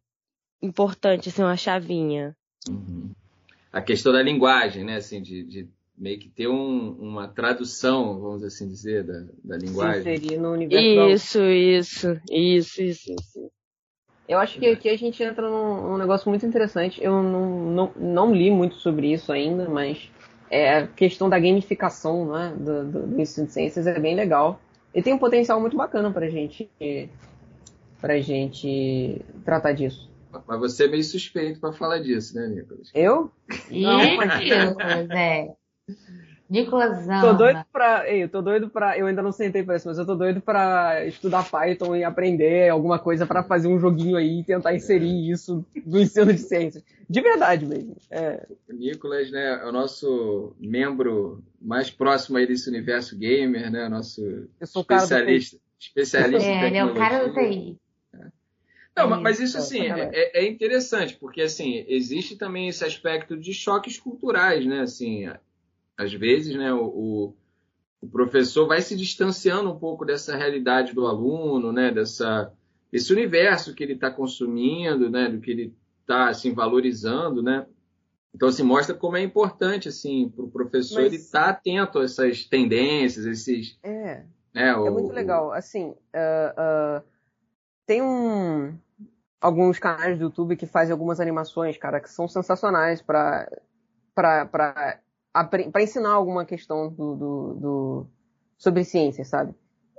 importante, 0.60 1.28
assim, 1.28 1.42
uma 1.42 1.56
chavinha. 1.56 2.36
Uhum. 2.68 3.10
A 3.72 3.80
questão 3.80 4.12
da 4.12 4.22
linguagem, 4.22 4.84
né, 4.84 4.96
assim, 4.96 5.22
de, 5.22 5.44
de 5.44 5.68
meio 5.96 6.18
que 6.18 6.28
ter 6.28 6.48
um, 6.48 6.90
uma 6.92 7.28
tradução, 7.28 8.20
vamos 8.20 8.42
assim 8.42 8.68
dizer, 8.68 9.04
da, 9.04 9.24
da 9.44 9.56
linguagem. 9.56 10.02
Sim, 10.02 10.20
seria 10.20 10.40
no 10.40 10.52
universo. 10.52 11.38
Isso, 11.40 11.42
isso, 11.42 12.20
isso, 12.30 12.82
isso, 12.82 13.12
isso. 13.12 13.52
Eu 14.32 14.38
acho 14.38 14.58
que 14.58 14.66
aqui 14.66 14.88
a 14.88 14.96
gente 14.96 15.22
entra 15.22 15.46
num, 15.48 15.90
num, 15.90 15.98
negócio 15.98 16.28
muito 16.30 16.46
interessante. 16.46 17.02
Eu 17.04 17.22
não, 17.22 17.70
não, 17.70 17.92
não 17.96 18.34
li 18.34 18.50
muito 18.50 18.76
sobre 18.76 19.12
isso 19.12 19.30
ainda, 19.30 19.68
mas 19.68 20.10
é, 20.50 20.78
a 20.78 20.86
questão 20.86 21.28
da 21.28 21.38
gamificação 21.38 22.32
né, 22.32 22.54
do, 22.56 22.84
do, 22.84 23.06
do 23.08 23.20
ensino 23.20 23.46
de 23.46 23.52
ciências 23.52 23.86
é 23.86 23.98
bem 24.00 24.16
legal. 24.16 24.58
E 24.94 25.02
tem 25.02 25.12
um 25.12 25.18
potencial 25.18 25.60
muito 25.60 25.76
bacana 25.76 26.10
pra 26.10 26.30
gente, 26.30 26.70
pra 28.00 28.20
gente 28.20 29.20
tratar 29.44 29.72
disso. 29.72 30.10
Mas 30.46 30.58
você 30.58 30.84
é 30.84 30.88
meio 30.88 31.04
suspeito 31.04 31.60
para 31.60 31.72
falar 31.72 31.98
disso, 31.98 32.34
né, 32.34 32.48
Nicolas? 32.48 32.90
Eu? 32.94 33.30
Não, 33.70 33.98
Nicolas, 33.98 35.10
é. 35.10 35.48
Nicolasão. 36.52 37.22
Tô 37.22 37.32
doido 37.32 37.64
pra. 37.72 38.06
Ei, 38.06 38.24
eu 38.24 38.28
tô 38.28 38.42
doido 38.42 38.68
pra. 38.68 38.98
Eu 38.98 39.06
ainda 39.06 39.22
não 39.22 39.32
sentei 39.32 39.62
pra 39.62 39.76
isso, 39.76 39.88
mas 39.88 39.96
eu 39.96 40.04
tô 40.04 40.14
doido 40.14 40.38
pra 40.42 41.02
estudar 41.06 41.50
Python 41.50 41.96
e 41.96 42.04
aprender 42.04 42.68
alguma 42.68 42.98
coisa 42.98 43.24
para 43.24 43.42
fazer 43.42 43.68
um 43.68 43.80
joguinho 43.80 44.18
aí 44.18 44.40
e 44.40 44.44
tentar 44.44 44.74
inserir 44.74 45.30
isso 45.30 45.64
no 45.86 45.98
ensino 45.98 46.30
de 46.30 46.40
ciências. 46.40 46.84
De 47.08 47.20
verdade 47.22 47.64
mesmo. 47.64 47.96
É. 48.10 48.46
O 48.68 48.74
Nicolas, 48.74 49.30
né, 49.30 49.60
é 49.62 49.66
o 49.66 49.72
nosso 49.72 50.54
membro 50.60 51.42
mais 51.58 51.90
próximo 51.90 52.36
aí 52.36 52.46
desse 52.46 52.68
universo 52.68 53.16
gamer, 53.16 53.70
né? 53.70 53.88
Nosso 53.88 54.46
especialista. 54.60 55.56
Especialista 55.80 56.48
é, 56.48 56.66
ele 56.66 56.76
é 56.76 56.84
o 56.84 56.94
cara 56.94 57.26
do 57.26 57.32
TI. 57.32 57.78
Não, 58.94 59.08
mas 59.22 59.40
isso 59.40 59.56
assim 59.56 59.86
é, 59.86 60.38
é, 60.38 60.46
interessante 60.46 61.16
porque 61.16 61.40
assim 61.40 61.82
existe 61.88 62.36
também 62.36 62.68
esse 62.68 62.84
aspecto 62.84 63.38
de 63.38 63.54
choques 63.54 63.98
culturais, 63.98 64.66
né? 64.66 64.80
Assim, 64.80 65.26
às 65.96 66.12
vezes, 66.12 66.56
né, 66.56 66.72
o, 66.72 67.34
o, 68.00 68.08
professor 68.08 68.66
vai 68.66 68.80
se 68.80 68.96
distanciando 68.96 69.70
um 69.70 69.78
pouco 69.78 70.04
dessa 70.04 70.36
realidade 70.36 70.94
do 70.94 71.06
aluno, 71.06 71.72
né, 71.72 71.90
dessa, 71.90 72.52
desse 72.90 73.12
universo 73.12 73.74
que 73.74 73.82
ele 73.82 73.94
está 73.94 74.10
consumindo, 74.10 75.10
né, 75.10 75.28
do 75.28 75.40
que 75.40 75.50
ele 75.50 75.74
está 76.00 76.28
assim, 76.28 76.52
valorizando, 76.52 77.42
né? 77.42 77.66
Então, 78.34 78.48
assim, 78.48 78.62
mostra 78.62 78.94
como 78.94 79.16
é 79.16 79.22
importante, 79.22 79.88
assim, 79.88 80.28
para 80.30 80.44
o 80.44 80.50
professor 80.50 81.02
Mas... 81.02 81.06
ele 81.06 81.16
estar 81.16 81.44
tá 81.44 81.50
atento 81.50 81.98
a 81.98 82.04
essas 82.04 82.44
tendências, 82.44 83.26
esses... 83.26 83.78
É, 83.82 84.24
né, 84.54 84.70
é 84.70 84.90
muito 84.90 85.12
legal. 85.12 85.52
Assim, 85.52 85.90
uh, 85.90 86.98
uh, 86.98 87.04
tem 87.86 88.00
um, 88.00 88.74
alguns 89.40 89.78
canais 89.78 90.16
do 90.16 90.24
YouTube 90.24 90.56
que 90.56 90.66
fazem 90.66 90.92
algumas 90.92 91.20
animações, 91.20 91.76
cara, 91.76 92.00
que 92.00 92.10
são 92.10 92.26
sensacionais 92.26 93.02
para 93.02 93.50
para 95.32 95.82
ensinar 95.82 96.10
alguma 96.10 96.44
questão 96.44 96.88
do, 96.88 97.16
do, 97.16 97.54
do 97.54 98.06
sobre 98.58 98.84
ciência, 98.84 99.24
sabe? 99.24 99.54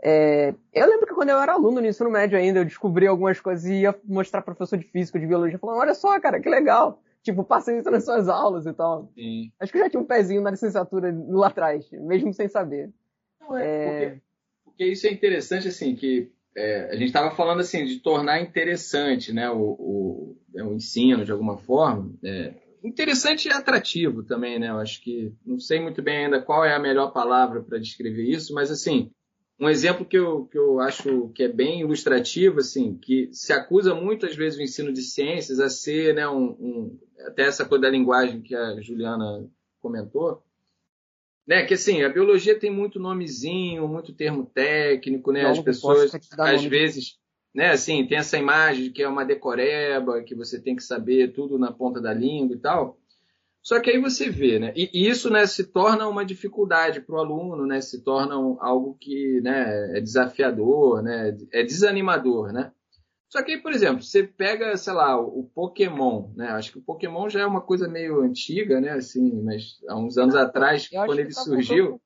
É, 0.05 0.53
eu 0.73 0.85
lembro 0.85 1.07
que 1.07 1.13
quando 1.13 1.29
eu 1.29 1.37
era 1.37 1.53
aluno 1.53 1.79
no 1.79 1.87
ensino 1.87 2.09
médio 2.09 2.37
ainda, 2.37 2.59
eu 2.59 2.65
descobri 2.65 3.07
algumas 3.07 3.39
coisas 3.39 3.65
e 3.65 3.81
ia 3.81 3.95
mostrar 4.03 4.41
para 4.41 4.53
professor 4.53 4.77
de 4.77 4.85
física, 4.85 5.17
de 5.17 5.25
biologia, 5.25 5.57
falando, 5.57 5.79
olha 5.79 5.93
só, 5.93 6.19
cara, 6.19 6.41
que 6.41 6.49
legal. 6.49 7.01
Tipo, 7.23 7.41
passei 7.45 7.79
isso 7.79 7.89
nas 7.89 8.03
suas 8.03 8.27
aulas 8.27 8.65
e 8.65 8.73
tal. 8.73 9.09
Sim. 9.15 9.49
Acho 9.57 9.71
que 9.71 9.77
eu 9.77 9.83
já 9.83 9.89
tinha 9.89 10.01
um 10.01 10.05
pezinho 10.05 10.41
na 10.41 10.51
licenciatura 10.51 11.15
lá 11.29 11.47
atrás, 11.47 11.89
mesmo 11.91 12.33
sem 12.33 12.49
saber. 12.49 12.91
Não, 13.39 13.57
é, 13.57 13.65
é... 13.65 14.09
Porque, 14.09 14.21
porque, 14.65 14.85
isso 14.87 15.07
é 15.07 15.11
interessante, 15.11 15.69
assim, 15.69 15.95
que 15.95 16.29
é, 16.53 16.89
a 16.91 16.95
gente 16.95 17.07
estava 17.07 17.33
falando, 17.33 17.61
assim, 17.61 17.85
de 17.85 17.99
tornar 17.99 18.41
interessante, 18.41 19.31
né, 19.31 19.49
o, 19.49 19.61
o, 19.61 20.37
é, 20.53 20.63
o 20.63 20.73
ensino, 20.73 21.23
de 21.23 21.31
alguma 21.31 21.57
forma. 21.57 22.11
É, 22.21 22.53
interessante 22.83 23.47
e 23.47 23.51
atrativo 23.51 24.23
também, 24.23 24.59
né? 24.59 24.69
Eu 24.69 24.77
acho 24.77 25.01
que 25.01 25.33
não 25.45 25.59
sei 25.59 25.79
muito 25.79 26.01
bem 26.01 26.25
ainda 26.25 26.41
qual 26.41 26.65
é 26.65 26.75
a 26.75 26.79
melhor 26.79 27.11
palavra 27.11 27.63
para 27.63 27.79
descrever 27.79 28.23
isso, 28.23 28.53
mas 28.53 28.69
assim, 28.69 29.09
um 29.59 29.69
exemplo 29.69 30.05
que 30.05 30.17
eu, 30.17 30.45
que 30.47 30.57
eu 30.57 30.79
acho 30.79 31.29
que 31.29 31.43
é 31.43 31.47
bem 31.47 31.81
ilustrativo, 31.81 32.59
assim, 32.59 32.97
que 32.97 33.29
se 33.31 33.53
acusa 33.53 33.95
muitas 33.95 34.35
vezes 34.35 34.59
o 34.59 34.61
ensino 34.61 34.91
de 34.91 35.01
ciências 35.01 35.59
a 35.59 35.69
ser, 35.69 36.13
né, 36.15 36.27
um, 36.27 36.43
um, 36.59 36.99
até 37.27 37.43
essa 37.43 37.63
coisa 37.63 37.83
da 37.83 37.89
linguagem 37.89 38.41
que 38.41 38.53
a 38.53 38.81
Juliana 38.81 39.47
comentou, 39.79 40.43
né, 41.47 41.65
que 41.65 41.75
assim, 41.75 42.03
a 42.03 42.09
biologia 42.09 42.59
tem 42.59 42.71
muito 42.71 42.99
nomezinho, 42.99 43.87
muito 43.87 44.13
termo 44.13 44.45
técnico, 44.45 45.31
né, 45.31 45.45
as 45.45 45.59
pessoas 45.59 46.11
às 46.37 46.65
vezes, 46.65 47.17
né, 47.53 47.71
assim, 47.71 48.05
tem 48.07 48.17
essa 48.17 48.37
imagem 48.37 48.85
de 48.85 48.89
que 48.89 49.03
é 49.03 49.07
uma 49.07 49.25
decoreba, 49.25 50.23
que 50.23 50.35
você 50.35 50.59
tem 50.59 50.75
que 50.75 50.83
saber 50.83 51.33
tudo 51.33 51.59
na 51.59 51.71
ponta 51.71 52.01
da 52.01 52.13
língua 52.13 52.55
e 52.55 52.59
tal, 52.59 52.97
só 53.63 53.79
que 53.79 53.89
aí 53.89 53.97
você 53.97 54.29
vê, 54.29 54.59
né? 54.59 54.73
E, 54.75 54.89
isso 55.07 55.29
né, 55.29 55.45
se 55.47 55.63
torna 55.63 56.05
uma 56.05 56.25
dificuldade 56.25 56.99
para 56.99 57.15
o 57.15 57.19
aluno, 57.19 57.65
né? 57.65 57.79
Se 57.79 58.03
torna 58.03 58.35
algo 58.59 58.97
que 58.99 59.39
né, 59.39 59.97
é 59.97 60.01
desafiador, 60.01 61.01
né? 61.01 61.37
É 61.49 61.63
desanimador, 61.63 62.51
né? 62.51 62.73
Só 63.29 63.41
que 63.41 63.53
aí, 63.53 63.61
por 63.61 63.71
exemplo, 63.71 64.03
você 64.03 64.21
pega, 64.21 64.75
sei 64.75 64.93
lá, 64.93 65.19
o, 65.19 65.49
Pokémon, 65.55 66.29
né? 66.35 66.49
Acho 66.49 66.73
que 66.73 66.77
o 66.77 66.83
Pokémon 66.83 67.29
já 67.29 67.39
é 67.39 67.45
uma 67.45 67.61
coisa 67.61 67.87
meio 67.87 68.21
antiga, 68.21 68.81
né? 68.81 68.91
Assim, 68.91 69.41
mas 69.41 69.79
há 69.87 69.97
uns 69.97 70.17
anos 70.17 70.35
atrás, 70.35 70.89
quando 70.89 71.19
ele 71.19 71.33
tá 71.33 71.41
surgiu. 71.41 72.01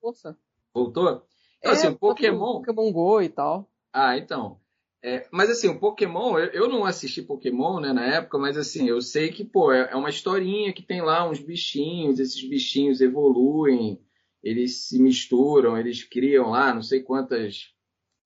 Voltou? 0.74 1.24
Então, 1.58 1.72
é, 1.72 1.74
assim, 1.74 1.88
o 1.88 1.98
Pokémon. 1.98 2.62
Pokémon 2.62 2.92
Go 2.92 3.22
e 3.22 3.30
tal. 3.30 3.68
Ah, 3.92 4.16
então. 4.16 4.60
É, 5.04 5.28
mas 5.32 5.50
assim, 5.50 5.68
o 5.68 5.80
Pokémon, 5.80 6.40
eu, 6.40 6.48
eu, 6.48 6.70
não 6.70 6.84
assisti 6.84 7.22
Pokémon 7.22 7.80
né, 7.80 7.94
na 7.94 8.04
época, 8.04 8.38
mas 8.38 8.58
assim, 8.58 8.90
eu 8.90 9.00
sei 9.00 9.32
que, 9.32 9.46
pô, 9.46 9.72
é, 9.72 9.92
é, 9.92 9.96
uma 9.96 10.10
historinha 10.10 10.74
que 10.74 10.82
tem 10.82 11.02
lá 11.02 11.30
uns 11.30 11.40
bichinhos, 11.40 12.20
esses 12.20 12.42
bichinhos 12.50 13.00
evoluem, 13.00 14.02
eles 14.44 14.88
se 14.88 15.00
misturam, 15.00 15.78
eles 15.78 16.04
criam 16.04 16.50
lá 16.50 16.74
não 16.74 16.82
sei 16.82 17.02
quantas. 17.02 17.74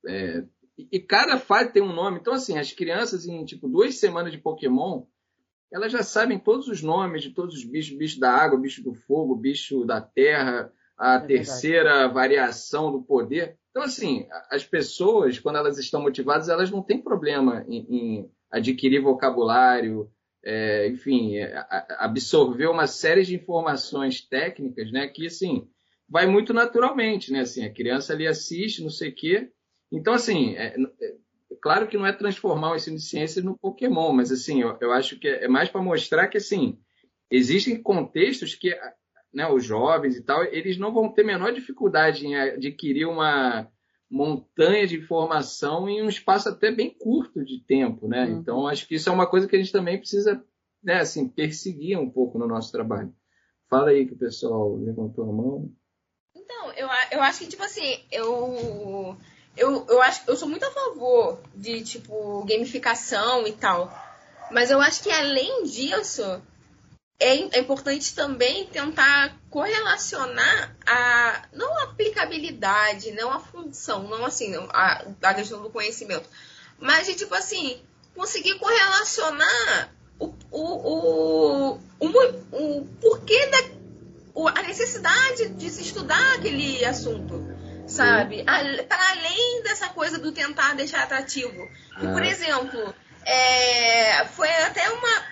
É, 0.07 0.45
e, 0.77 0.99
cada 0.99 1.37
fase 1.37 1.73
tem 1.73 1.83
um 1.83 1.93
nome. 1.93 2.19
Então, 2.19 2.33
assim, 2.33 2.57
as 2.57 2.71
crianças 2.71 3.25
em 3.25 3.43
tipo 3.43 3.67
duas 3.67 3.95
semanas 3.95 4.31
de 4.31 4.37
Pokémon, 4.37 5.05
elas 5.71 5.91
já 5.91 6.03
sabem 6.03 6.39
todos 6.39 6.67
os 6.67 6.81
nomes 6.81 7.21
de 7.21 7.31
todos 7.31 7.55
os 7.55 7.63
bichos, 7.63 7.97
bicho 7.97 8.19
da 8.19 8.31
água, 8.31 8.59
bicho 8.59 8.83
do 8.83 8.93
fogo, 8.93 9.35
bicho 9.35 9.85
da 9.85 10.01
terra, 10.01 10.71
a 11.01 11.15
é 11.15 11.19
terceira 11.19 12.07
variação 12.07 12.91
do 12.91 13.01
poder. 13.01 13.57
Então, 13.71 13.81
assim, 13.81 14.27
as 14.51 14.63
pessoas, 14.63 15.39
quando 15.39 15.55
elas 15.55 15.79
estão 15.79 15.99
motivadas, 15.99 16.47
elas 16.47 16.69
não 16.69 16.83
têm 16.83 17.01
problema 17.01 17.65
em, 17.67 17.87
em 17.89 18.31
adquirir 18.51 19.01
vocabulário, 19.01 20.11
é, 20.43 20.87
enfim, 20.89 21.37
é, 21.37 21.65
absorver 21.97 22.67
uma 22.67 22.85
série 22.85 23.23
de 23.23 23.33
informações 23.33 24.21
técnicas, 24.21 24.91
né, 24.91 25.07
que, 25.07 25.25
assim, 25.25 25.67
vai 26.07 26.27
muito 26.27 26.53
naturalmente, 26.53 27.31
né, 27.31 27.39
assim, 27.39 27.65
a 27.65 27.73
criança 27.73 28.13
ali 28.13 28.27
assiste, 28.27 28.83
não 28.83 28.89
sei 28.91 29.09
o 29.09 29.15
quê. 29.15 29.49
Então, 29.91 30.13
assim, 30.13 30.55
é, 30.55 30.75
é, 31.01 31.15
claro 31.59 31.87
que 31.87 31.97
não 31.97 32.05
é 32.05 32.13
transformar 32.13 32.73
o 32.73 32.75
ensino 32.75 32.97
de 32.97 33.03
ciências 33.03 33.43
no 33.43 33.57
Pokémon, 33.57 34.13
mas, 34.13 34.31
assim, 34.31 34.61
eu, 34.61 34.77
eu 34.79 34.91
acho 34.91 35.17
que 35.17 35.27
é 35.27 35.47
mais 35.47 35.69
para 35.69 35.81
mostrar 35.81 36.27
que, 36.27 36.37
assim, 36.37 36.77
existem 37.31 37.81
contextos 37.81 38.53
que 38.53 38.77
né, 39.33 39.47
os 39.49 39.63
jovens 39.63 40.15
e 40.15 40.21
tal, 40.21 40.43
eles 40.43 40.77
não 40.77 40.93
vão 40.93 41.09
ter 41.09 41.23
menor 41.23 41.53
dificuldade 41.53 42.25
em 42.25 42.35
adquirir 42.35 43.05
uma 43.05 43.67
montanha 44.09 44.85
de 44.85 44.97
informação 44.97 45.87
em 45.87 46.03
um 46.03 46.09
espaço 46.09 46.49
até 46.49 46.69
bem 46.69 46.93
curto 46.99 47.43
de 47.45 47.63
tempo, 47.65 48.09
né? 48.09 48.25
Uhum. 48.25 48.39
Então, 48.39 48.67
acho 48.67 48.85
que 48.85 48.95
isso 48.95 49.09
é 49.09 49.11
uma 49.11 49.25
coisa 49.25 49.47
que 49.47 49.55
a 49.55 49.59
gente 49.59 49.71
também 49.71 49.97
precisa, 49.97 50.43
né, 50.83 50.99
assim, 50.99 51.29
perseguir 51.29 51.97
um 51.97 52.09
pouco 52.09 52.37
no 52.37 52.45
nosso 52.45 52.71
trabalho. 52.73 53.13
Fala 53.69 53.91
aí 53.91 54.05
que 54.05 54.13
o 54.13 54.17
pessoal 54.17 54.75
levantou 54.75 55.29
a 55.29 55.33
mão. 55.33 55.71
Então, 56.35 56.73
eu, 56.73 56.89
eu 57.11 57.21
acho 57.21 57.39
que, 57.39 57.47
tipo 57.47 57.63
assim, 57.63 57.99
eu, 58.11 59.15
eu, 59.55 59.85
eu 59.87 60.01
acho 60.01 60.29
eu 60.29 60.35
sou 60.35 60.49
muito 60.49 60.65
a 60.65 60.71
favor 60.71 61.39
de, 61.55 61.81
tipo, 61.81 62.43
gamificação 62.43 63.47
e 63.47 63.53
tal. 63.53 63.89
Mas 64.51 64.69
eu 64.69 64.81
acho 64.81 65.01
que 65.01 65.09
além 65.09 65.63
disso, 65.63 66.41
é 67.23 67.59
importante 67.59 68.15
também 68.15 68.65
tentar 68.65 69.37
correlacionar 69.49 70.75
a 70.87 71.43
não 71.53 71.77
a 71.79 71.83
aplicabilidade, 71.83 73.11
não 73.11 73.31
a 73.31 73.39
função, 73.39 74.07
não 74.07 74.25
assim, 74.25 74.55
a, 74.73 75.05
a 75.21 75.33
questão 75.35 75.61
do 75.61 75.69
conhecimento, 75.69 76.27
mas 76.79 77.05
de 77.05 77.13
tipo 77.13 77.35
assim, 77.35 77.79
conseguir 78.15 78.57
correlacionar 78.57 79.93
o, 80.19 80.33
o, 80.49 81.69
o, 81.69 81.79
o, 81.99 82.79
o 82.79 82.85
porquê 82.99 83.45
da 83.47 83.81
o, 84.33 84.47
a 84.47 84.63
necessidade 84.63 85.49
de 85.49 85.69
se 85.69 85.83
estudar 85.83 86.35
aquele 86.35 86.83
assunto, 86.85 87.55
sabe? 87.85 88.43
Para 88.43 89.09
além 89.11 89.61
dessa 89.61 89.89
coisa 89.89 90.17
do 90.17 90.31
tentar 90.31 90.73
deixar 90.73 91.03
atrativo. 91.03 91.69
por 91.99 92.23
é. 92.23 92.29
exemplo, 92.29 92.95
é, 93.25 94.25
foi 94.25 94.49
até 94.49 94.89
uma 94.89 95.30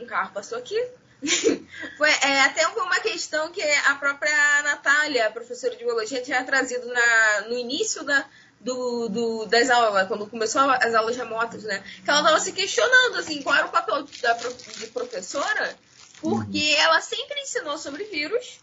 um 0.00 0.06
carro 0.06 0.32
passou 0.32 0.58
aqui. 0.58 0.76
foi 1.98 2.10
é, 2.10 2.40
até 2.42 2.66
uma 2.68 2.98
questão 3.00 3.50
que 3.50 3.62
a 3.62 3.94
própria 3.96 4.62
Natália, 4.62 5.30
professora 5.30 5.76
de 5.76 5.84
biologia, 5.84 6.22
tinha 6.22 6.42
trazido 6.44 6.86
na, 6.86 7.40
no 7.42 7.58
início 7.58 8.02
da, 8.04 8.26
do, 8.60 9.08
do, 9.08 9.46
das 9.46 9.68
aulas, 9.68 10.08
quando 10.08 10.26
começou 10.26 10.62
as 10.62 10.94
aulas 10.94 11.16
remotas, 11.16 11.64
né? 11.64 11.82
Que 12.04 12.10
ela 12.10 12.20
estava 12.20 12.40
se 12.40 12.52
questionando, 12.52 13.16
assim, 13.16 13.42
qual 13.42 13.56
era 13.56 13.66
o 13.66 13.70
papel 13.70 14.02
da 14.22 14.32
de 14.34 14.86
professora, 14.88 15.76
porque 16.20 16.74
uhum. 16.74 16.80
ela 16.80 17.00
sempre 17.00 17.40
ensinou 17.40 17.76
sobre 17.78 18.04
vírus, 18.04 18.60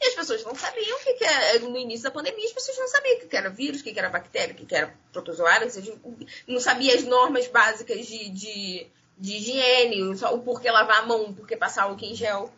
e 0.00 0.08
as 0.08 0.14
pessoas 0.14 0.42
não 0.44 0.54
sabiam 0.54 0.96
o 0.98 1.00
que, 1.00 1.14
que 1.14 1.24
era. 1.24 1.60
No 1.60 1.76
início 1.76 2.02
da 2.02 2.10
pandemia, 2.10 2.44
as 2.44 2.52
pessoas 2.52 2.76
não 2.76 2.88
sabiam 2.88 3.16
o 3.16 3.20
que, 3.20 3.26
que 3.26 3.36
era 3.36 3.48
vírus, 3.48 3.80
o 3.80 3.84
que, 3.84 3.92
que 3.92 3.98
era 3.98 4.10
bactéria, 4.10 4.52
o 4.52 4.56
que, 4.56 4.66
que 4.66 4.74
era 4.74 4.92
protozoário, 5.12 5.70
não 6.48 6.58
sabia 6.58 6.94
as 6.94 7.04
normas 7.04 7.46
básicas 7.46 8.06
de, 8.06 8.28
de 8.30 8.86
de 9.18 9.36
higiene, 9.36 10.02
o 10.02 10.38
porquê 10.40 10.70
lavar 10.70 11.00
a 11.00 11.06
mão, 11.06 11.24
o 11.24 11.34
porquê 11.34 11.56
passar 11.56 11.84
álcool 11.84 12.04
em 12.04 12.14
gel, 12.14 12.52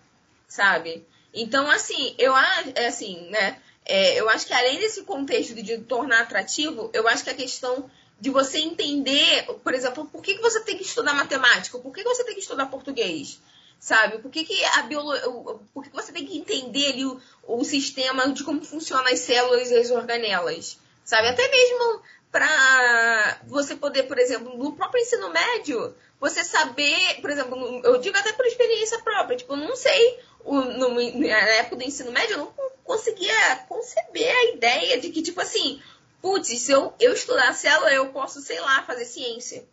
sabe? 0.49 1.07
Então, 1.33 1.69
assim, 1.71 2.15
eu 2.19 2.35
é 2.37 2.87
assim, 2.87 3.29
né? 3.31 3.61
É, 3.85 4.19
eu 4.19 4.31
acho 4.31 4.47
que 4.47 4.55
além 4.55 4.79
desse 4.79 5.03
contexto 5.03 5.55
de, 5.55 5.79
tornar 5.79 6.23
atrativo, 6.23 6.91
eu 6.95 7.07
acho 7.07 7.25
que 7.25 7.31
a 7.31 7.35
questão 7.35 7.91
de 8.19 8.31
você 8.31 8.59
entender, 8.59 9.45
por 9.63 9.75
exemplo, 9.75 10.07
por 10.07 10.23
que, 10.23 10.37
que 10.37 10.41
você 10.41 10.61
tem 10.61 10.79
que 10.79 10.85
estudar 10.85 11.13
matemática, 11.13 11.79
por 11.79 11.93
que, 11.93 12.03
que 12.03 12.09
você 12.09 12.25
tem 12.25 12.35
que 12.35 12.41
estudar 12.41 12.67
português, 12.67 13.41
sabe? 13.79 14.19
Por 14.19 14.31
que, 14.31 14.45
que 14.45 14.65
a 14.65 14.83
biologia, 14.83 15.29
por 15.75 15.83
que, 15.83 15.91
que 15.91 15.97
você 15.97 16.13
tem 16.13 16.25
que 16.25 16.39
entender 16.39 16.93
ali 16.93 17.05
o, 17.05 17.21
o 17.47 17.65
sistema 17.65 18.33
de 18.33 18.43
como 18.43 18.65
funcionam 18.65 19.13
as 19.13 19.19
células 19.19 19.71
e 19.71 19.77
as 19.77 19.91
organelas, 19.91 20.79
sabe? 21.05 21.29
Até 21.29 21.47
mesmo 21.51 22.01
para 22.35 23.39
você 23.47 23.77
poder, 23.77 24.09
por 24.09 24.19
exemplo, 24.19 24.59
no 24.59 24.73
próprio 24.73 25.01
ensino 25.01 25.31
médio, 25.31 25.95
você 26.19 26.43
saber, 26.43 27.21
por 27.21 27.31
exemplo, 27.31 27.81
eu 27.85 28.01
digo 28.01 28.19
até 28.19 28.33
por 28.33 28.45
experiência 28.45 28.99
própria, 29.03 29.37
tipo, 29.37 29.53
eu 29.53 29.57
não 29.57 29.77
sei, 29.77 30.19
o, 30.45 30.61
no, 30.61 30.89
na 30.91 31.39
época 31.61 31.77
do 31.77 31.85
ensino 31.85 32.11
médio, 32.11 32.33
eu 32.33 32.39
não 32.39 32.53
conseguia 32.83 33.55
conceber 33.69 34.29
a 34.29 34.45
ideia 34.53 35.01
de 35.01 35.11
que, 35.11 35.23
tipo 35.23 35.41
assim, 35.41 35.81
putz, 36.21 36.49
se 36.59 36.73
eu, 36.73 36.93
eu 36.99 37.13
estudar 37.13 37.55
célula, 37.55 37.93
eu 37.93 38.09
posso, 38.09 38.41
sei 38.41 38.59
lá, 38.59 38.83
fazer 38.83 39.05
ciência, 39.05 39.65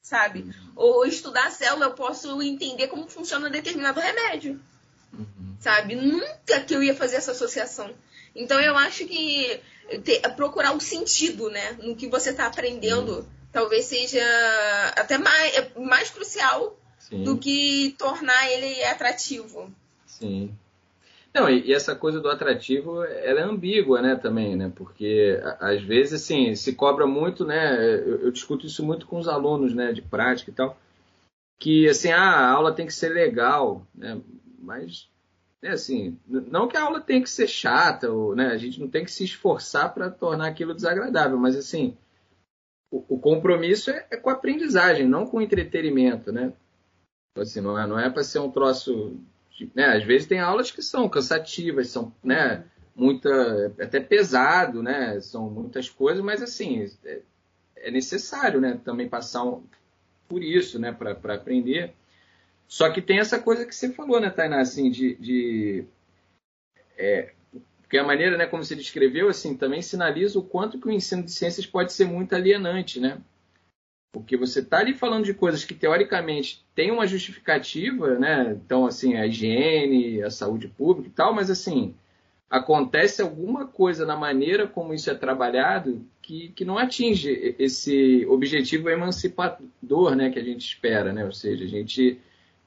sabe? 0.00 0.40
Uhum. 0.40 0.72
Ou 0.74 1.04
estudar 1.04 1.52
célula, 1.52 1.84
eu 1.84 1.92
posso 1.92 2.40
entender 2.40 2.88
como 2.88 3.10
funciona 3.10 3.50
determinado 3.50 4.00
remédio, 4.00 4.58
uhum. 5.12 5.54
sabe? 5.60 5.94
Nunca 5.94 6.60
que 6.66 6.74
eu 6.74 6.82
ia 6.82 6.96
fazer 6.96 7.16
essa 7.16 7.32
associação. 7.32 7.94
Então 8.36 8.60
eu 8.60 8.76
acho 8.76 9.06
que 9.06 9.60
ter, 10.04 10.20
procurar 10.36 10.72
o 10.72 10.76
um 10.76 10.80
sentido, 10.80 11.50
né, 11.50 11.76
no 11.82 11.96
que 11.96 12.06
você 12.06 12.30
está 12.30 12.46
aprendendo. 12.46 13.18
Uhum 13.20 13.36
talvez 13.56 13.86
seja 13.86 14.22
até 14.94 15.16
mais, 15.16 15.56
é 15.56 15.80
mais 15.80 16.10
crucial 16.10 16.78
Sim. 16.98 17.24
do 17.24 17.38
que 17.38 17.94
tornar 17.98 18.50
ele 18.50 18.84
atrativo. 18.84 19.72
Sim. 20.04 20.54
Não, 21.32 21.48
e, 21.48 21.68
e, 21.68 21.72
essa 21.72 21.94
coisa 21.94 22.20
do 22.20 22.28
atrativo, 22.28 23.02
ela 23.02 23.40
é 23.40 23.42
ambígua, 23.42 24.02
né, 24.02 24.14
também, 24.14 24.56
né, 24.56 24.70
porque 24.74 25.40
às 25.58 25.82
vezes, 25.82 26.22
assim, 26.22 26.54
se 26.54 26.74
cobra 26.74 27.06
muito, 27.06 27.46
né, 27.46 27.76
eu, 27.76 28.22
eu, 28.22 28.30
discuto 28.30 28.66
isso 28.66 28.84
muito 28.84 29.06
com 29.06 29.18
os 29.18 29.28
alunos, 29.28 29.74
né, 29.74 29.92
de 29.92 30.02
prática 30.02 30.50
e 30.50 30.54
tal, 30.54 30.78
que, 31.58 31.88
assim, 31.88 32.10
ah, 32.10 32.20
a 32.20 32.50
aula 32.50 32.72
tem 32.72 32.86
que 32.86 32.94
ser 32.94 33.10
legal, 33.10 33.86
né, 33.94 34.20
mas, 34.58 35.08
é 35.62 35.70
assim, 35.70 36.18
não 36.26 36.68
que 36.68 36.76
a 36.76 36.82
aula 36.82 37.00
tem 37.00 37.22
que 37.22 37.30
ser 37.30 37.48
chata, 37.48 38.10
ou, 38.10 38.36
né, 38.36 38.48
a 38.48 38.56
gente 38.56 38.80
não 38.80 38.88
tem 38.88 39.04
que 39.04 39.10
se 39.10 39.24
esforçar 39.24 39.92
para 39.92 40.10
tornar 40.10 40.48
aquilo 40.48 40.74
desagradável, 40.74 41.38
mas, 41.38 41.56
assim, 41.56 41.96
o, 42.90 43.18
compromisso 43.18 43.90
é, 43.90 44.06
é, 44.10 44.16
com 44.16 44.30
a 44.30 44.34
aprendizagem, 44.34 45.06
não 45.06 45.26
com 45.26 45.38
o 45.38 45.42
entretenimento, 45.42 46.32
né? 46.32 46.52
Então, 47.32 47.42
assim, 47.42 47.60
não 47.60 47.78
é, 47.78 47.86
não 47.86 47.98
é 47.98 48.08
para 48.08 48.24
ser 48.24 48.38
um 48.38 48.50
troço. 48.50 49.16
De, 49.50 49.70
né? 49.74 49.96
Às 49.96 50.04
vezes 50.04 50.28
tem 50.28 50.40
aulas 50.40 50.70
que 50.70 50.82
são 50.82 51.08
cansativas, 51.08 51.88
são 51.88 52.12
né, 52.22 52.64
muita, 52.94 53.74
até 53.80 54.00
pesado, 54.00 54.82
né? 54.82 55.20
São 55.20 55.50
muitas 55.50 55.90
coisas, 55.90 56.22
mas 56.22 56.42
assim 56.42 56.88
é, 57.04 57.20
é 57.76 57.90
necessário, 57.90 58.60
né? 58.60 58.80
Também 58.84 59.08
passar 59.08 59.44
um, 59.44 59.62
por 60.28 60.42
isso, 60.42 60.78
né? 60.78 60.92
Para 60.92 61.34
aprender. 61.34 61.92
Só 62.68 62.90
que 62.90 63.00
tem 63.00 63.18
essa 63.18 63.38
coisa 63.38 63.64
que 63.64 63.74
você 63.74 63.92
falou, 63.92 64.20
né, 64.20 64.30
Tainá? 64.30 64.60
Assim, 64.60 64.90
de, 64.90 65.14
de 65.16 65.84
é, 66.96 67.32
Porque 67.80 67.98
a 67.98 68.04
maneira, 68.04 68.36
né, 68.36 68.46
como 68.46 68.64
você 68.64 68.74
descreveu, 68.74 69.28
assim, 69.28 69.56
também 69.56 69.80
sinaliza 69.82 70.38
o 70.38 70.42
quanto 70.42 70.78
que 70.78 70.88
o 70.88 70.92
ensino 70.92 71.22
de 71.22 71.30
ciências 71.30 71.66
pode 71.66 71.92
ser 71.92 72.06
muito 72.06 72.34
alienante, 72.34 72.98
né? 72.98 73.18
Porque 74.12 74.36
você 74.36 74.60
está 74.60 74.78
ali 74.78 74.94
falando 74.94 75.24
de 75.24 75.34
coisas 75.34 75.64
que 75.64 75.74
teoricamente 75.74 76.64
têm 76.74 76.90
uma 76.90 77.06
justificativa, 77.06 78.18
né? 78.18 78.58
Então, 78.64 78.86
assim, 78.86 79.14
a 79.14 79.26
higiene, 79.26 80.22
a 80.22 80.30
saúde 80.30 80.68
pública 80.68 81.08
e 81.08 81.12
tal, 81.12 81.34
mas 81.34 81.50
assim, 81.50 81.94
acontece 82.48 83.20
alguma 83.20 83.66
coisa 83.66 84.06
na 84.06 84.16
maneira 84.16 84.66
como 84.66 84.94
isso 84.94 85.10
é 85.10 85.14
trabalhado 85.14 86.04
que, 86.22 86.48
que 86.50 86.64
não 86.64 86.78
atinge 86.78 87.54
esse 87.58 88.24
objetivo 88.26 88.88
emancipador, 88.88 90.14
né, 90.16 90.30
que 90.30 90.38
a 90.38 90.44
gente 90.44 90.66
espera, 90.66 91.12
né? 91.12 91.24
Ou 91.24 91.32
seja, 91.32 91.64
a 91.64 91.68
gente 91.68 92.18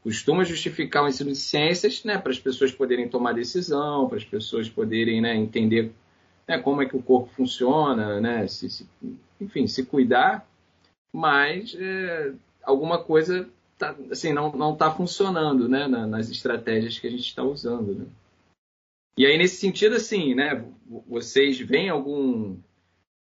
costuma 0.04 0.44
justificar 0.44 1.04
o 1.04 1.08
ensino 1.08 1.32
de 1.32 1.38
ciências 1.38 2.04
né, 2.04 2.18
para 2.18 2.32
as 2.32 2.40
pessoas 2.40 2.72
poderem 2.72 3.10
tomar 3.10 3.34
decisão, 3.34 4.08
para 4.08 4.18
as 4.18 4.24
pessoas 4.24 4.70
poderem 4.70 5.22
né, 5.22 5.36
entender 5.36 5.92
né, 6.48 6.58
como 6.58 6.82
é 6.82 6.86
que 6.86 6.96
o 6.96 7.02
corpo 7.02 7.30
funciona, 7.36 8.20
né, 8.20 8.48
se, 8.48 8.70
se, 8.70 8.88
enfim, 9.40 9.68
se 9.68 9.86
cuidar, 9.86 10.48
mas 11.12 11.76
é, 11.78 12.34
alguma 12.64 13.04
coisa 13.04 13.50
tá, 13.78 13.96
assim, 14.12 14.34
não 14.34 14.74
está 14.74 14.92
funcionando 14.92 15.68
né, 15.68 15.88
nas 15.88 16.30
estratégias 16.30 16.98
que 16.98 17.08
a 17.08 17.12
gente 17.12 17.26
está 17.26 17.44
usando. 17.44 17.96
Né? 17.96 18.06
E 19.18 19.26
aí, 19.26 19.38
nesse 19.38 19.58
sentido, 19.58 19.96
assim, 19.96 20.34
né, 20.34 20.66
vocês 21.08 21.60
veem 21.60 21.90
algum, 21.90 22.58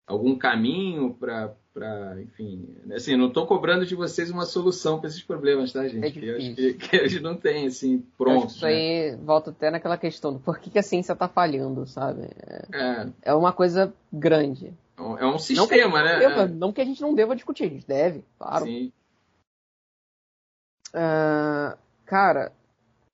algum 0.06 0.36
caminho 0.36 1.14
para 1.14 1.54
para, 1.76 2.18
enfim, 2.22 2.74
assim, 2.94 3.18
não 3.18 3.28
estou 3.28 3.46
cobrando 3.46 3.84
de 3.84 3.94
vocês 3.94 4.30
uma 4.30 4.46
solução 4.46 4.98
para 4.98 5.10
esses 5.10 5.22
problemas, 5.22 5.74
tá, 5.74 5.86
gente? 5.86 6.02
É 6.04 6.34
acho 6.34 6.54
que, 6.54 6.72
que, 6.72 6.96
a 6.96 7.06
gente 7.06 7.22
não 7.22 7.36
tem, 7.36 7.66
assim, 7.66 8.02
pronto. 8.16 8.48
Isso 8.48 8.64
né? 8.64 8.70
aí 8.70 9.16
volta 9.16 9.50
até 9.50 9.70
naquela 9.70 9.98
questão 9.98 10.32
do 10.32 10.38
por 10.38 10.58
que, 10.58 10.70
que 10.70 10.78
a 10.78 10.82
ciência 10.82 11.12
está 11.12 11.28
falhando, 11.28 11.86
sabe? 11.86 12.30
É, 12.72 13.06
é 13.20 13.34
uma 13.34 13.52
coisa 13.52 13.92
grande. 14.10 14.72
É 14.96 15.26
um 15.26 15.34
é 15.34 15.38
sistema, 15.38 15.98
não 15.98 16.04
né? 16.06 16.18
Deva, 16.18 16.42
é. 16.44 16.48
Não 16.48 16.72
que 16.72 16.80
a 16.80 16.84
gente 16.86 17.02
não 17.02 17.14
deva 17.14 17.36
discutir, 17.36 17.64
a 17.64 17.68
gente 17.68 17.86
deve, 17.86 18.24
claro. 18.38 18.64
Sim. 18.64 18.90
Uh, 20.94 21.76
cara, 22.06 22.52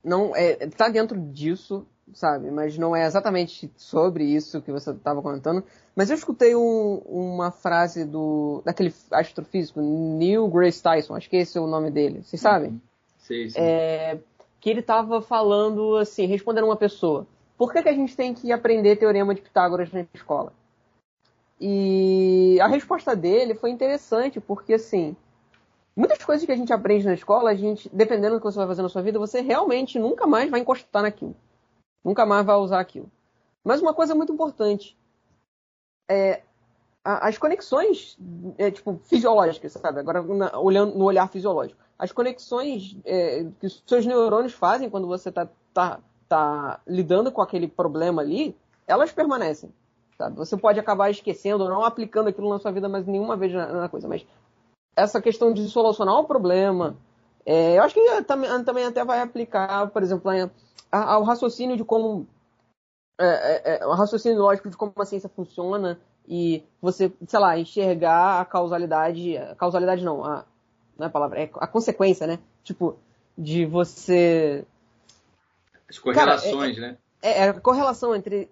não 0.04 0.36
é, 0.36 0.54
tá 0.68 0.88
dentro 0.88 1.18
disso, 1.18 1.84
sabe? 2.14 2.50
Mas 2.50 2.76
não 2.78 2.94
é 2.94 3.06
exatamente 3.06 3.70
sobre 3.76 4.24
isso 4.24 4.62
que 4.62 4.72
você 4.72 4.90
estava 4.90 5.22
comentando. 5.22 5.64
Mas 5.94 6.10
eu 6.10 6.16
escutei 6.16 6.54
um, 6.54 7.02
uma 7.06 7.50
frase 7.50 8.04
do 8.04 8.62
daquele 8.64 8.94
astrofísico 9.10 9.80
Neil 9.80 10.48
Grace 10.48 10.82
Tyson, 10.82 11.14
acho 11.14 11.28
que 11.28 11.36
esse 11.36 11.58
é 11.58 11.60
o 11.60 11.66
nome 11.66 11.90
dele. 11.90 12.22
Vocês 12.22 12.40
sabem? 12.40 12.70
Uhum. 12.70 12.80
Sim, 13.18 13.48
sim. 13.50 13.60
É, 13.60 14.18
que 14.60 14.70
ele 14.70 14.80
estava 14.80 15.20
falando 15.20 15.96
assim, 15.96 16.26
respondendo 16.26 16.64
uma 16.64 16.76
pessoa: 16.76 17.26
Por 17.58 17.72
que, 17.72 17.82
que 17.82 17.88
a 17.88 17.94
gente 17.94 18.16
tem 18.16 18.32
que 18.32 18.52
aprender 18.52 18.96
teorema 18.96 19.34
de 19.34 19.42
Pitágoras 19.42 19.92
na 19.92 20.06
escola? 20.14 20.52
E 21.60 22.58
a 22.60 22.66
resposta 22.66 23.14
dele 23.14 23.54
foi 23.54 23.70
interessante, 23.70 24.40
porque 24.40 24.74
assim, 24.74 25.14
muitas 25.94 26.18
coisas 26.24 26.44
que 26.44 26.50
a 26.50 26.56
gente 26.56 26.72
aprende 26.72 27.06
na 27.06 27.14
escola, 27.14 27.50
a 27.50 27.54
gente, 27.54 27.88
dependendo 27.92 28.34
do 28.34 28.40
que 28.40 28.44
você 28.44 28.58
vai 28.58 28.66
fazer 28.66 28.82
na 28.82 28.88
sua 28.88 29.02
vida, 29.02 29.18
você 29.18 29.40
realmente 29.40 29.98
nunca 29.98 30.26
mais 30.26 30.50
vai 30.50 30.60
encostar 30.60 31.02
naquilo. 31.02 31.36
Nunca 32.04 32.26
mais 32.26 32.44
vai 32.44 32.56
usar 32.56 32.80
aquilo. 32.80 33.10
Mas 33.64 33.80
uma 33.80 33.94
coisa 33.94 34.14
muito 34.14 34.32
importante, 34.32 34.96
é, 36.10 36.42
as 37.04 37.38
conexões, 37.38 38.16
é, 38.58 38.70
tipo, 38.70 39.00
fisiológicas, 39.04 39.72
sabe? 39.72 40.00
Agora, 40.00 40.22
na, 40.22 40.58
olhando 40.58 40.96
no 40.96 41.04
olhar 41.04 41.28
fisiológico. 41.28 41.80
As 41.98 42.12
conexões 42.12 42.96
é, 43.04 43.46
que 43.60 43.66
os 43.66 43.82
seus 43.86 44.06
neurônios 44.06 44.52
fazem 44.52 44.90
quando 44.90 45.06
você 45.06 45.28
está 45.28 45.48
tá, 45.72 46.00
tá 46.28 46.80
lidando 46.86 47.30
com 47.30 47.40
aquele 47.40 47.68
problema 47.68 48.22
ali, 48.22 48.56
elas 48.86 49.12
permanecem. 49.12 49.72
Sabe? 50.18 50.36
Você 50.36 50.56
pode 50.56 50.78
acabar 50.78 51.10
esquecendo 51.10 51.64
ou 51.64 51.70
não 51.70 51.84
aplicando 51.84 52.28
aquilo 52.28 52.50
na 52.50 52.58
sua 52.58 52.70
vida 52.70 52.88
mais 52.88 53.06
nenhuma 53.06 53.36
vez 53.36 53.52
na, 53.52 53.66
na 53.66 53.88
coisa. 53.88 54.08
Mas 54.08 54.24
essa 54.96 55.20
questão 55.20 55.52
de 55.52 55.68
solucionar 55.68 56.14
o 56.16 56.24
problema, 56.24 56.96
é, 57.44 57.78
eu 57.78 57.82
acho 57.82 57.94
que 57.94 58.22
também, 58.22 58.64
também 58.64 58.84
até 58.84 59.04
vai 59.04 59.20
aplicar, 59.20 59.88
por 59.88 60.02
exemplo, 60.02 60.30
ao 60.90 61.22
raciocínio 61.22 61.76
de 61.76 61.84
como 61.84 62.26
é, 63.18 63.24
é, 63.24 63.78
é, 63.80 63.86
o 63.86 63.92
raciocínio 63.92 64.40
lógico 64.40 64.68
de 64.68 64.76
como 64.76 64.92
a 64.96 65.04
ciência 65.04 65.28
funciona 65.28 65.98
e 66.26 66.64
você, 66.80 67.12
sei 67.26 67.38
lá, 67.38 67.58
enxergar 67.58 68.40
a 68.40 68.44
causalidade, 68.44 69.36
a 69.36 69.54
causalidade 69.54 70.04
não, 70.04 70.24
a, 70.24 70.44
não 70.98 71.04
é 71.04 71.08
a 71.08 71.10
palavra, 71.10 71.40
é 71.40 71.50
a 71.54 71.66
consequência, 71.66 72.26
né? 72.26 72.38
Tipo, 72.62 72.96
de 73.36 73.66
você... 73.66 74.64
As 75.88 75.98
correlações, 75.98 76.76
Cara, 76.76 76.86
é, 76.86 76.90
né? 76.90 76.98
É, 77.22 77.30
é, 77.44 77.48
a 77.48 77.60
correlação 77.60 78.14
entre 78.14 78.48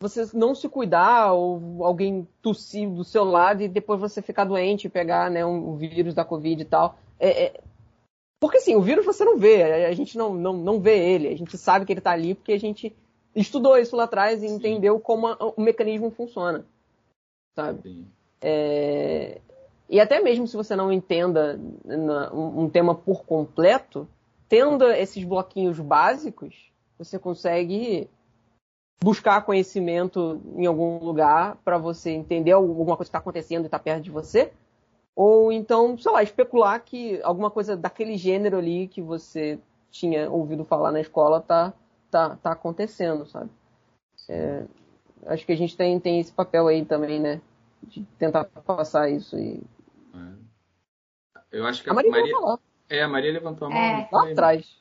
você 0.00 0.28
não 0.34 0.54
se 0.54 0.68
cuidar 0.68 1.32
ou 1.32 1.84
alguém 1.84 2.28
tossir 2.42 2.88
do 2.88 3.04
seu 3.04 3.24
lado 3.24 3.62
e 3.62 3.68
depois 3.68 3.98
você 3.98 4.20
ficar 4.20 4.44
doente 4.44 4.86
e 4.86 4.90
pegar 4.90 5.30
né, 5.30 5.46
um, 5.46 5.76
vírus 5.76 6.14
da 6.14 6.24
Covid 6.24 6.60
e 6.60 6.64
tal. 6.64 6.98
É, 7.18 7.44
é, 7.44 7.60
porque 8.44 8.58
assim, 8.58 8.76
o 8.76 8.82
vírus 8.82 9.06
você 9.06 9.24
não 9.24 9.38
vê, 9.38 9.62
a 9.62 9.94
gente 9.94 10.18
não, 10.18 10.34
não, 10.34 10.52
não 10.52 10.78
vê 10.78 10.98
ele, 10.98 11.28
a 11.28 11.34
gente 11.34 11.56
sabe 11.56 11.86
que 11.86 11.92
ele 11.94 12.00
está 12.00 12.10
ali 12.10 12.34
porque 12.34 12.52
a 12.52 12.60
gente 12.60 12.94
estudou 13.34 13.78
isso 13.78 13.96
lá 13.96 14.04
atrás 14.04 14.42
e 14.42 14.48
Sim. 14.48 14.56
entendeu 14.56 15.00
como 15.00 15.28
a, 15.28 15.36
o 15.56 15.62
mecanismo 15.62 16.10
funciona, 16.10 16.62
sabe? 17.56 18.04
É, 18.42 19.40
e 19.88 19.98
até 19.98 20.20
mesmo 20.20 20.46
se 20.46 20.58
você 20.58 20.76
não 20.76 20.92
entenda 20.92 21.58
um, 21.86 22.64
um 22.64 22.68
tema 22.68 22.94
por 22.94 23.24
completo, 23.24 24.06
tendo 24.46 24.84
esses 24.90 25.24
bloquinhos 25.24 25.80
básicos, 25.80 26.70
você 26.98 27.18
consegue 27.18 28.10
buscar 29.02 29.40
conhecimento 29.40 30.38
em 30.54 30.66
algum 30.66 30.98
lugar 30.98 31.56
para 31.64 31.78
você 31.78 32.10
entender 32.10 32.52
alguma 32.52 32.94
coisa 32.94 33.08
que 33.08 33.16
está 33.16 33.20
acontecendo 33.20 33.62
e 33.62 33.68
está 33.68 33.78
perto 33.78 34.02
de 34.02 34.10
você. 34.10 34.52
Ou 35.16 35.52
então, 35.52 35.96
sei 35.96 36.10
lá, 36.10 36.22
especular 36.22 36.82
que 36.82 37.20
alguma 37.22 37.50
coisa 37.50 37.76
daquele 37.76 38.16
gênero 38.16 38.58
ali 38.58 38.88
que 38.88 39.00
você 39.00 39.58
tinha 39.90 40.28
ouvido 40.28 40.64
falar 40.64 40.90
na 40.90 41.00
escola 41.00 41.38
está 41.38 41.72
tá, 42.10 42.36
tá 42.36 42.52
acontecendo, 42.52 43.26
sabe? 43.26 43.50
É, 44.28 44.64
acho 45.26 45.46
que 45.46 45.52
a 45.52 45.56
gente 45.56 45.76
tem, 45.76 46.00
tem 46.00 46.18
esse 46.18 46.32
papel 46.32 46.66
aí 46.66 46.84
também, 46.84 47.20
né? 47.20 47.40
De 47.82 48.02
tentar 48.18 48.44
passar 48.44 49.08
isso 49.08 49.38
e. 49.38 49.62
É. 50.14 51.58
Eu 51.58 51.66
acho 51.66 51.82
que 51.82 51.90
a, 51.90 51.92
a 51.92 51.94
Maria, 51.94 52.10
Maria... 52.10 52.58
É, 52.88 53.02
a 53.02 53.08
Maria 53.08 53.32
levantou 53.32 53.68
a 53.68 53.70
mão. 53.70 53.78
É. 53.78 54.08
Lá 54.10 54.30
atrás. 54.30 54.78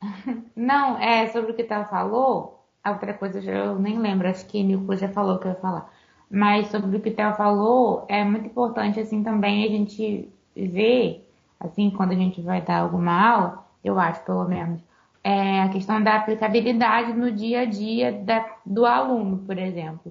Não, 0.54 0.98
é 0.98 1.28
sobre 1.28 1.52
o 1.52 1.54
que 1.54 1.66
ela 1.68 1.86
falou. 1.86 2.64
Outra 2.86 3.14
coisa 3.14 3.40
eu 3.40 3.78
nem 3.78 3.98
lembro, 3.98 4.28
acho 4.28 4.44
que 4.46 4.62
Nilco 4.62 4.96
já 4.96 5.08
falou 5.08 5.38
que 5.38 5.46
eu 5.46 5.52
ia 5.52 5.60
falar. 5.60 5.92
Mas 6.34 6.68
sobre 6.68 6.96
o 6.96 7.00
que 7.00 7.10
Theo 7.10 7.34
falou, 7.34 8.06
é 8.08 8.24
muito 8.24 8.46
importante 8.46 8.98
assim 8.98 9.22
também 9.22 9.66
a 9.66 9.68
gente 9.68 10.32
ver, 10.56 11.28
assim, 11.60 11.90
quando 11.90 12.12
a 12.12 12.16
gente 12.16 12.40
vai 12.40 12.62
dar 12.62 12.78
alguma 12.78 13.12
aula, 13.12 13.66
eu 13.84 13.98
acho 13.98 14.24
pelo 14.24 14.48
menos, 14.48 14.80
é 15.22 15.60
a 15.60 15.68
questão 15.68 16.02
da 16.02 16.16
aplicabilidade 16.16 17.12
no 17.12 17.30
dia 17.30 17.60
a 17.60 17.64
dia 17.66 18.12
da, 18.12 18.46
do 18.64 18.86
aluno, 18.86 19.44
por 19.44 19.58
exemplo. 19.58 20.10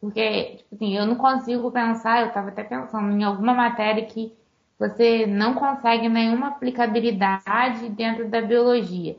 Porque, 0.00 0.56
tipo 0.56 0.74
assim, 0.74 0.96
eu 0.96 1.06
não 1.06 1.14
consigo 1.14 1.70
pensar, 1.70 2.22
eu 2.22 2.28
estava 2.28 2.48
até 2.48 2.64
pensando 2.64 3.12
em 3.12 3.22
alguma 3.22 3.54
matéria 3.54 4.04
que 4.04 4.34
você 4.76 5.24
não 5.24 5.54
consegue 5.54 6.08
nenhuma 6.08 6.48
aplicabilidade 6.48 7.88
dentro 7.90 8.28
da 8.28 8.42
biologia. 8.42 9.16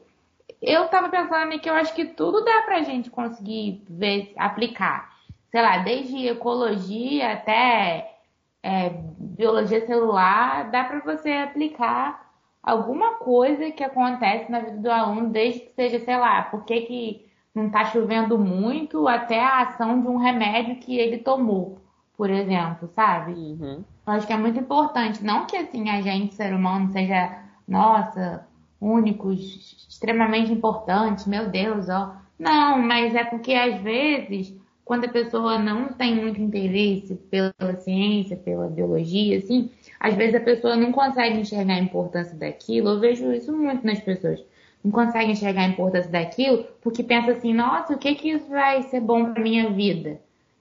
Eu 0.62 0.84
estava 0.84 1.08
pensando 1.08 1.58
que 1.60 1.70
eu 1.70 1.76
acho 1.76 1.96
que 1.96 2.04
tudo 2.04 2.44
dá 2.44 2.64
para 2.64 2.80
a 2.80 2.84
gente 2.84 3.10
conseguir 3.10 3.82
ver, 3.90 4.34
aplicar. 4.38 5.11
Sei 5.52 5.62
lá, 5.62 5.80
desde 5.80 6.28
ecologia 6.28 7.34
até 7.34 8.16
é, 8.64 8.90
biologia 9.18 9.86
celular, 9.86 10.70
dá 10.72 10.84
para 10.84 11.00
você 11.00 11.32
aplicar 11.32 12.32
alguma 12.64 13.16
coisa 13.16 13.72
que 13.72 13.84
acontece 13.84 14.52
na 14.52 14.60
vida 14.60 14.78
do 14.78 14.92
aluno, 14.92 15.30
desde 15.30 15.62
que 15.62 15.74
seja, 15.74 16.00
sei 16.00 16.18
lá, 16.18 16.44
por 16.44 16.64
que, 16.64 16.82
que 16.82 17.32
não 17.54 17.68
está 17.68 17.86
chovendo 17.86 18.38
muito, 18.38 19.08
até 19.08 19.40
a 19.40 19.62
ação 19.62 20.00
de 20.00 20.08
um 20.08 20.18
remédio 20.18 20.78
que 20.78 20.98
ele 20.98 21.18
tomou, 21.18 21.80
por 22.16 22.30
exemplo, 22.30 22.90
sabe? 22.96 23.34
Uhum. 23.34 23.84
Eu 24.06 24.14
acho 24.14 24.26
que 24.28 24.34
é 24.34 24.38
muito 24.38 24.60
importante. 24.60 25.24
Não 25.24 25.46
que 25.46 25.58
assim 25.58 25.90
a 25.90 26.02
gente, 26.02 26.34
ser 26.34 26.54
humano, 26.54 26.90
seja, 26.92 27.40
nossa, 27.68 28.48
únicos, 28.80 29.86
extremamente 29.90 30.52
importantes, 30.52 31.28
meu 31.28 31.50
Deus, 31.50 31.90
ó. 31.90 32.16
Não, 32.40 32.82
mas 32.82 33.14
é 33.14 33.24
porque 33.24 33.54
às 33.54 33.80
vezes, 33.82 34.56
quando 34.84 35.06
a 35.06 35.10
pessoa 35.10 35.58
não 35.60 35.94
tem 35.94 36.16
muito 36.16 36.42
interesse 36.42 37.16
pela 37.16 37.54
ciência, 37.80 38.36
pela 38.36 38.68
biologia, 38.68 39.38
assim, 39.38 39.70
às 40.00 40.16
vezes 40.16 40.36
a 40.36 40.40
pessoa 40.40 40.76
não 40.76 40.92
consegue 40.92 41.40
enxergar 41.40 41.76
a 41.76 41.80
importância 41.80 42.36
daquilo. 42.36 42.90
Eu 42.90 43.00
vejo 43.00 43.32
isso 43.32 43.56
muito 43.56 43.86
nas 43.86 44.00
pessoas. 44.00 44.44
Não 44.84 44.92
consegue 44.92 45.32
enxergar 45.32 45.62
a 45.62 45.68
importância 45.68 46.12
daquilo 46.12 46.66
porque 46.82 47.04
pensa 47.04 47.32
assim, 47.32 47.54
nossa, 47.54 47.94
o 47.94 47.98
que 47.98 48.16
que 48.16 48.30
isso 48.32 48.50
vai 48.50 48.82
ser 48.84 49.00
bom 49.00 49.32
para 49.32 49.44
minha 49.44 49.70
vida? 49.70 50.20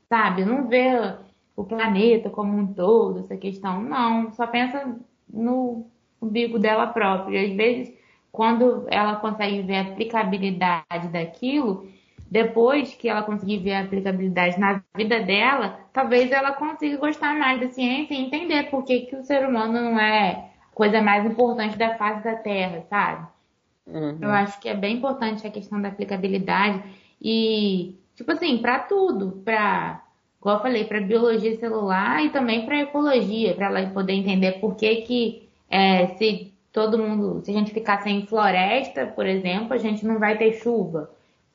Sabe? 0.09 0.45
Não 0.45 0.68
vê 0.68 1.16
o 1.57 1.64
planeta 1.64 2.29
como 2.31 2.57
um 2.57 2.66
todo, 2.73 3.21
essa 3.21 3.37
questão. 3.37 3.83
Não, 3.83 4.33
só 4.33 4.47
pensa 4.47 4.97
no 5.33 5.87
umbigo 6.21 6.59
dela 6.59 6.87
própria. 6.87 7.43
Às 7.43 7.53
vezes, 7.53 7.95
quando 8.31 8.85
ela 8.89 9.16
consegue 9.16 9.62
ver 9.62 9.77
a 9.77 9.83
aplicabilidade 9.83 11.09
daquilo, 11.11 11.89
depois 12.31 12.95
que 12.95 13.09
ela 13.09 13.22
conseguir 13.22 13.59
ver 13.59 13.72
a 13.72 13.81
aplicabilidade 13.81 14.59
na 14.59 14.81
vida 14.95 15.20
dela, 15.20 15.81
talvez 15.93 16.31
ela 16.31 16.53
consiga 16.53 16.97
gostar 16.97 17.37
mais 17.37 17.61
da 17.61 17.68
ciência 17.68 18.14
e 18.14 18.20
entender 18.20 18.70
por 18.70 18.85
que, 18.85 19.01
que 19.01 19.16
o 19.16 19.24
ser 19.24 19.47
humano 19.47 19.72
não 19.72 19.99
é 19.99 20.51
a 20.70 20.74
coisa 20.74 21.03
mais 21.03 21.26
importante 21.26 21.76
da 21.76 21.97
face 21.97 22.22
da 22.22 22.37
Terra, 22.37 22.85
sabe? 22.89 23.26
Uhum. 23.85 24.18
Eu 24.22 24.31
acho 24.31 24.61
que 24.61 24.68
é 24.68 24.74
bem 24.74 24.97
importante 24.97 25.45
a 25.45 25.51
questão 25.51 25.83
da 25.83 25.89
aplicabilidade 25.89 26.81
e, 27.20 27.97
tipo 28.14 28.31
assim, 28.31 28.59
para 28.59 28.78
tudo, 28.78 29.43
para, 29.45 30.01
como 30.39 30.55
eu 30.55 30.61
falei, 30.61 30.85
para 30.85 31.01
biologia 31.01 31.59
celular 31.59 32.24
e 32.24 32.31
também 32.31 32.64
para 32.64 32.83
ecologia, 32.83 33.55
para 33.55 33.66
ela 33.66 33.91
poder 33.91 34.12
entender 34.12 34.61
por 34.61 34.76
que 34.76 34.97
que 35.03 35.49
é, 35.68 36.07
se 36.14 36.55
todo 36.72 36.97
mundo, 36.97 37.41
se 37.45 37.51
a 37.51 37.55
gente 37.55 37.72
ficar 37.72 38.03
sem 38.03 38.24
floresta, 38.24 39.07
por 39.07 39.26
exemplo, 39.26 39.74
a 39.74 39.78
gente 39.78 40.07
não 40.07 40.20
vai 40.20 40.39
ter 40.39 40.53
chuva. 40.53 41.11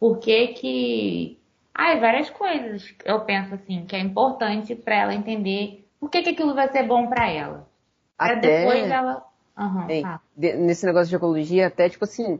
Por 0.05 0.19
que 0.19 0.49
que... 0.49 1.39
Ai, 1.73 1.99
várias 1.99 2.29
coisas 2.29 2.93
eu 3.03 3.21
penso 3.21 3.55
assim, 3.55 3.85
que 3.85 3.95
é 3.95 3.99
importante 3.99 4.75
para 4.75 4.95
ela 4.95 5.15
entender 5.15 5.87
por 5.99 6.11
que 6.11 6.21
que 6.21 6.29
aquilo 6.29 6.53
vai 6.53 6.71
ser 6.71 6.83
bom 6.83 7.07
para 7.07 7.27
ela. 7.27 7.67
Pra 8.15 8.33
Até... 8.33 8.59
depois 8.59 8.89
ela 8.89 9.25
Uhum, 9.57 9.89
Ei, 9.89 10.03
nesse 10.35 10.85
negócio 10.85 11.07
de 11.07 11.15
ecologia, 11.15 11.67
até 11.67 11.87
tipo 11.89 12.03
assim, 12.03 12.39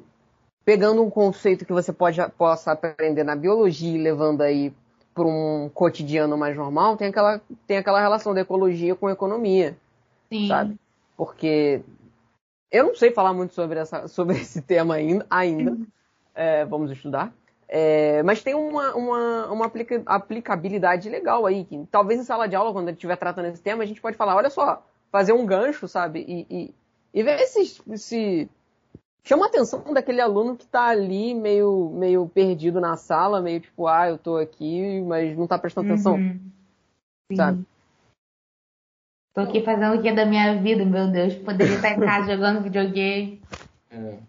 pegando 0.65 1.01
um 1.01 1.09
conceito 1.09 1.65
que 1.65 1.71
você 1.71 1.93
pode, 1.93 2.19
possa 2.37 2.73
aprender 2.73 3.23
na 3.23 3.35
biologia 3.35 3.95
e 3.95 4.01
levando 4.01 4.41
aí 4.41 4.73
para 5.13 5.25
um 5.25 5.69
cotidiano 5.73 6.37
mais 6.37 6.57
normal, 6.57 6.97
tem 6.97 7.07
aquela, 7.07 7.41
tem 7.65 7.77
aquela 7.77 8.01
relação 8.01 8.33
da 8.33 8.41
ecologia 8.41 8.95
com 8.95 9.09
economia. 9.09 9.77
Sim. 10.29 10.47
Sabe? 10.49 10.75
Porque 11.15 11.81
eu 12.69 12.87
não 12.87 12.95
sei 12.95 13.11
falar 13.11 13.33
muito 13.33 13.53
sobre, 13.53 13.79
essa, 13.79 14.05
sobre 14.09 14.35
esse 14.35 14.61
tema 14.61 14.95
ainda, 14.95 15.25
ainda. 15.29 15.71
Uhum. 15.71 15.87
É, 16.35 16.65
vamos 16.65 16.91
estudar. 16.91 17.33
É, 17.67 18.21
mas 18.23 18.43
tem 18.43 18.53
uma, 18.53 18.95
uma, 18.95 19.51
uma 19.51 19.65
aplica, 19.65 20.01
aplicabilidade 20.05 21.09
legal 21.09 21.45
aí, 21.45 21.65
que 21.65 21.85
talvez 21.89 22.19
em 22.19 22.23
sala 22.23 22.47
de 22.47 22.55
aula, 22.55 22.71
quando 22.71 22.87
a 22.87 22.91
gente 22.91 22.97
estiver 22.97 23.17
tratando 23.17 23.47
esse 23.47 23.61
tema, 23.61 23.83
a 23.83 23.85
gente 23.85 24.01
pode 24.01 24.17
falar, 24.17 24.35
olha 24.35 24.49
só, 24.49 24.85
fazer 25.11 25.33
um 25.33 25.45
gancho, 25.45 25.87
sabe? 25.87 26.23
E, 26.27 26.45
e, 26.49 26.73
e 27.13 27.23
ver 27.23 27.39
se, 27.47 27.65
se 27.97 28.49
chama 29.23 29.45
a 29.45 29.47
atenção 29.47 29.93
daquele 29.93 30.21
aluno 30.21 30.55
que 30.55 30.63
está 30.63 30.87
ali 30.87 31.33
meio, 31.33 31.89
meio 31.95 32.27
perdido 32.27 32.79
na 32.79 32.95
sala, 32.95 33.41
meio 33.41 33.59
tipo, 33.59 33.87
ah, 33.87 34.09
eu 34.09 34.15
estou 34.15 34.37
aqui, 34.37 35.01
mas 35.01 35.35
não 35.35 35.45
está 35.45 35.57
prestando 35.57 35.91
atenção. 35.91 36.15
Uhum. 36.15 36.39
Sabe? 37.33 37.65
Tô 39.33 39.41
aqui 39.41 39.61
fazendo 39.63 39.97
o 39.97 40.01
que 40.01 40.11
da 40.13 40.25
minha 40.25 40.61
vida, 40.61 40.85
meu 40.85 41.11
Deus. 41.11 41.35
Poderia 41.35 41.75
estar 41.75 41.91
em 41.91 41.99
casa 41.99 42.31
jogando 42.31 42.63
videogame. 42.63 43.41
É. 43.89 44.19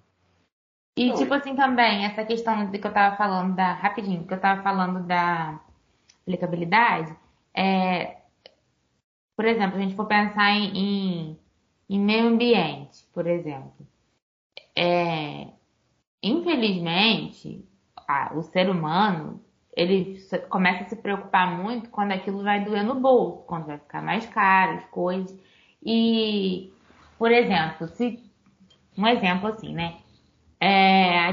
E 0.96 1.12
tipo 1.14 1.34
assim 1.34 1.54
também, 1.54 2.04
essa 2.04 2.24
questão 2.24 2.70
de 2.70 2.78
que 2.78 2.86
eu 2.86 2.92
tava 2.92 3.16
falando 3.16 3.54
da. 3.54 3.74
Rapidinho, 3.74 4.26
que 4.26 4.32
eu 4.32 4.40
tava 4.40 4.62
falando 4.62 5.06
da 5.06 5.60
aplicabilidade, 6.22 7.14
é, 7.54 8.16
por 9.36 9.44
exemplo, 9.44 9.76
a 9.76 9.80
gente 9.80 9.94
for 9.94 10.06
pensar 10.06 10.50
em, 10.52 10.76
em 10.76 11.38
em 11.88 12.00
meio 12.00 12.26
ambiente, 12.28 13.04
por 13.12 13.26
exemplo. 13.26 13.86
É, 14.74 15.48
infelizmente, 16.22 17.64
a, 18.06 18.32
o 18.34 18.42
ser 18.42 18.68
humano 18.68 19.42
ele 19.74 20.18
começa 20.48 20.84
a 20.84 20.88
se 20.88 20.96
preocupar 20.96 21.62
muito 21.62 21.90
quando 21.90 22.12
aquilo 22.12 22.42
vai 22.42 22.64
doer 22.64 22.82
no 22.82 22.94
bolso, 22.94 23.44
quando 23.46 23.66
vai 23.66 23.78
ficar 23.78 24.02
mais 24.02 24.26
caro 24.26 24.78
as 24.78 24.86
coisas. 24.86 25.38
E, 25.84 26.72
por 27.18 27.30
exemplo, 27.30 27.86
se 27.88 28.22
um 28.96 29.06
exemplo 29.06 29.48
assim, 29.48 29.74
né? 29.74 29.98
É, 30.66 31.28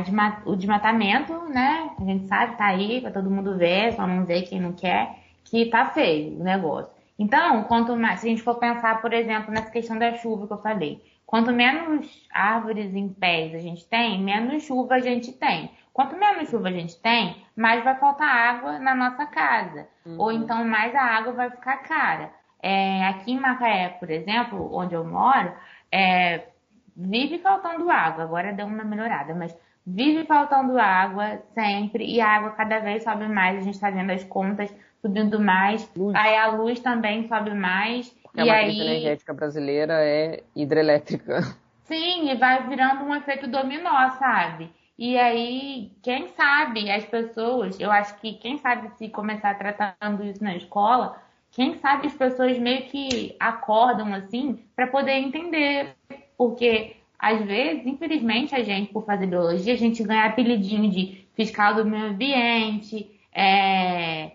o 0.45 0.55
desmatamento, 0.55 1.34
né? 1.49 1.89
A 1.99 2.03
gente 2.03 2.27
sabe, 2.27 2.55
tá 2.55 2.67
aí 2.67 3.01
para 3.01 3.09
todo 3.09 3.31
mundo 3.31 3.57
ver, 3.57 3.93
só 3.93 4.05
não 4.05 4.25
ver 4.25 4.43
quem 4.43 4.61
não 4.61 4.73
quer, 4.73 5.17
que 5.43 5.65
tá 5.65 5.88
feio 5.88 6.39
o 6.39 6.43
negócio. 6.43 6.91
Então, 7.17 7.63
quanto 7.63 7.95
mais, 7.95 8.19
se 8.19 8.27
a 8.27 8.29
gente 8.29 8.43
for 8.43 8.59
pensar, 8.59 9.01
por 9.01 9.11
exemplo, 9.11 9.51
nessa 9.51 9.71
questão 9.71 9.97
da 9.97 10.13
chuva 10.13 10.45
que 10.45 10.53
eu 10.53 10.61
falei, 10.61 11.01
quanto 11.25 11.51
menos 11.51 12.27
árvores 12.31 12.93
em 12.93 13.09
pés 13.09 13.55
a 13.55 13.59
gente 13.59 13.84
tem, 13.88 14.21
menos 14.21 14.61
chuva 14.61 14.95
a 14.95 14.99
gente 14.99 15.31
tem. 15.31 15.71
Quanto 15.91 16.15
menos 16.15 16.49
chuva 16.49 16.67
a 16.67 16.71
gente 16.71 16.95
tem, 17.01 17.43
mais 17.55 17.84
vai 17.84 17.95
faltar 17.95 18.29
água 18.29 18.77
na 18.77 18.93
nossa 18.93 19.25
casa. 19.25 19.88
Uhum. 20.05 20.15
Ou 20.19 20.31
então 20.31 20.63
mais 20.63 20.93
a 20.93 21.01
água 21.01 21.34
vai 21.34 21.49
ficar 21.49 21.77
cara. 21.77 22.31
É, 22.61 23.07
aqui 23.07 23.31
em 23.31 23.39
Macaé, 23.39 23.89
por 23.89 24.11
exemplo, 24.11 24.69
onde 24.75 24.93
eu 24.93 25.03
moro, 25.03 25.51
é, 25.91 26.53
vive 26.96 27.39
faltando 27.39 27.89
água. 27.89 28.24
Agora 28.24 28.54
deu 28.54 28.66
uma 28.66 28.84
melhorada, 28.84 29.34
mas 29.34 29.56
vive 29.86 30.26
faltando 30.26 30.78
água 30.78 31.41
sempre 31.54 32.06
e 32.06 32.22
a 32.22 32.28
água 32.28 32.52
cada 32.52 32.80
vez 32.80 33.04
sobe 33.04 33.28
mais. 33.28 33.58
A 33.58 33.62
gente 33.62 33.76
está 33.76 33.89
vendo 33.89 34.12
as 34.12 34.24
contas 34.24 34.74
subindo 35.02 35.39
mais. 35.39 35.89
Luz. 35.96 36.16
Aí 36.16 36.36
a 36.36 36.48
luz 36.48 36.80
também 36.80 37.28
sobe 37.28 37.54
mais. 37.54 38.10
Porque 38.24 38.41
e 38.41 38.50
a 38.50 38.56
matriz 38.56 38.80
aí... 38.80 38.88
energética 38.88 39.34
brasileira 39.34 39.94
é 40.00 40.44
hidrelétrica. 40.56 41.41
Sim, 41.84 42.32
e 42.32 42.36
vai 42.36 42.68
virando 42.68 43.04
um 43.04 43.16
efeito 43.16 43.48
dominó, 43.48 44.10
sabe? 44.12 44.72
E 44.98 45.18
aí, 45.18 45.91
quem 46.02 46.30
sabe 46.30 46.89
as 46.89 47.04
pessoas, 47.04 47.80
eu 47.80 47.91
acho 47.91 48.16
que 48.20 48.34
quem 48.34 48.58
sabe 48.58 48.89
se 48.98 49.10
começar 49.10 49.58
tratando 49.58 50.24
isso 50.24 50.44
na 50.44 50.56
escola, 50.56 51.22
quem 51.52 51.76
sabe 51.80 52.08
as 52.08 52.14
pessoas 52.14 52.58
meio 52.58 52.84
que 52.86 53.36
acordam 53.39 54.14
assim 54.14 54.64
para 54.76 54.88
poder 54.88 55.14
entender, 55.14 55.96
porque 56.38 56.95
às 57.17 57.41
vezes, 57.45 57.86
infelizmente, 57.86 58.53
a 58.53 58.63
gente 58.63 58.91
por 58.91 59.05
fazer 59.05 59.27
biologia, 59.27 59.73
a 59.73 59.77
gente 59.77 60.03
ganha 60.03 60.25
apelidinho 60.25 60.89
de 60.91 61.25
fiscal 61.36 61.75
do 61.75 61.86
meio 61.86 62.07
ambiente, 62.07 63.09
é, 63.34 64.31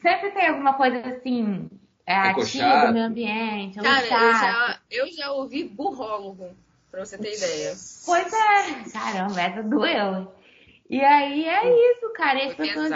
sempre 0.00 0.30
tem 0.30 0.48
alguma 0.48 0.74
coisa 0.74 1.00
assim, 1.08 1.68
é, 2.06 2.14
ativa 2.14 2.86
do 2.86 2.92
meio 2.92 3.06
ambiente. 3.06 3.80
Cara, 3.80 4.04
eu 4.04 4.08
já, 4.10 4.80
eu 4.90 5.12
já 5.12 5.32
ouvi 5.32 5.64
burrólogo, 5.64 6.50
pra 6.90 7.04
você 7.04 7.18
ter 7.18 7.36
ideia. 7.36 7.74
Pois 8.06 8.32
é, 8.32 8.90
caramba, 8.92 9.40
essa 9.40 9.62
doeu. 9.62 10.32
E 10.88 11.00
aí 11.00 11.48
é 11.48 11.92
isso, 11.92 12.12
cara. 12.12 12.38
E 12.38 12.48
as 12.48 12.54
pessoas. 12.54 12.92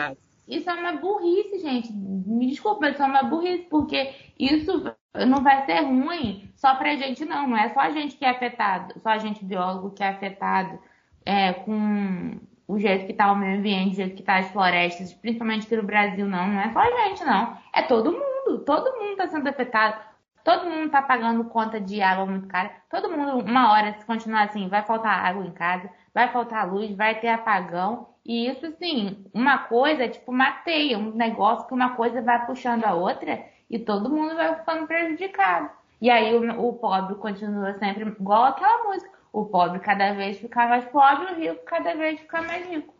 Isso 0.46 0.70
é 0.70 0.72
uma 0.72 0.92
burrice, 0.92 1.58
gente. 1.58 1.92
Me 1.92 2.46
desculpa, 2.46 2.88
isso 2.88 3.02
é 3.02 3.06
uma 3.06 3.22
burrice, 3.22 3.66
porque 3.68 4.14
isso 4.38 4.90
não 5.14 5.42
vai 5.42 5.64
ser 5.64 5.80
ruim 5.80 6.50
só 6.54 6.74
pra 6.74 6.96
gente, 6.96 7.24
não. 7.24 7.48
Não 7.48 7.56
é 7.56 7.68
só 7.70 7.80
a 7.80 7.90
gente 7.90 8.16
que 8.16 8.24
é 8.24 8.30
afetado, 8.30 8.98
só 9.00 9.10
a 9.10 9.18
gente 9.18 9.44
biólogo 9.44 9.90
que 9.90 10.02
é 10.02 10.08
afetado 10.08 10.78
é, 11.24 11.52
com 11.52 12.38
o 12.66 12.78
jeito 12.78 13.06
que 13.06 13.12
está 13.12 13.32
o 13.32 13.36
meio 13.36 13.58
ambiente, 13.58 13.92
o 13.92 13.96
jeito 13.96 14.14
que 14.14 14.20
está 14.20 14.36
as 14.36 14.50
florestas, 14.50 15.12
principalmente 15.14 15.66
aqui 15.66 15.76
no 15.76 15.82
Brasil, 15.82 16.26
não, 16.26 16.46
não 16.48 16.60
é 16.60 16.70
só 16.70 16.80
a 16.80 17.08
gente, 17.08 17.24
não. 17.24 17.56
É 17.74 17.82
todo 17.82 18.12
mundo. 18.12 18.58
Todo 18.64 18.98
mundo 18.98 19.12
está 19.12 19.26
sendo 19.28 19.48
afetado. 19.48 19.98
Todo 20.44 20.64
mundo 20.64 20.86
está 20.86 21.02
pagando 21.02 21.44
conta 21.44 21.80
de 21.80 22.00
água 22.00 22.24
muito 22.24 22.46
cara. 22.46 22.70
Todo 22.90 23.10
mundo, 23.10 23.38
uma 23.44 23.72
hora, 23.72 23.92
se 23.98 24.04
continuar 24.04 24.44
assim, 24.44 24.68
vai 24.68 24.82
faltar 24.82 25.26
água 25.26 25.44
em 25.44 25.50
casa, 25.50 25.90
vai 26.14 26.28
faltar 26.32 26.70
luz, 26.70 26.94
vai 26.94 27.20
ter 27.20 27.28
apagão. 27.28 28.08
E 28.24 28.48
isso, 28.48 28.64
assim, 28.66 29.26
uma 29.34 29.58
coisa 29.58 30.04
é 30.04 30.08
tipo 30.08 30.30
uma 30.30 30.52
teia, 30.52 30.98
um 30.98 31.14
negócio 31.14 31.66
que 31.66 31.74
uma 31.74 31.90
coisa 31.96 32.22
vai 32.22 32.46
puxando 32.46 32.84
a 32.84 32.94
outra 32.94 33.44
e 33.70 33.78
todo 33.78 34.10
mundo 34.10 34.34
vai 34.34 34.56
ficando 34.56 34.86
prejudicado. 34.86 35.70
E 36.00 36.10
aí 36.10 36.34
o, 36.34 36.68
o 36.68 36.72
pobre 36.74 37.16
continua 37.16 37.78
sempre 37.78 38.04
igual 38.04 38.44
aquela 38.44 38.84
música 38.84 39.18
o 39.32 39.44
pobre 39.44 39.78
cada 39.80 40.12
vez 40.14 40.38
ficar 40.38 40.68
mais 40.68 40.84
pobre, 40.86 41.32
o 41.32 41.36
rico 41.36 41.64
cada 41.64 41.94
vez 41.94 42.20
ficar 42.20 42.42
mais 42.42 42.66
rico. 42.66 42.94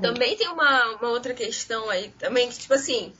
Também 0.00 0.36
tem 0.36 0.48
uma, 0.48 0.96
uma 0.96 1.08
outra 1.08 1.34
questão 1.34 1.88
aí 1.90 2.10
também, 2.18 2.48
que 2.48 2.58
tipo 2.58 2.74
assim, 2.74 3.12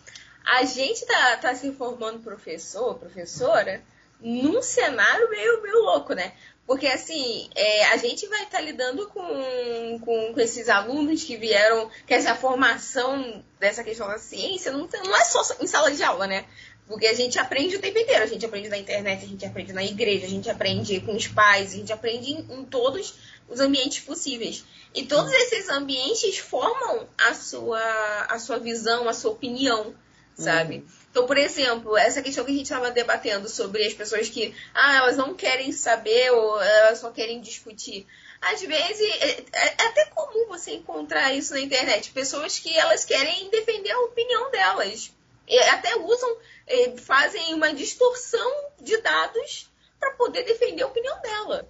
a 0.44 0.64
gente 0.64 1.04
tá, 1.06 1.36
tá 1.36 1.54
se 1.54 1.72
formando 1.72 2.22
professor, 2.22 2.94
professora, 2.98 3.82
num 4.20 4.62
cenário 4.62 5.28
meio, 5.28 5.62
meio 5.62 5.82
louco, 5.82 6.14
né? 6.14 6.32
Porque 6.66 6.86
assim, 6.86 7.50
é, 7.54 7.86
a 7.86 7.96
gente 7.96 8.26
vai 8.28 8.44
estar 8.44 8.58
tá 8.58 8.64
lidando 8.64 9.08
com, 9.08 9.98
com, 10.00 10.32
com, 10.32 10.40
esses 10.40 10.68
alunos 10.68 11.24
que 11.24 11.36
vieram, 11.36 11.90
que 12.06 12.14
essa 12.14 12.34
formação 12.34 13.42
dessa 13.58 13.82
questão 13.82 14.06
da 14.06 14.18
ciência 14.18 14.72
não, 14.72 14.88
não 15.04 15.16
é 15.16 15.24
só 15.24 15.42
em 15.60 15.66
sala 15.66 15.90
de 15.90 16.02
aula, 16.02 16.26
né? 16.26 16.44
Porque 16.86 17.06
a 17.06 17.14
gente 17.14 17.38
aprende 17.38 17.76
o 17.76 17.80
tempo 17.80 17.98
inteiro. 17.98 18.22
A 18.22 18.26
gente 18.26 18.44
aprende 18.44 18.68
na 18.68 18.78
internet, 18.78 19.24
a 19.24 19.28
gente 19.28 19.46
aprende 19.46 19.72
na 19.72 19.84
igreja, 19.84 20.26
a 20.26 20.28
gente 20.28 20.50
aprende 20.50 21.00
com 21.00 21.14
os 21.14 21.26
pais, 21.26 21.72
a 21.72 21.76
gente 21.76 21.92
aprende 21.92 22.32
em, 22.32 22.38
em 22.38 22.64
todos 22.64 23.14
os 23.48 23.60
ambientes 23.60 24.00
possíveis. 24.00 24.64
E 24.94 25.04
todos 25.04 25.32
esses 25.32 25.68
ambientes 25.68 26.38
formam 26.38 27.08
a 27.18 27.34
sua, 27.34 28.26
a 28.28 28.38
sua 28.38 28.58
visão, 28.58 29.08
a 29.08 29.14
sua 29.14 29.30
opinião, 29.30 29.94
sabe? 30.34 30.76
Uhum. 30.76 31.01
Então, 31.12 31.26
por 31.26 31.36
exemplo, 31.36 31.94
essa 31.94 32.22
questão 32.22 32.42
que 32.42 32.50
a 32.50 32.54
gente 32.54 32.64
estava 32.64 32.90
debatendo 32.90 33.46
sobre 33.46 33.86
as 33.86 33.92
pessoas 33.92 34.30
que, 34.30 34.54
ah, 34.72 34.96
elas 34.96 35.14
não 35.14 35.34
querem 35.34 35.70
saber 35.70 36.32
ou 36.32 36.58
elas 36.60 37.00
só 37.00 37.10
querem 37.10 37.38
discutir. 37.38 38.06
Às 38.40 38.62
vezes, 38.62 39.00
é, 39.20 39.30
é, 39.52 39.74
é 39.78 39.86
até 39.88 40.06
comum 40.06 40.46
você 40.48 40.72
encontrar 40.72 41.34
isso 41.34 41.52
na 41.52 41.60
internet. 41.60 42.12
Pessoas 42.12 42.58
que 42.58 42.74
elas 42.74 43.04
querem 43.04 43.50
defender 43.50 43.90
a 43.90 44.00
opinião 44.00 44.50
delas. 44.50 45.12
E 45.46 45.58
até 45.58 45.94
usam 45.96 46.34
é, 46.66 46.96
fazem 46.96 47.52
uma 47.52 47.74
distorção 47.74 48.50
de 48.80 48.96
dados 49.02 49.70
para 50.00 50.12
poder 50.12 50.44
defender 50.44 50.82
a 50.82 50.86
opinião 50.86 51.20
dela. 51.20 51.68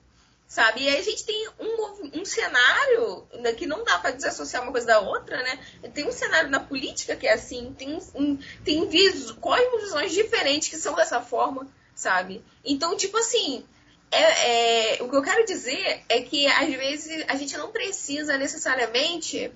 Sabe? 0.53 0.83
E 0.83 0.89
aí 0.89 0.99
a 0.99 1.03
gente 1.03 1.25
tem 1.25 1.49
um, 1.59 2.21
um 2.21 2.25
cenário 2.27 3.27
né, 3.41 3.55
que 3.55 3.67
não 3.67 3.83
dá 3.85 3.99
para 3.99 4.11
desassociar 4.11 4.63
uma 4.63 4.71
coisa 4.71 4.87
da 4.87 5.01
outra, 5.01 5.43
né? 5.43 5.59
Tem 5.95 6.07
um 6.07 6.13
cenário 6.13 6.51
na 6.51 6.61
política 6.61 7.17
que 7.17 7.27
é 7.27 7.33
assim, 7.33 7.75
tem, 7.79 7.99
um, 8.15 8.37
tem 8.63 8.87
vis, 8.87 9.31
cosmovisões 9.31 10.13
diferentes 10.13 10.69
que 10.69 10.77
são 10.77 10.95
dessa 10.95 11.23
forma, 11.23 11.67
sabe? 11.95 12.45
Então, 12.63 12.95
tipo 12.99 13.17
assim, 13.17 13.65
é, 14.11 14.97
é, 14.99 15.03
o 15.03 15.09
que 15.09 15.17
eu 15.17 15.23
quero 15.23 15.47
dizer 15.47 16.05
é 16.07 16.21
que 16.21 16.47
às 16.47 16.69
vezes 16.69 17.25
a 17.29 17.35
gente 17.35 17.57
não 17.57 17.73
precisa 17.73 18.37
necessariamente 18.37 19.51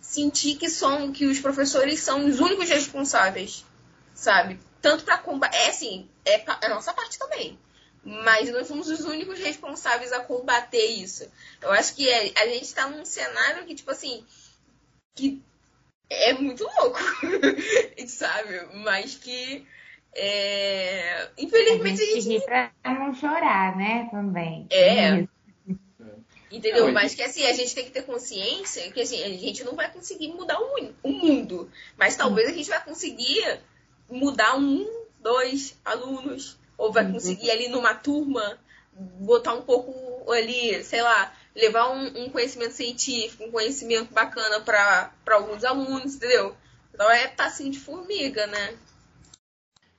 sentir 0.00 0.54
que 0.54 0.70
são 0.70 1.12
que 1.12 1.26
os 1.26 1.38
professores 1.38 2.00
são 2.00 2.24
os 2.24 2.40
únicos 2.40 2.70
responsáveis, 2.70 3.62
sabe? 4.14 4.58
Tanto 4.80 5.04
para 5.04 5.18
combater, 5.18 5.54
é 5.54 5.68
assim, 5.68 6.08
é, 6.24 6.36
é 6.36 6.44
a 6.62 6.70
nossa 6.70 6.94
parte 6.94 7.18
também 7.18 7.58
mas 8.04 8.50
nós 8.50 8.66
somos 8.66 8.88
os 8.88 9.00
únicos 9.04 9.38
responsáveis 9.38 10.12
a 10.12 10.20
combater 10.20 10.84
isso. 10.84 11.30
Eu 11.60 11.70
acho 11.72 11.94
que 11.94 12.08
é, 12.08 12.32
a 12.36 12.46
gente 12.46 12.64
está 12.64 12.88
num 12.88 13.04
cenário 13.04 13.64
que, 13.66 13.74
tipo 13.74 13.90
assim, 13.90 14.24
que 15.14 15.42
é 16.08 16.32
muito 16.32 16.64
louco, 16.64 16.98
sabe? 18.08 18.66
Mas 18.84 19.14
que, 19.16 19.66
é... 20.14 21.30
infelizmente, 21.38 22.02
a 22.02 22.06
gente... 22.06 22.18
A 22.18 22.20
gente... 22.20 22.44
Pra 22.44 22.72
não 22.84 23.14
chorar, 23.14 23.76
né, 23.76 24.08
também. 24.10 24.66
É. 24.70 25.26
Entendeu? 26.50 26.90
Mas 26.92 27.14
que 27.14 27.22
assim, 27.22 27.44
a 27.46 27.52
gente 27.52 27.74
tem 27.74 27.84
que 27.84 27.92
ter 27.92 28.02
consciência 28.02 28.90
que 28.90 29.00
assim, 29.00 29.22
a 29.22 29.28
gente 29.28 29.62
não 29.62 29.76
vai 29.76 29.90
conseguir 29.92 30.28
mudar 30.28 30.58
o, 30.60 30.94
o 31.04 31.12
mundo. 31.12 31.70
Mas 31.96 32.16
talvez 32.16 32.48
a 32.48 32.52
gente 32.52 32.68
vai 32.68 32.82
conseguir 32.82 33.60
mudar 34.10 34.56
um, 34.56 34.84
dois 35.20 35.78
alunos, 35.84 36.58
ou 36.80 36.90
vai 36.90 37.04
uhum. 37.04 37.12
conseguir 37.12 37.50
ali 37.50 37.68
numa 37.68 37.94
turma 37.94 38.58
botar 39.20 39.52
um 39.52 39.60
pouco 39.60 40.32
ali, 40.32 40.82
sei 40.82 41.02
lá, 41.02 41.32
levar 41.54 41.90
um, 41.90 42.24
um 42.24 42.30
conhecimento 42.30 42.72
científico, 42.72 43.44
um 43.44 43.50
conhecimento 43.50 44.12
bacana 44.12 44.60
para 44.60 45.12
alguns 45.30 45.62
alunos, 45.62 46.16
entendeu? 46.16 46.56
Então 46.92 47.08
é 47.10 47.28
passinho 47.28 47.70
de 47.70 47.78
formiga, 47.78 48.46
né? 48.46 48.74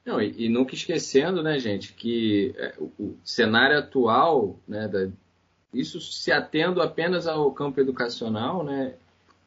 Não, 0.03 0.19
e, 0.19 0.45
e 0.45 0.49
nunca 0.49 0.73
esquecendo, 0.73 1.43
né, 1.43 1.59
gente, 1.59 1.93
que 1.93 2.53
é, 2.57 2.73
o, 2.79 2.86
o, 2.97 3.17
cenário 3.23 3.77
atual, 3.77 4.59
né, 4.67 4.88
da, 4.88 5.07
isso 5.71 6.01
se 6.01 6.32
atendo 6.32 6.82
apenas 6.82 7.27
ao 7.27 7.51
campo 7.51 7.79
educacional, 7.79 8.63
né, 8.63 8.95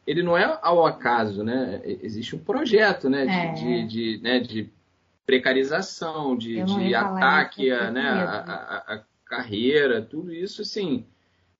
ele 0.07 0.23
não 0.23 0.37
é 0.37 0.57
ao 0.61 0.85
acaso, 0.85 1.43
né, 1.43 1.81
existe 1.83 2.37
um 2.37 2.39
projeto, 2.39 3.09
né, 3.09 3.25
de, 3.25 3.31
é. 3.31 3.53
de, 3.53 3.87
de, 3.87 4.21
né, 4.23 4.39
de 4.39 4.69
precarização, 5.25 6.37
de, 6.37 6.63
de 6.63 6.95
ataque 6.95 7.71
a, 7.71 7.91
né, 7.91 8.07
a, 8.07 8.39
a, 8.39 8.95
a, 8.95 9.03
carreira, 9.25 10.01
tudo 10.01 10.31
isso, 10.31 10.61
assim, 10.61 11.05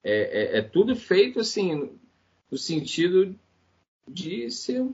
é, 0.03 0.57
é, 0.57 0.57
é, 0.59 0.61
tudo 0.61 0.95
feito, 0.95 1.39
assim, 1.39 1.89
no 2.49 2.57
sentido 2.57 3.35
de 4.07 4.51
ser 4.51 4.85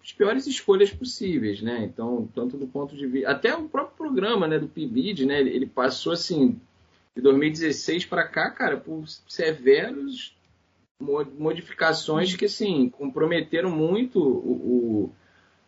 as 0.00 0.12
piores 0.12 0.46
escolhas 0.46 0.90
possíveis, 0.92 1.60
né? 1.60 1.82
Então, 1.82 2.28
tanto 2.32 2.56
do 2.56 2.68
ponto 2.68 2.96
de 2.96 3.08
vista... 3.08 3.28
Até 3.28 3.56
o 3.56 3.68
próprio 3.68 3.96
programa, 3.96 4.46
né, 4.46 4.56
do 4.56 4.68
PIBID, 4.68 5.26
né, 5.26 5.40
ele 5.40 5.66
passou, 5.66 6.12
assim, 6.12 6.60
de 7.16 7.20
2016 7.20 8.06
para 8.06 8.28
cá, 8.28 8.50
cara, 8.50 8.76
por 8.76 9.04
severos 9.28 10.36
modificações 11.00 12.36
que, 12.36 12.44
assim, 12.44 12.88
comprometeram 12.88 13.70
muito 13.70 14.20
o, 14.20 14.52
o 15.04 15.12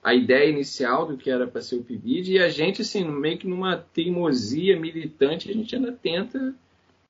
a 0.08 0.14
ideia 0.14 0.48
inicial 0.48 1.06
do 1.06 1.18
que 1.18 1.30
era 1.30 1.46
para 1.46 1.60
ser 1.60 1.76
o 1.76 1.84
PIBID 1.84 2.32
e 2.32 2.38
a 2.38 2.48
gente, 2.48 2.80
assim, 2.80 3.04
meio 3.04 3.36
que 3.36 3.46
numa 3.46 3.76
teimosia 3.76 4.74
militante, 4.74 5.50
a 5.50 5.52
gente 5.52 5.76
ainda 5.76 5.92
tenta, 5.92 6.54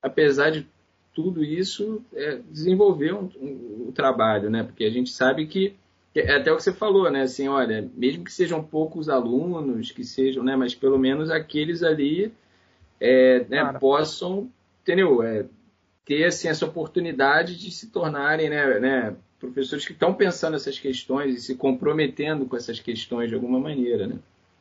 apesar 0.02 0.50
de 0.50 0.66
tudo 1.14 1.44
isso, 1.44 2.02
é, 2.12 2.40
desenvolver 2.50 3.14
um, 3.14 3.30
um, 3.40 3.86
um, 3.86 3.92
trabalho, 3.92 4.50
né? 4.50 4.64
Porque 4.64 4.82
a 4.84 4.90
gente 4.90 5.10
sabe 5.10 5.46
que, 5.46 5.76
é 6.12 6.34
até 6.34 6.50
o 6.50 6.56
que 6.56 6.62
você 6.64 6.72
falou, 6.72 7.08
né? 7.08 7.22
Assim, 7.22 7.46
olha, 7.46 7.88
mesmo 7.94 8.24
que 8.24 8.32
sejam 8.32 8.64
poucos 8.64 9.08
alunos, 9.08 9.92
que 9.92 10.02
sejam, 10.02 10.42
né? 10.42 10.56
Mas 10.56 10.74
pelo 10.74 10.98
menos 10.98 11.30
aqueles 11.30 11.84
ali 11.84 12.32
é, 13.00 13.46
né, 13.48 13.72
possam, 13.78 14.50
entendeu? 14.82 15.22
É, 15.22 15.46
ter, 16.04 16.24
assim, 16.24 16.48
essa 16.48 16.66
oportunidade 16.66 17.56
de 17.56 17.70
se 17.70 17.92
tornarem, 17.92 18.50
né, 18.50 18.80
né 18.80 19.16
professores 19.38 19.86
que 19.86 19.92
estão 19.92 20.14
pensando 20.14 20.56
essas 20.56 20.78
questões 20.78 21.34
e 21.34 21.40
se 21.40 21.54
comprometendo 21.54 22.46
com 22.46 22.56
essas 22.56 22.80
questões 22.80 23.28
de 23.28 23.34
alguma 23.34 23.58
maneira, 23.60 24.06
né? 24.06 24.18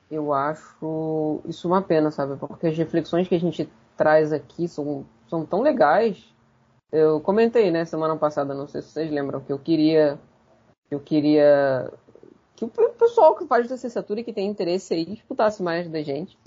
Eu 0.09 0.31
acho 0.31 1.41
isso 1.45 1.67
uma 1.67 1.81
pena, 1.81 2.11
sabe? 2.11 2.37
Porque 2.37 2.67
as 2.67 2.77
reflexões 2.77 3.27
que 3.27 3.35
a 3.35 3.39
gente 3.39 3.69
traz 3.97 4.31
aqui 4.31 4.67
são, 4.67 5.05
são 5.27 5.45
tão 5.45 5.61
legais. 5.61 6.33
Eu 6.91 7.19
comentei, 7.19 7.69
né, 7.71 7.83
semana 7.83 8.15
passada, 8.15 8.53
não 8.53 8.67
sei 8.67 8.81
se 8.81 8.89
vocês 8.89 9.11
lembram, 9.11 9.41
que 9.41 9.51
eu 9.51 9.59
queria 9.59 10.17
eu 10.89 11.01
queria 11.01 11.91
que 12.55 12.65
o 12.65 12.69
pessoal 12.69 13.35
que 13.35 13.45
faz 13.45 13.69
licenciatura 13.69 14.21
e 14.21 14.23
que 14.23 14.33
tem 14.33 14.47
interesse 14.47 14.93
aí 14.93 15.13
escutasse 15.13 15.61
mais 15.61 15.89
da 15.89 16.01
gente. 16.01 16.37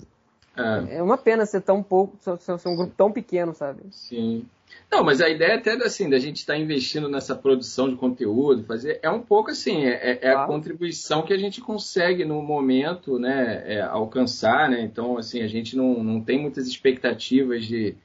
É, 0.55 0.97
é 0.97 1.03
uma 1.03 1.17
pena 1.17 1.45
ser 1.45 1.61
tão 1.61 1.81
pouco, 1.81 2.17
ser, 2.19 2.37
ser 2.59 2.69
um 2.69 2.75
grupo 2.75 2.93
tão 2.95 3.11
pequeno, 3.11 3.53
sabe? 3.53 3.81
Sim. 3.91 4.45
Não, 4.89 5.03
mas 5.03 5.21
a 5.21 5.29
ideia 5.29 5.55
até 5.55 5.71
assim, 5.73 6.09
da 6.09 6.19
gente 6.19 6.37
estar 6.37 6.53
tá 6.53 6.59
investindo 6.59 7.09
nessa 7.09 7.35
produção 7.35 7.89
de 7.89 7.95
conteúdo, 7.95 8.63
fazer, 8.63 8.99
é 9.01 9.09
um 9.09 9.21
pouco 9.21 9.51
assim, 9.51 9.85
é, 9.85 10.19
é 10.21 10.33
a 10.33 10.45
contribuição 10.45 11.23
que 11.23 11.33
a 11.33 11.37
gente 11.37 11.61
consegue 11.61 12.25
no 12.25 12.41
momento, 12.41 13.17
né, 13.17 13.63
é, 13.65 13.81
alcançar, 13.81 14.69
né? 14.69 14.81
Então, 14.81 15.17
assim, 15.17 15.41
a 15.41 15.47
gente 15.47 15.75
não, 15.77 16.03
não 16.03 16.21
tem 16.21 16.39
muitas 16.39 16.67
expectativas 16.67 17.65
de 17.65 17.95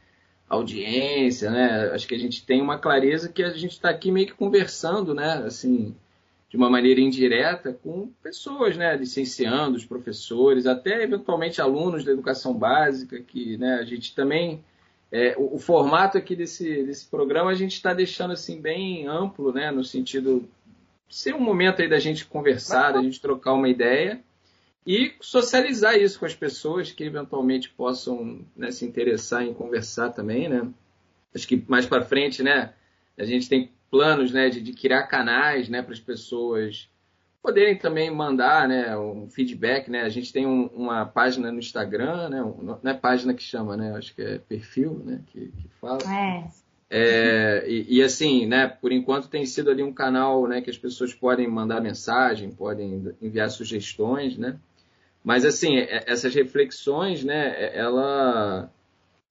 audiência, 0.48 1.50
né? 1.50 1.90
Acho 1.92 2.06
que 2.06 2.14
a 2.14 2.18
gente 2.18 2.44
tem 2.44 2.62
uma 2.62 2.78
clareza 2.78 3.28
que 3.28 3.42
a 3.42 3.50
gente 3.50 3.72
está 3.72 3.90
aqui 3.90 4.12
meio 4.12 4.26
que 4.26 4.34
conversando, 4.34 5.12
né? 5.12 5.42
Assim, 5.44 5.94
de 6.48 6.56
uma 6.56 6.70
maneira 6.70 7.00
indireta 7.00 7.72
com 7.72 8.10
pessoas, 8.22 8.76
né? 8.76 8.96
Licenciandos, 8.96 9.84
professores, 9.84 10.66
até 10.66 11.02
eventualmente 11.02 11.60
alunos 11.60 12.04
da 12.04 12.12
educação 12.12 12.54
básica, 12.54 13.20
que 13.20 13.56
né, 13.56 13.74
a 13.74 13.84
gente 13.84 14.14
também 14.14 14.64
é, 15.10 15.34
o, 15.36 15.56
o, 15.56 15.58
formato 15.58 16.18
aqui 16.18 16.34
desse, 16.34 16.82
desse 16.84 17.06
programa 17.06 17.50
a 17.50 17.54
gente 17.54 17.72
está 17.72 17.94
deixando 17.94 18.32
assim 18.32 18.60
bem 18.60 19.06
amplo, 19.06 19.52
né? 19.52 19.70
No 19.70 19.84
sentido 19.84 20.48
de 21.08 21.14
ser 21.14 21.34
um 21.34 21.40
momento 21.40 21.82
aí 21.82 21.88
da 21.88 21.98
gente 21.98 22.26
conversar, 22.26 22.92
da 22.92 23.02
gente 23.02 23.20
trocar 23.20 23.52
uma 23.52 23.68
ideia 23.68 24.20
e 24.86 25.14
socializar 25.20 25.96
isso 25.96 26.18
com 26.18 26.26
as 26.26 26.34
pessoas 26.34 26.92
que 26.92 27.02
eventualmente 27.02 27.68
possam 27.70 28.40
né, 28.56 28.70
se 28.70 28.84
interessar 28.84 29.44
em 29.44 29.52
conversar 29.52 30.10
também, 30.10 30.48
né? 30.48 30.68
Acho 31.34 31.46
que 31.46 31.62
mais 31.68 31.86
para 31.86 32.04
frente, 32.04 32.42
né? 32.42 32.72
A 33.18 33.24
gente 33.24 33.48
tem 33.48 33.70
planos, 33.90 34.32
né, 34.32 34.48
de, 34.48 34.60
de 34.60 34.72
criar 34.72 35.04
canais, 35.04 35.68
né, 35.68 35.82
para 35.82 35.92
as 35.92 36.00
pessoas 36.00 36.88
poderem 37.46 37.78
também 37.78 38.10
mandar 38.10 38.66
né, 38.66 38.96
um 38.96 39.28
feedback. 39.30 39.88
Né? 39.88 40.02
A 40.02 40.08
gente 40.08 40.32
tem 40.32 40.44
um, 40.46 40.66
uma 40.66 41.06
página 41.06 41.52
no 41.52 41.60
Instagram, 41.60 42.28
né? 42.28 42.42
Um, 42.42 42.78
não 42.82 42.90
é 42.90 42.94
página 42.94 43.32
que 43.32 43.42
chama, 43.42 43.76
né? 43.76 43.96
Acho 43.96 44.12
que 44.16 44.22
é 44.22 44.38
perfil 44.38 45.00
né? 45.04 45.20
que, 45.28 45.52
que 45.52 45.68
fala. 45.80 45.98
É. 46.12 46.44
É, 46.88 47.64
e, 47.68 47.98
e, 47.98 48.02
assim, 48.02 48.46
né, 48.46 48.68
por 48.68 48.92
enquanto 48.92 49.28
tem 49.28 49.44
sido 49.44 49.70
ali 49.70 49.82
um 49.82 49.92
canal 49.92 50.46
né, 50.46 50.60
que 50.60 50.70
as 50.70 50.78
pessoas 50.78 51.12
podem 51.12 51.48
mandar 51.48 51.80
mensagem, 51.80 52.50
podem 52.50 53.12
enviar 53.20 53.50
sugestões, 53.50 54.38
né? 54.38 54.56
Mas 55.24 55.44
assim, 55.44 55.78
é, 55.78 56.04
essas 56.06 56.32
reflexões, 56.32 57.24
né, 57.24 57.76
ela, 57.76 58.70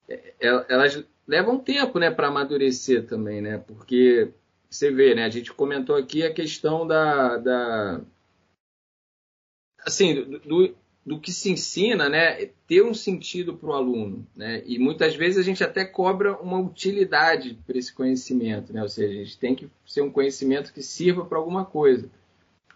é, 0.06 0.34
elas 0.68 1.02
levam 1.26 1.58
tempo, 1.58 1.98
né, 1.98 2.10
para 2.10 2.28
amadurecer 2.28 3.06
também, 3.06 3.40
né? 3.40 3.56
Porque 3.56 4.28
você 4.68 4.90
vê, 4.90 5.14
né? 5.14 5.24
A 5.24 5.30
gente 5.30 5.52
comentou 5.52 5.96
aqui 5.96 6.22
a 6.22 6.32
questão 6.32 6.86
da, 6.86 7.36
da 7.38 8.00
assim, 9.80 10.22
do, 10.40 10.74
do 11.06 11.20
que 11.20 11.32
se 11.32 11.50
ensina, 11.50 12.08
né? 12.08 12.46
Ter 12.66 12.82
um 12.82 12.92
sentido 12.92 13.56
para 13.56 13.68
o 13.68 13.72
aluno, 13.72 14.26
né? 14.34 14.62
E 14.66 14.76
muitas 14.78 15.14
vezes 15.14 15.38
a 15.38 15.42
gente 15.42 15.62
até 15.62 15.84
cobra 15.84 16.36
uma 16.38 16.58
utilidade 16.58 17.56
para 17.64 17.78
esse 17.78 17.92
conhecimento, 17.92 18.72
né? 18.72 18.82
Ou 18.82 18.88
seja, 18.88 19.12
a 19.12 19.24
gente 19.24 19.38
tem 19.38 19.54
que 19.54 19.70
ser 19.86 20.02
um 20.02 20.10
conhecimento 20.10 20.72
que 20.72 20.82
sirva 20.82 21.24
para 21.24 21.38
alguma 21.38 21.64
coisa. 21.64 22.10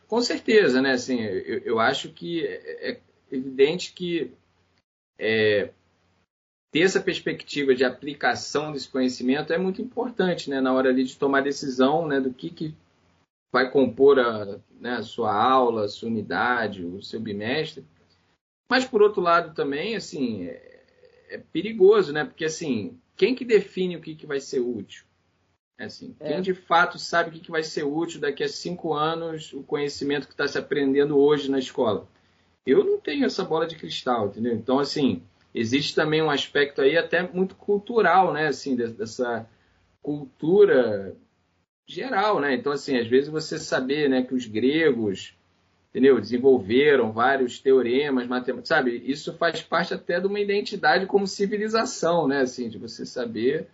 Com 0.07 0.23
certeza, 0.23 0.81
né? 0.81 0.93
Assim, 0.93 1.21
eu, 1.21 1.59
eu 1.59 1.81
acho 1.81 2.11
que 2.11 2.47
é, 2.47 2.91
é 2.93 3.01
evidente 3.33 3.93
que 3.93 4.31
é, 5.19 5.71
ter 6.71 6.81
essa 6.81 7.01
perspectiva 7.01 7.75
de 7.75 7.85
aplicação 7.85 8.73
desse 8.73 8.89
conhecimento 8.89 9.53
é 9.53 9.59
muito 9.59 9.83
importante 9.83 10.49
né, 10.49 10.61
na 10.61 10.73
hora 10.73 10.89
ali 10.89 11.05
de 11.05 11.17
tomar 11.17 11.43
decisão 11.43 12.07
né, 12.07 12.21
do 12.21 12.33
que, 12.33 12.51
que 12.51 12.75
vai 13.53 13.71
compor 13.71 14.19
a, 14.21 14.59
né, 14.81 14.97
a 14.97 15.03
sua 15.03 15.35
aula, 15.35 15.85
a 15.85 15.89
sua 15.89 16.09
unidade, 16.09 16.85
o 16.85 17.03
seu 17.03 17.21
bimestre. 17.21 17.85
Mas, 18.71 18.85
por 18.85 19.03
outro 19.03 19.21
lado, 19.21 19.53
também, 19.53 19.97
assim, 19.97 20.45
é, 20.47 20.85
é 21.31 21.39
perigoso, 21.39 22.13
né? 22.13 22.25
Porque, 22.25 22.45
assim, 22.45 22.97
quem 23.17 23.35
que 23.35 23.45
define 23.45 23.97
o 23.97 24.01
que, 24.01 24.15
que 24.15 24.27
vai 24.27 24.39
ser 24.39 24.61
útil? 24.61 25.05
É 25.77 25.87
assim, 25.87 26.15
é. 26.21 26.29
Quem 26.29 26.43
de 26.43 26.55
fato 26.55 26.99
sabe 26.99 27.31
o 27.31 27.33
que, 27.33 27.41
que 27.41 27.51
vai 27.51 27.65
ser 27.65 27.83
útil 27.83 28.21
daqui 28.21 28.45
a 28.45 28.49
cinco 28.49 28.93
anos, 28.93 29.53
o 29.53 29.63
conhecimento 29.63 30.29
que 30.29 30.35
está 30.35 30.47
se 30.47 30.59
aprendendo 30.59 31.19
hoje 31.19 31.51
na 31.51 31.59
escola? 31.59 32.07
Eu 32.67 32.85
não 32.85 33.01
tenho 33.01 33.25
essa 33.25 33.43
bola 33.43 33.67
de 33.67 33.77
cristal, 33.77 34.29
entendeu? 34.29 34.55
Então, 34.55 34.79
assim, 34.79 35.23
existe 35.55 35.95
também 35.95 36.23
um 36.23 36.31
aspecto 36.31 36.81
aí 36.81 36.97
até 36.97 37.23
muito 37.23 37.55
cultural, 37.55 38.33
né? 38.33 38.49
Assim, 38.49 38.77
dessa 38.77 39.49
cultura 40.03 41.15
geral, 41.87 42.41
né? 42.41 42.55
Então, 42.55 42.73
assim, 42.73 42.97
às 42.99 43.07
vezes 43.07 43.29
você 43.29 43.59
saber 43.59 44.09
né, 44.09 44.23
que 44.23 44.35
os 44.35 44.47
gregos 44.47 45.35
entendeu? 45.91 46.21
desenvolveram 46.21 47.11
vários 47.11 47.59
teoremas 47.59 48.29
matemáticos, 48.29 48.69
sabe? 48.69 49.03
Isso 49.05 49.37
faz 49.37 49.61
parte 49.61 49.93
até 49.93 50.21
de 50.21 50.27
uma 50.29 50.39
identidade 50.39 51.05
como 51.07 51.27
civilização, 51.27 52.29
né? 52.29 52.43
Assim, 52.43 52.69
de 52.69 52.79
você 52.79 53.05
saber 53.05 53.69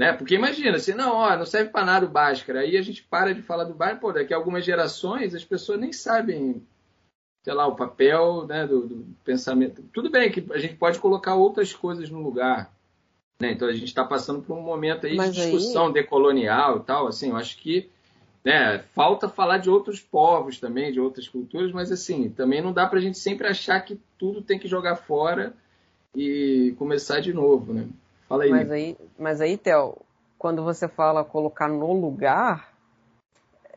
né? 0.00 0.14
Porque 0.14 0.34
imagina, 0.34 0.76
assim, 0.76 0.94
não, 0.94 1.12
ó, 1.12 1.36
não 1.36 1.44
serve 1.44 1.68
para 1.68 1.84
nada 1.84 2.06
o 2.06 2.08
Bhaskara. 2.08 2.60
Aí 2.60 2.74
a 2.74 2.80
gente 2.80 3.02
para 3.02 3.34
de 3.34 3.42
falar 3.42 3.64
do 3.64 3.74
Bhaskara, 3.74 4.00
pô, 4.00 4.10
daqui 4.10 4.32
a 4.32 4.36
algumas 4.38 4.64
gerações 4.64 5.34
as 5.34 5.44
pessoas 5.44 5.78
nem 5.78 5.92
sabem, 5.92 6.66
sei 7.42 7.54
lá, 7.54 7.66
o 7.66 7.74
papel 7.74 8.46
né, 8.46 8.66
do, 8.66 8.86
do 8.86 9.06
pensamento. 9.24 9.82
Tudo 9.92 10.10
bem 10.10 10.30
que 10.30 10.44
a 10.52 10.58
gente 10.58 10.74
pode 10.74 10.98
colocar 10.98 11.34
outras 11.34 11.72
coisas 11.72 12.10
no 12.10 12.20
lugar. 12.20 12.70
Né? 13.40 13.52
Então 13.52 13.66
a 13.66 13.72
gente 13.72 13.86
está 13.86 14.04
passando 14.04 14.42
por 14.42 14.56
um 14.56 14.62
momento 14.62 15.06
aí 15.06 15.16
Mas 15.16 15.34
de 15.34 15.40
discussão 15.40 15.86
aí... 15.86 15.92
decolonial 15.92 16.78
e 16.78 16.80
tal. 16.80 17.06
Assim, 17.06 17.30
eu 17.30 17.36
acho 17.36 17.56
que 17.58 17.88
né, 18.44 18.78
falta 18.94 19.28
falar 19.28 19.58
de 19.58 19.70
outros 19.70 20.00
povos 20.00 20.58
também, 20.58 20.92
de 20.92 21.00
outras 21.00 21.28
culturas, 21.28 21.72
mas 21.72 21.90
assim, 21.90 22.30
também 22.30 22.62
não 22.62 22.72
dá 22.72 22.86
para 22.86 22.98
a 22.98 23.02
gente 23.02 23.18
sempre 23.18 23.46
achar 23.46 23.80
que 23.80 23.98
tudo 24.18 24.42
tem 24.42 24.58
que 24.58 24.68
jogar 24.68 24.96
fora 24.96 25.54
e 26.14 26.74
começar 26.78 27.20
de 27.20 27.32
novo, 27.32 27.72
né? 27.72 27.86
Fala 28.28 28.44
aí. 28.44 28.50
Mas 28.50 28.70
aí, 28.70 28.96
mas 29.18 29.40
aí 29.40 29.56
Theo, 29.56 29.96
quando 30.38 30.62
você 30.62 30.88
fala 30.88 31.24
colocar 31.24 31.68
no 31.68 31.92
lugar, 31.92 32.72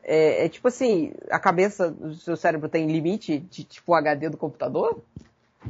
é, 0.04 0.44
é, 0.44 0.48
tipo 0.48 0.68
assim, 0.68 1.12
a 1.30 1.38
cabeça 1.38 1.90
do 1.90 2.14
seu 2.14 2.36
cérebro 2.36 2.68
tem 2.68 2.86
limite 2.86 3.38
de 3.38 3.64
tipo 3.64 3.94
HD 3.94 4.28
do 4.28 4.36
computador? 4.36 5.02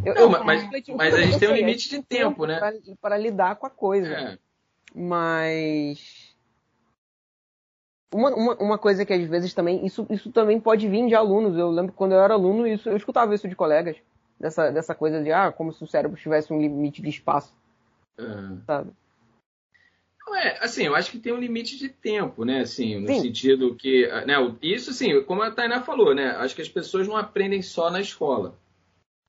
Eu, 0.04 0.14
não, 0.14 0.22
eu, 0.22 0.30
mas, 0.44 0.68
mas, 0.68 0.88
mas 0.88 1.14
a 1.14 1.20
gente 1.20 1.38
tem 1.38 1.48
um 1.48 1.54
limite 1.54 1.88
de 1.88 2.02
tempo, 2.02 2.44
né? 2.44 2.60
Para 3.00 3.16
lidar 3.16 3.54
com 3.56 3.66
a 3.66 3.70
coisa. 3.70 4.08
É. 4.08 4.38
Mas. 4.92 6.34
Uma, 8.12 8.34
uma, 8.34 8.54
uma, 8.56 8.78
coisa 8.78 9.04
que 9.04 9.12
às 9.12 9.24
vezes 9.28 9.54
também. 9.54 9.86
Isso, 9.86 10.04
isso 10.10 10.32
também 10.32 10.58
pode 10.58 10.88
vir 10.88 11.06
de 11.06 11.14
alunos. 11.14 11.56
Eu 11.56 11.70
lembro 11.70 11.92
que 11.92 11.98
quando 11.98 12.12
eu 12.12 12.20
era 12.20 12.34
aluno, 12.34 12.66
isso, 12.66 12.88
eu 12.88 12.96
escutava 12.96 13.34
isso 13.34 13.48
de 13.48 13.54
colegas. 13.54 13.96
Dessa, 14.38 14.70
dessa 14.70 14.94
coisa 14.96 15.22
de, 15.22 15.30
ah, 15.32 15.52
como 15.52 15.72
se 15.72 15.82
o 15.84 15.86
cérebro 15.86 16.18
tivesse 16.18 16.52
um 16.52 16.60
limite 16.60 17.00
de 17.00 17.08
espaço. 17.08 17.54
Uhum. 18.18 18.60
Sabe? 18.66 18.90
É, 20.32 20.64
assim, 20.64 20.84
eu 20.84 20.96
acho 20.96 21.10
que 21.10 21.18
tem 21.18 21.32
um 21.32 21.38
limite 21.38 21.78
de 21.78 21.88
tempo, 21.88 22.44
né? 22.44 22.60
Assim, 22.60 22.98
no 22.98 23.08
Sim. 23.08 23.20
sentido 23.20 23.74
que, 23.74 24.06
né, 24.26 24.34
isso 24.62 24.90
assim, 24.90 25.22
como 25.22 25.42
a 25.42 25.50
Tainá 25.50 25.82
falou, 25.82 26.14
né? 26.14 26.30
Acho 26.30 26.54
que 26.54 26.62
as 26.62 26.68
pessoas 26.68 27.06
não 27.06 27.16
aprendem 27.16 27.62
só 27.62 27.90
na 27.90 28.00
escola, 28.00 28.58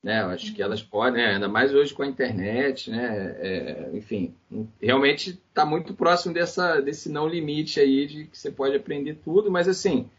né? 0.01 0.21
Eu 0.23 0.29
acho 0.29 0.53
que 0.53 0.61
elas 0.61 0.81
podem, 0.81 1.21
né, 1.21 1.33
ainda 1.33 1.47
mais 1.47 1.73
hoje 1.73 1.93
com 1.93 2.01
a 2.01 2.07
internet, 2.07 2.89
né? 2.89 3.35
É, 3.39 3.89
enfim, 3.93 4.33
realmente 4.81 5.31
está 5.49 5.65
muito 5.65 5.93
próximo 5.93 6.33
dessa, 6.33 6.81
desse 6.81 7.09
não 7.09 7.27
limite 7.27 7.79
aí 7.79 8.07
de 8.07 8.25
que 8.25 8.37
você 8.37 8.49
pode 8.49 8.75
aprender 8.75 9.15
tudo, 9.23 9.51
mas 9.51 9.67
assim, 9.67 10.09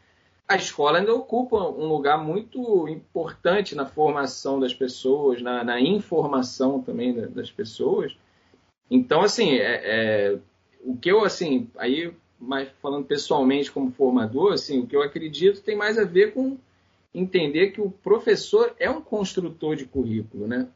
a 0.47 0.57
escola 0.57 0.99
ainda 0.99 1.13
ocupa 1.13 1.57
um 1.57 1.87
lugar 1.87 2.23
muito 2.23 2.87
importante 2.89 3.75
na 3.75 3.87
formação 3.87 4.61
das 4.61 4.73
pessoas, 4.73 5.43
na, 5.43 5.65
na 5.65 5.81
informação 5.81 6.81
também 6.81 7.13
das 7.31 7.51
pessoas. 7.51 8.17
Então, 8.89 9.23
assim, 9.23 9.57
é, 9.57 9.81
é, 9.85 10.39
o 10.83 10.97
que 10.97 11.11
eu, 11.11 11.25
assim, 11.25 11.69
aí, 11.77 12.13
mas 12.39 12.69
falando 12.83 13.05
pessoalmente 13.05 13.71
como 13.71 13.91
formador, 13.91 14.53
assim, 14.53 14.81
o 14.81 14.87
que 14.87 14.97
eu 14.97 15.03
acredito 15.03 15.63
tem 15.63 15.77
mais 15.77 15.99
a 15.99 16.05
ver 16.05 16.33
com 16.33 16.59
entender 17.15 17.71
que 17.71 17.81
o 17.81 17.91
professor 17.91 18.75
é 18.79 18.91
um 18.91 19.01
construtor 19.01 19.75
de 19.75 19.87
currículo, 19.87 20.47
né? 20.47 20.69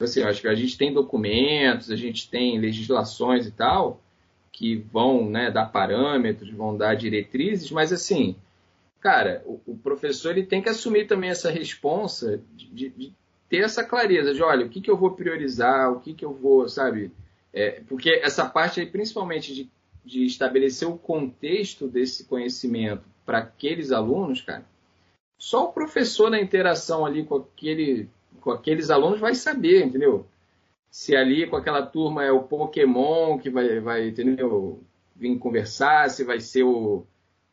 Assim, 0.00 0.22
acho 0.22 0.40
que 0.40 0.48
a 0.48 0.54
gente 0.54 0.78
tem 0.78 0.92
documentos, 0.92 1.90
a 1.90 1.96
gente 1.96 2.30
tem 2.30 2.58
legislações 2.58 3.46
e 3.46 3.50
tal, 3.50 4.00
que 4.52 4.76
vão 4.76 5.28
né, 5.28 5.50
dar 5.50 5.66
parâmetros, 5.66 6.50
vão 6.50 6.76
dar 6.76 6.94
diretrizes, 6.94 7.70
mas 7.70 7.92
assim, 7.92 8.36
cara, 9.00 9.42
o, 9.44 9.60
o 9.66 9.76
professor 9.76 10.30
ele 10.30 10.46
tem 10.46 10.62
que 10.62 10.68
assumir 10.68 11.06
também 11.06 11.30
essa 11.30 11.50
responsa 11.50 12.40
de, 12.56 12.88
de, 12.90 13.12
ter 13.48 13.64
essa 13.64 13.84
clareza 13.84 14.32
de, 14.34 14.42
olha, 14.42 14.66
o 14.66 14.68
que, 14.68 14.80
que 14.80 14.90
eu 14.90 14.96
vou 14.96 15.12
priorizar, 15.12 15.92
o 15.92 16.00
que, 16.00 16.14
que 16.14 16.24
eu 16.24 16.32
vou, 16.32 16.68
sabe, 16.68 17.10
é, 17.52 17.82
porque 17.88 18.10
essa 18.10 18.48
parte 18.48 18.80
aí, 18.80 18.86
principalmente 18.86 19.54
de, 19.54 19.70
de 20.04 20.26
estabelecer 20.26 20.88
o 20.88 20.98
contexto 20.98 21.88
desse 21.88 22.24
conhecimento 22.24 23.04
para 23.24 23.38
aqueles 23.38 23.92
alunos, 23.92 24.40
cara, 24.40 24.64
só 25.38 25.66
o 25.66 25.72
professor 25.72 26.30
na 26.30 26.40
interação 26.40 27.06
ali 27.06 27.24
com, 27.24 27.36
aquele, 27.36 28.08
com 28.40 28.50
aqueles 28.50 28.90
alunos 28.90 29.20
vai 29.20 29.34
saber, 29.34 29.84
entendeu? 29.84 30.26
Se 30.90 31.14
ali 31.14 31.46
com 31.46 31.56
aquela 31.56 31.82
turma 31.82 32.24
é 32.24 32.32
o 32.32 32.42
Pokémon 32.42 33.38
que 33.38 33.50
vai, 33.50 33.80
vai 33.80 34.08
entendeu? 34.08 34.82
vir 35.18 35.36
conversar, 35.38 36.08
se 36.10 36.24
vai 36.24 36.40
ser 36.40 36.62
o, 36.62 37.04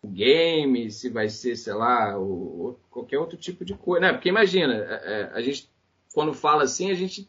o 0.01 0.07
game, 0.07 0.91
se 0.91 1.09
vai 1.09 1.27
ser, 1.27 1.55
sei 1.55 1.73
lá, 1.73 2.17
o, 2.17 2.77
qualquer 2.91 3.17
outro 3.17 3.37
tipo 3.37 3.65
de 3.65 3.73
coisa. 3.73 4.05
Né? 4.05 4.13
Porque 4.13 4.29
imagina, 4.29 4.73
é, 4.73 5.01
é, 5.03 5.31
a 5.33 5.41
gente, 5.41 5.69
quando 6.13 6.33
fala 6.33 6.63
assim, 6.63 6.91
a 6.91 6.93
gente 6.93 7.27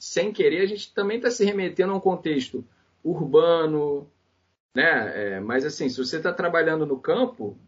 sem 0.00 0.32
querer, 0.32 0.62
a 0.62 0.66
gente 0.66 0.94
também 0.94 1.18
está 1.18 1.30
se 1.30 1.44
remetendo 1.44 1.92
a 1.92 1.96
um 1.96 2.00
contexto 2.00 2.64
urbano, 3.04 4.10
né? 4.74 5.34
É, 5.34 5.40
mas 5.40 5.64
assim, 5.66 5.90
se 5.90 5.98
você 5.98 6.16
está 6.16 6.32
trabalhando 6.32 6.86
no 6.86 6.98
campo, 6.98 7.58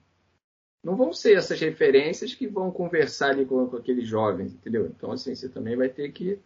não 0.82 0.96
vão 0.96 1.12
ser 1.12 1.36
essas 1.36 1.60
referências 1.60 2.34
que 2.34 2.46
vão 2.46 2.70
conversar 2.70 3.30
ali 3.30 3.44
com, 3.44 3.68
com 3.68 3.76
aqueles 3.76 4.08
jovens, 4.08 4.54
entendeu? 4.54 4.86
Então, 4.86 5.12
assim, 5.12 5.34
você 5.34 5.46
também 5.46 5.76
vai 5.76 5.90
ter 5.90 6.10
que 6.10 6.38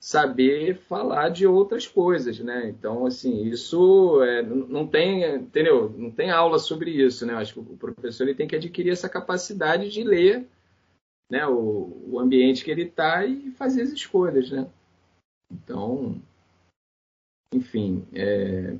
saber 0.00 0.76
falar 0.76 1.28
de 1.28 1.46
outras 1.46 1.86
coisas, 1.86 2.38
né? 2.40 2.68
Então, 2.70 3.04
assim, 3.04 3.44
isso 3.44 4.22
é, 4.22 4.42
não 4.42 4.86
tem, 4.86 5.24
entendeu? 5.34 5.90
Não 5.90 6.10
tem 6.10 6.30
aula 6.30 6.58
sobre 6.58 6.90
isso, 6.90 7.26
né? 7.26 7.34
acho 7.34 7.52
que 7.52 7.60
o 7.60 7.76
professor 7.76 8.24
ele 8.24 8.34
tem 8.34 8.48
que 8.48 8.56
adquirir 8.56 8.92
essa 8.92 9.10
capacidade 9.10 9.90
de 9.90 10.02
ler, 10.02 10.46
né? 11.28 11.46
O, 11.46 12.12
o 12.12 12.18
ambiente 12.18 12.64
que 12.64 12.70
ele 12.70 12.84
está 12.84 13.26
e 13.26 13.50
fazer 13.50 13.82
as 13.82 13.90
escolhas, 13.90 14.50
né? 14.50 14.66
Então, 15.50 16.20
enfim, 17.52 18.06
é, 18.14 18.74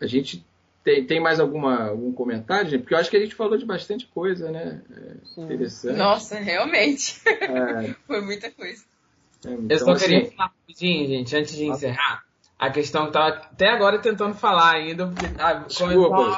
a 0.00 0.06
gente 0.06 0.44
tem, 0.82 1.06
tem 1.06 1.20
mais 1.20 1.40
alguma, 1.40 1.88
algum 1.88 2.12
comentário, 2.12 2.70
gente? 2.70 2.82
Porque 2.82 2.94
eu 2.94 2.98
acho 2.98 3.10
que 3.10 3.16
a 3.16 3.20
gente 3.20 3.34
falou 3.34 3.56
de 3.56 3.64
bastante 3.64 4.06
coisa, 4.06 4.50
né? 4.50 4.82
É, 4.90 5.42
interessante. 5.42 5.96
Nossa, 5.96 6.38
realmente. 6.38 7.22
É, 7.26 7.94
Foi 8.06 8.20
muita 8.20 8.50
coisa. 8.50 8.84
É, 9.46 9.52
então, 9.52 9.66
eu 9.70 9.78
só 9.78 9.92
assim, 9.92 10.04
queria 10.04 10.30
falar 10.30 10.52
rapidinho, 10.58 11.06
gente, 11.08 11.36
antes 11.36 11.56
de 11.56 11.64
encerrar. 11.66 12.24
A 12.58 12.70
questão 12.70 13.02
que 13.02 13.08
estava 13.08 13.28
até 13.28 13.68
agora 13.68 13.98
tentando 13.98 14.34
falar 14.34 14.74
ainda, 14.74 15.06
porque 15.06 15.26
ah, 15.38 15.66
começou, 15.76 16.36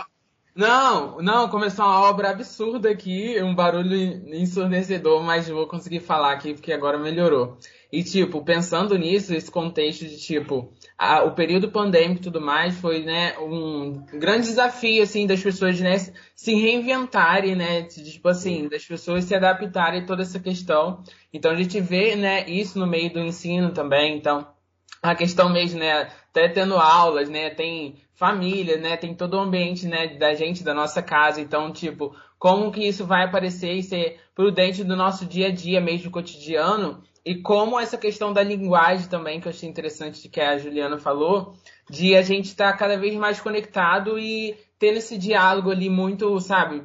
não, 0.57 1.21
não, 1.21 1.51
começou 1.51 1.85
uma 1.85 2.01
obra 2.01 2.31
absurda 2.31 2.89
aqui, 2.89 3.37
um 3.43 3.55
barulho 3.55 3.95
ensurdecedor, 4.35 5.23
mas 5.23 5.49
vou 5.49 5.67
conseguir 5.67 6.01
falar 6.01 6.33
aqui 6.33 6.55
porque 6.55 6.73
agora 6.73 6.99
melhorou. 6.99 7.59
E, 7.93 8.03
tipo, 8.03 8.43
pensando 8.43 8.97
nisso, 8.97 9.35
esse 9.35 9.51
contexto 9.51 10.07
de, 10.07 10.19
tipo, 10.19 10.73
a, 10.97 11.25
o 11.25 11.33
período 11.33 11.71
pandêmico 11.71 12.21
e 12.21 12.25
tudo 12.25 12.41
mais 12.41 12.75
foi, 12.75 13.05
né, 13.05 13.39
um 13.39 14.03
grande 14.15 14.47
desafio, 14.47 15.03
assim, 15.03 15.27
das 15.27 15.43
pessoas, 15.43 15.79
né, 15.79 15.95
se 16.35 16.55
reinventarem, 16.55 17.55
né, 17.55 17.83
tipo 17.83 18.27
assim, 18.27 18.67
das 18.67 18.85
pessoas 18.85 19.25
se 19.25 19.35
adaptarem 19.35 20.03
a 20.03 20.07
toda 20.07 20.23
essa 20.23 20.41
questão. 20.41 21.03
Então, 21.33 21.51
a 21.51 21.57
gente 21.57 21.79
vê, 21.81 22.17
né, 22.17 22.49
isso 22.49 22.79
no 22.79 22.87
meio 22.87 23.13
do 23.13 23.21
ensino 23.21 23.73
também, 23.73 24.17
então, 24.17 24.49
a 25.11 25.15
questão 25.15 25.49
mesmo, 25.49 25.79
né, 25.79 26.09
até 26.31 26.49
tendo 26.49 26.77
aulas, 26.77 27.29
né, 27.29 27.51
tem 27.51 27.97
família, 28.15 28.77
né, 28.77 28.97
tem 28.97 29.15
todo 29.15 29.35
o 29.35 29.41
ambiente, 29.41 29.87
né, 29.87 30.09
da 30.17 30.35
gente, 30.35 30.65
da 30.65 30.75
nossa 30.75 31.03
casa, 31.03 31.41
então, 31.41 31.73
tipo, 31.73 32.15
como 32.39 32.71
que 32.71 32.87
isso 32.87 33.07
vai 33.07 33.25
aparecer 33.25 33.73
e 33.73 33.83
ser 33.83 34.21
prudente 34.35 34.85
do 34.85 34.97
nosso 34.97 35.27
dia 35.27 35.49
a 35.49 35.53
dia 35.53 35.81
mesmo 35.81 36.11
cotidiano, 36.11 37.03
e 37.25 37.35
como 37.35 37.79
essa 37.79 37.99
questão 37.99 38.33
da 38.33 38.43
linguagem 38.43 39.09
também, 39.09 39.41
que 39.41 39.49
eu 39.49 39.51
achei 39.51 39.69
interessante 39.69 40.29
que 40.29 40.41
a 40.41 40.57
Juliana 40.57 40.97
falou, 40.97 41.55
de 41.91 42.15
a 42.15 42.23
gente 42.23 42.47
estar 42.47 42.71
tá 42.71 42.79
cada 42.79 42.97
vez 42.97 43.15
mais 43.17 43.41
conectado 43.41 44.19
e 44.19 44.57
tendo 44.79 44.99
esse 44.99 45.19
diálogo 45.19 45.71
ali 45.71 45.91
muito, 45.91 46.39
sabe, 46.39 46.85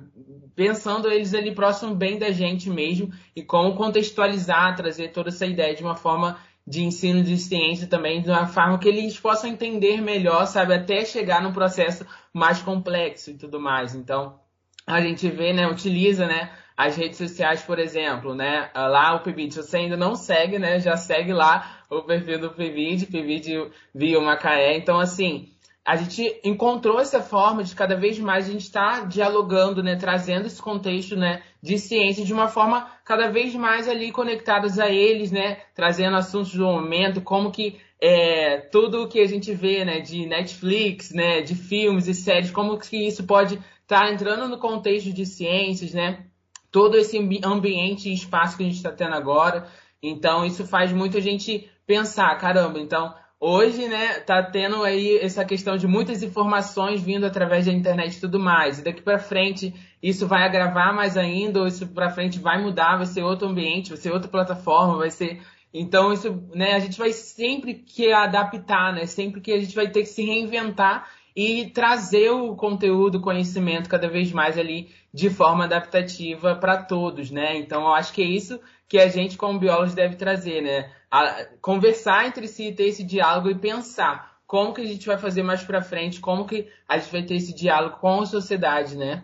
pensando 0.56 1.10
eles 1.10 1.34
ali 1.34 1.54
próximo 1.54 1.96
bem 1.96 2.18
da 2.18 2.32
gente 2.32 2.70
mesmo 2.70 3.12
e 3.36 3.44
como 3.44 3.76
contextualizar, 3.76 4.76
trazer 4.76 5.10
toda 5.10 5.30
essa 5.30 5.46
ideia 5.46 5.76
de 5.76 5.84
uma 5.84 5.96
forma 5.96 6.38
de 6.68 6.84
ensino 6.84 7.24
de 7.24 7.38
ciência 7.38 7.88
também, 7.88 8.22
de 8.22 8.30
uma 8.30 8.48
forma 8.48 8.78
que 8.78 8.88
eles 8.88 9.20
possam 9.20 9.50
entender 9.50 10.02
melhor, 10.02 10.46
sabe, 10.46 10.74
até 10.74 11.04
chegar 11.04 11.42
num 11.42 11.54
processo 11.54 12.06
mais 12.34 12.62
complexo 12.62 13.32
e 13.32 13.38
tudo 13.38 13.60
mais. 13.60 13.96
Então, 13.96 14.40
a 14.86 15.02
gente 15.02 15.28
vê, 15.30 15.54
né, 15.54 15.68
utiliza, 15.68 16.26
né, 16.28 16.52
as 16.78 16.96
redes 16.96 17.18
sociais, 17.18 17.62
por 17.62 17.78
exemplo, 17.80 18.34
né, 18.34 18.70
lá 18.74 19.16
o 19.16 19.20
PIBID, 19.20 19.56
você 19.56 19.78
ainda 19.78 19.98
não 19.98 20.16
segue, 20.16 20.58
né, 20.58 20.80
já 20.80 20.98
segue 20.98 21.34
lá 21.34 21.84
o 21.90 22.02
perfil 22.04 22.40
do 22.40 22.52
PIBID, 22.52 23.08
PIBID 23.08 23.70
Via 23.94 24.20
Macaé. 24.22 24.78
Então, 24.78 25.00
assim, 25.00 25.51
a 25.86 25.96
gente 25.96 26.40
encontrou 26.44 27.00
essa 27.00 27.22
forma 27.22 27.64
de 27.64 27.76
cada 27.76 27.96
vez 27.96 28.20
mais 28.20 28.48
a 28.48 28.52
gente 28.52 28.62
estar 28.62 29.02
tá 29.02 29.06
dialogando, 29.06 29.82
né, 29.82 29.96
trazendo 29.96 30.46
esse 30.46 30.62
contexto, 30.62 31.16
né, 31.16 31.42
de 31.62 31.80
ciência 31.80 32.24
de 32.24 32.34
uma 32.34 32.48
forma 32.48 32.88
cada 33.04 33.30
vez 33.30 33.56
mais 33.56 33.88
ali 33.88 34.12
conectadas 34.12 34.78
a 34.78 34.90
eles, 34.90 35.32
né, 35.32 35.58
trazendo 35.74 36.16
assuntos 36.16 36.54
do 36.54 36.66
momento, 36.66 37.22
como 37.22 37.52
que 37.52 37.80
é, 38.00 38.58
tudo 38.72 39.08
que 39.08 39.20
a 39.20 39.28
gente 39.28 39.54
vê, 39.54 39.84
né, 39.84 40.00
de 40.00 40.26
Netflix, 40.26 41.12
né, 41.12 41.42
de 41.42 41.56
filmes 41.56 42.08
e 42.08 42.14
séries, 42.14 42.52
como 42.52 42.78
que 42.78 43.08
isso 43.08 43.24
pode 43.24 43.56
estar 43.56 44.06
tá 44.06 44.12
entrando 44.12 44.48
no 44.48 44.58
contexto 44.58 45.12
de 45.12 45.26
ciências, 45.26 45.94
né? 45.94 46.26
Todo 46.72 46.98
esse 46.98 47.18
ambiente 47.44 48.10
e 48.10 48.14
espaço 48.14 48.56
que 48.56 48.64
a 48.64 48.66
gente 48.66 48.78
está 48.78 48.92
tendo 48.92 49.14
agora. 49.14 49.68
Então, 50.02 50.46
isso 50.46 50.66
faz 50.66 50.92
muito 50.94 51.18
a 51.18 51.22
gente 51.22 51.70
pensar, 51.86 52.34
caramba, 52.38 52.80
então 52.80 53.14
hoje, 53.42 53.88
né, 53.88 54.20
tá 54.20 54.44
tendo 54.44 54.84
aí 54.84 55.18
essa 55.18 55.44
questão 55.44 55.76
de 55.76 55.88
muitas 55.88 56.22
informações 56.22 57.02
vindo 57.02 57.26
através 57.26 57.66
da 57.66 57.74
internet 57.74 58.16
e 58.16 58.22
tudo 58.22 58.40
mais. 58.40 58.78
E 58.78 58.84
daqui 58.84 59.02
para 59.02 59.18
frente 59.18 59.74
isso 60.02 60.28
vai 60.28 60.44
agravar 60.44 60.94
mais 60.94 61.18
ainda, 61.18 61.60
ou 61.60 61.68
isso 61.68 61.88
para 61.88 62.12
frente 62.12 62.40
vai 62.40 62.62
mudar, 62.62 62.98
vai 62.98 63.08
ser 63.08 63.24
outro 63.24 63.48
ambiente, 63.48 63.90
vai 63.90 63.98
ser 63.98 64.12
outra 64.12 64.30
plataforma, 64.30 64.98
vai 64.98 65.10
ser 65.10 65.42
então 65.74 66.12
isso, 66.12 66.44
né, 66.54 66.74
a 66.74 66.80
gente 66.80 66.98
vai 66.98 67.14
sempre 67.14 67.76
que 67.76 68.12
adaptar, 68.12 68.94
né? 68.94 69.06
Sempre 69.06 69.40
que 69.40 69.54
a 69.54 69.60
gente 69.60 69.74
vai 69.74 69.90
ter 69.90 70.02
que 70.02 70.10
se 70.10 70.24
reinventar 70.24 71.08
e 71.36 71.68
trazer 71.68 72.30
o 72.30 72.56
conteúdo, 72.56 73.16
o 73.18 73.22
conhecimento 73.22 73.90
cada 73.90 74.10
vez 74.10 74.34
mais 74.34 74.58
ali 74.58 74.90
de 75.14 75.30
forma 75.30 75.64
adaptativa 75.64 76.56
para 76.56 76.84
todos, 76.84 77.32
né? 77.32 77.58
Então 77.58 77.84
eu 77.84 77.94
acho 77.94 78.12
que 78.12 78.22
é 78.22 78.26
isso 78.26 78.60
que 78.88 79.00
a 79.00 79.08
gente 79.08 79.38
como 79.38 79.60
biólogos 79.60 79.94
deve 79.94 80.16
trazer, 80.18 80.62
né? 80.62 80.92
A, 81.12 81.46
conversar 81.62 82.26
entre 82.26 82.48
si, 82.48 82.72
ter 82.72 82.86
esse 82.86 83.04
diálogo 83.04 83.50
e 83.50 83.56
pensar 83.56 84.40
como 84.48 84.74
que 84.74 84.82
a 84.82 84.86
gente 84.86 85.06
vai 85.06 85.18
fazer 85.18 85.44
mais 85.44 85.64
para 85.64 85.82
frente, 85.82 86.20
como 86.20 86.48
que 86.48 86.68
a 86.88 86.98
gente 86.98 87.12
vai 87.12 87.24
ter 87.24 87.36
esse 87.36 87.54
diálogo 87.54 87.98
com 88.00 88.22
a 88.22 88.26
sociedade, 88.26 88.98
né? 88.98 89.24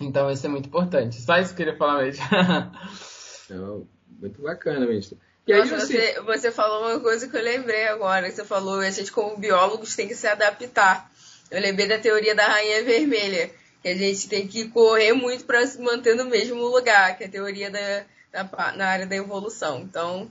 Então 0.00 0.30
isso 0.30 0.46
é 0.46 0.48
muito 0.48 0.68
importante. 0.68 1.20
Só 1.20 1.36
isso 1.36 1.54
que 1.54 1.62
eu 1.62 1.66
queria 1.66 1.78
falar 1.78 2.02
mesmo. 2.02 2.24
então, 3.44 3.88
muito 4.20 4.42
bacana, 4.42 4.86
mesmo. 4.86 5.18
E 5.46 5.52
aí 5.52 5.60
Nossa, 5.60 5.86
você... 5.86 6.20
você 6.22 6.50
falou 6.50 6.88
uma 6.88 7.00
coisa 7.00 7.28
que 7.28 7.36
eu 7.36 7.42
lembrei 7.42 7.86
agora, 7.88 8.28
que 8.28 8.34
você 8.34 8.44
falou, 8.44 8.80
a 8.80 8.90
gente 8.90 9.12
como 9.12 9.36
biólogos 9.36 9.94
tem 9.94 10.08
que 10.08 10.14
se 10.14 10.26
adaptar. 10.26 11.10
Eu 11.50 11.60
lembrei 11.60 11.86
da 11.86 11.98
teoria 11.98 12.34
da 12.34 12.46
rainha 12.46 12.82
vermelha, 12.82 13.50
que 13.82 13.88
a 13.88 13.94
gente 13.94 14.28
tem 14.28 14.48
que 14.48 14.68
correr 14.68 15.12
muito 15.12 15.44
para 15.44 15.66
se 15.66 15.80
manter 15.80 16.16
no 16.16 16.24
mesmo 16.24 16.64
lugar, 16.66 17.16
que 17.16 17.24
é 17.24 17.26
a 17.26 17.30
teoria 17.30 17.70
da, 17.70 18.04
da, 18.32 18.72
na 18.72 18.86
área 18.86 19.06
da 19.06 19.14
evolução. 19.14 19.80
Então, 19.80 20.30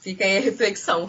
fica 0.00 0.24
aí 0.24 0.38
a 0.38 0.40
reflexão. 0.40 1.08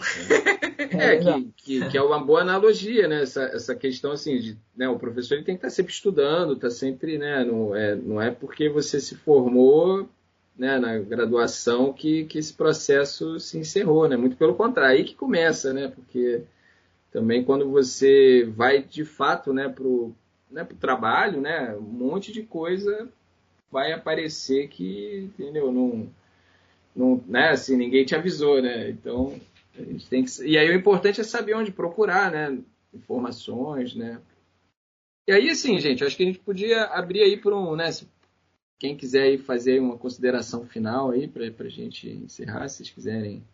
É, 0.78 1.16
que, 1.18 1.52
que, 1.56 1.88
que, 1.88 1.98
é 1.98 2.02
uma 2.02 2.22
boa 2.22 2.42
analogia, 2.42 3.08
né? 3.08 3.22
Essa, 3.22 3.44
essa 3.44 3.74
questão 3.74 4.12
assim, 4.12 4.38
de, 4.38 4.56
né, 4.76 4.88
o 4.88 4.98
professor 4.98 5.34
ele 5.34 5.44
tem 5.44 5.56
que 5.56 5.58
estar 5.58 5.70
sempre 5.70 5.92
estudando, 5.92 6.56
tá 6.56 6.70
sempre, 6.70 7.18
né? 7.18 7.44
Não 7.44 7.74
é, 7.74 7.96
não 7.96 8.20
é 8.20 8.30
porque 8.30 8.68
você 8.68 9.00
se 9.00 9.16
formou 9.16 10.08
né, 10.56 10.78
na 10.78 10.98
graduação 10.98 11.92
que, 11.92 12.24
que 12.24 12.38
esse 12.38 12.52
processo 12.52 13.40
se 13.40 13.58
encerrou, 13.58 14.08
né? 14.08 14.16
Muito 14.16 14.36
pelo 14.36 14.54
contrário, 14.54 14.98
aí 14.98 15.04
que 15.04 15.14
começa, 15.14 15.72
né? 15.72 15.88
Porque 15.88 16.42
também 17.10 17.42
quando 17.42 17.70
você 17.70 18.44
vai 18.44 18.82
de 18.82 19.04
fato, 19.04 19.52
né, 19.52 19.68
pro, 19.68 20.14
né, 20.50 20.64
pro 20.64 20.76
trabalho, 20.76 21.40
né, 21.40 21.74
um 21.76 21.80
monte 21.80 22.32
de 22.32 22.42
coisa 22.42 23.08
vai 23.70 23.92
aparecer 23.92 24.68
que, 24.68 25.30
entendeu? 25.38 25.72
Não, 25.72 26.08
não, 26.94 27.22
né, 27.26 27.50
assim, 27.50 27.76
ninguém 27.76 28.04
te 28.04 28.14
avisou, 28.14 28.60
né? 28.60 28.90
Então, 28.90 29.40
a 29.74 29.82
gente 29.82 30.08
tem 30.08 30.24
que 30.24 30.30
E 30.44 30.58
aí 30.58 30.68
o 30.68 30.74
importante 30.74 31.20
é 31.20 31.24
saber 31.24 31.54
onde 31.54 31.72
procurar, 31.72 32.30
né? 32.30 32.58
Informações, 32.92 33.94
né? 33.94 34.20
E 35.26 35.32
aí, 35.32 35.48
assim, 35.50 35.78
gente, 35.78 36.04
acho 36.04 36.16
que 36.16 36.22
a 36.22 36.26
gente 36.26 36.40
podia 36.40 36.84
abrir 36.84 37.22
aí 37.22 37.36
para 37.36 37.56
um, 37.56 37.76
né? 37.76 37.88
Quem 38.78 38.96
quiser 38.96 39.22
aí 39.22 39.38
fazer 39.38 39.80
uma 39.80 39.96
consideração 39.96 40.66
final 40.66 41.10
aí 41.10 41.28
para 41.28 41.46
a 41.46 41.68
gente 41.68 42.08
encerrar, 42.08 42.68
se 42.68 42.78
vocês 42.78 42.90
quiserem 42.90 43.44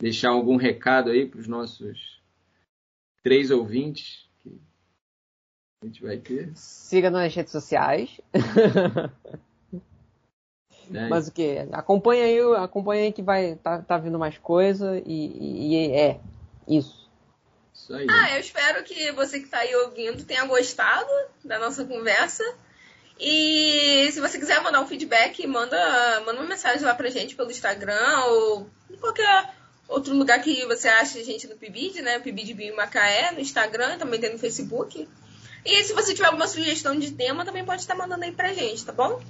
deixar 0.00 0.30
algum 0.30 0.56
recado 0.56 1.10
aí 1.10 1.26
para 1.26 1.40
os 1.40 1.48
nossos 1.48 2.20
três 3.22 3.50
ouvintes 3.50 4.28
que 4.40 4.60
a 5.82 5.86
gente 5.86 6.02
vai 6.02 6.16
ter. 6.16 6.52
Siga 6.54 7.10
nas 7.10 7.34
redes 7.34 7.52
sociais. 7.52 8.20
É. 10.94 11.08
Mas 11.08 11.28
o 11.28 11.32
que? 11.32 11.66
Acompanha 11.72 12.24
aí, 12.24 12.38
acompanha 12.62 13.04
aí 13.04 13.12
que 13.12 13.22
vai 13.22 13.56
tá, 13.56 13.80
tá 13.80 13.98
vindo 13.98 14.18
mais 14.18 14.38
coisa 14.38 15.00
e, 15.04 15.26
e, 15.26 15.74
e 15.74 15.94
é 15.94 16.20
isso. 16.68 17.10
Isso 17.74 17.94
aí. 17.94 18.06
Ah, 18.08 18.34
eu 18.34 18.40
espero 18.40 18.82
que 18.84 19.10
você 19.12 19.38
que 19.38 19.46
está 19.46 19.58
aí 19.58 19.74
ouvindo 19.76 20.24
tenha 20.24 20.44
gostado 20.44 21.10
da 21.44 21.58
nossa 21.58 21.84
conversa. 21.84 22.44
E 23.18 24.10
se 24.12 24.20
você 24.20 24.38
quiser 24.38 24.60
mandar 24.62 24.80
um 24.80 24.86
feedback, 24.86 25.46
manda, 25.46 25.76
manda 26.26 26.40
uma 26.40 26.48
mensagem 26.48 26.82
lá 26.82 26.94
pra 26.94 27.10
gente 27.10 27.36
pelo 27.36 27.50
Instagram 27.50 28.24
ou 28.26 28.66
em 28.90 28.96
qualquer 28.96 29.54
outro 29.88 30.14
lugar 30.14 30.40
que 30.42 30.64
você 30.66 30.88
acha 30.88 31.18
a 31.18 31.22
gente 31.22 31.46
no 31.46 31.56
PIBID, 31.56 32.02
né? 32.02 32.18
PIBID 32.18 32.54
Bio 32.54 32.76
Macaé, 32.76 33.32
no 33.32 33.40
Instagram, 33.40 33.98
também 33.98 34.20
tem 34.20 34.32
no 34.32 34.38
Facebook. 34.38 35.08
E 35.64 35.84
se 35.84 35.92
você 35.92 36.14
tiver 36.14 36.26
alguma 36.26 36.48
sugestão 36.48 36.98
de 36.98 37.12
tema, 37.12 37.44
também 37.44 37.64
pode 37.64 37.82
estar 37.82 37.94
mandando 37.94 38.24
aí 38.24 38.32
pra 38.32 38.52
gente, 38.52 38.84
tá 38.84 38.92
bom? 38.92 39.22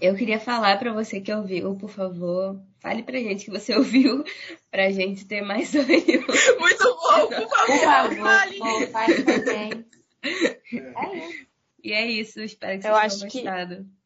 Eu 0.00 0.14
queria 0.14 0.38
falar 0.38 0.78
para 0.78 0.92
você 0.92 1.20
que 1.20 1.32
ouviu, 1.32 1.74
por 1.76 1.90
favor, 1.90 2.60
fale 2.80 3.02
pra 3.02 3.18
gente 3.18 3.44
que 3.44 3.50
você 3.50 3.74
ouviu, 3.76 4.24
pra 4.70 4.90
gente 4.90 5.24
ter 5.26 5.42
mais 5.42 5.72
ânimo. 5.74 6.26
Muito 6.60 6.84
bom, 6.84 7.26
por 7.26 7.48
favor, 7.48 7.66
por 7.66 7.78
favor 7.78 8.16
fale. 8.16 8.58
Bom, 8.58 8.86
fale 8.88 9.22
também. 9.22 9.86
É 10.22 11.16
isso. 11.16 11.46
E 11.82 11.92
é 11.92 12.06
isso, 12.06 12.40
espero 12.40 12.80
que 12.80 12.88
vocês 12.88 13.14
tenham 13.14 13.44
gostado. 13.44 13.84
Que... 13.84 13.96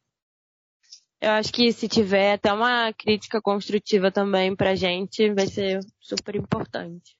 Eu 1.22 1.30
acho 1.32 1.52
que 1.52 1.72
se 1.72 1.86
tiver 1.86 2.32
até 2.32 2.52
uma 2.52 2.92
crítica 2.94 3.42
construtiva 3.42 4.10
também 4.10 4.56
pra 4.56 4.74
gente, 4.74 5.32
vai 5.34 5.46
ser 5.46 5.80
super 6.00 6.34
importante. 6.34 7.14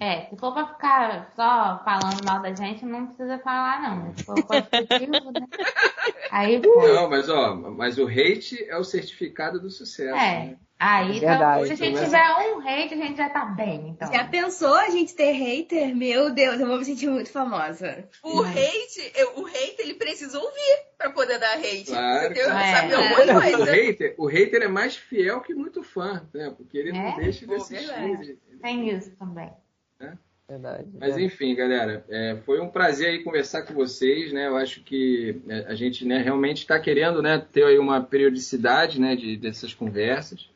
É, 0.00 0.26
se 0.26 0.36
for 0.36 0.52
pra 0.52 0.66
ficar 0.66 1.30
só 1.34 1.82
falando 1.84 2.24
mal 2.24 2.42
da 2.42 2.54
gente, 2.54 2.84
não 2.84 3.06
precisa 3.06 3.38
falar, 3.38 3.82
não. 3.82 4.14
Se 4.14 4.24
for 4.24 4.42
construtivo, 4.42 5.32
né? 5.32 5.46
Aí, 6.30 6.60
pô. 6.60 6.86
Não, 6.86 7.08
mas 7.08 7.28
ó, 7.28 7.54
mas 7.54 7.98
o 7.98 8.06
hate 8.06 8.64
é 8.68 8.76
o 8.76 8.84
certificado 8.84 9.60
do 9.60 9.70
sucesso. 9.70 10.16
É. 10.16 10.46
Né? 10.46 10.56
Aí, 10.84 11.12
é 11.12 11.16
então, 11.18 11.64
se 11.64 11.72
a 11.72 11.76
gente 11.76 12.04
tiver 12.04 12.28
um 12.50 12.58
hate, 12.58 12.94
a 12.94 12.96
gente 12.96 13.16
já 13.16 13.30
tá 13.30 13.44
bem, 13.44 13.90
então. 13.90 14.12
Já 14.12 14.24
pensou 14.24 14.74
a 14.74 14.90
gente 14.90 15.14
ter 15.14 15.30
hater? 15.30 15.94
Meu 15.94 16.34
Deus, 16.34 16.58
eu 16.58 16.66
vou 16.66 16.76
me 16.76 16.84
sentir 16.84 17.08
muito 17.08 17.30
famosa. 17.30 18.08
O 18.20 18.42
hate, 18.42 19.12
o 19.36 19.46
hate, 19.46 19.76
ele 19.78 19.94
precisa 19.94 20.36
ouvir 20.36 20.78
pra 20.98 21.10
poder 21.10 21.38
dar 21.38 21.54
hate. 21.56 21.84
Claro, 21.86 22.24
entendeu? 22.24 22.50
É. 22.50 22.74
Sabe 22.74 23.14
coisa. 23.14 23.58
O 23.58 23.64
hater, 23.64 24.14
o 24.18 24.26
hater 24.26 24.62
é 24.62 24.68
mais 24.68 24.96
fiel 24.96 25.40
que 25.40 25.54
muito 25.54 25.84
fã, 25.84 26.28
né? 26.34 26.52
Porque 26.56 26.76
ele 26.76 26.90
é? 26.90 26.92
não 26.94 27.16
deixa 27.16 27.46
de 27.46 27.54
assistir. 27.54 28.38
Tem 28.60 28.88
isso 28.88 29.12
também. 29.12 29.52
Né? 30.00 30.18
Verdade. 30.48 30.88
Mas 30.98 31.16
enfim, 31.16 31.54
galera, 31.54 32.04
é, 32.08 32.38
foi 32.44 32.60
um 32.60 32.68
prazer 32.68 33.08
aí 33.08 33.22
conversar 33.22 33.62
com 33.62 33.72
vocês, 33.72 34.32
né? 34.32 34.48
Eu 34.48 34.56
acho 34.56 34.82
que 34.82 35.40
é, 35.48 35.58
a 35.68 35.76
gente 35.76 36.04
né, 36.04 36.18
realmente 36.18 36.58
está 36.58 36.80
querendo 36.80 37.22
né, 37.22 37.38
ter 37.52 37.62
aí 37.64 37.78
uma 37.78 38.02
periodicidade 38.02 39.00
né, 39.00 39.14
de, 39.14 39.36
dessas 39.36 39.72
conversas. 39.72 40.50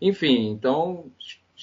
Enfim, 0.00 0.50
então 0.50 1.04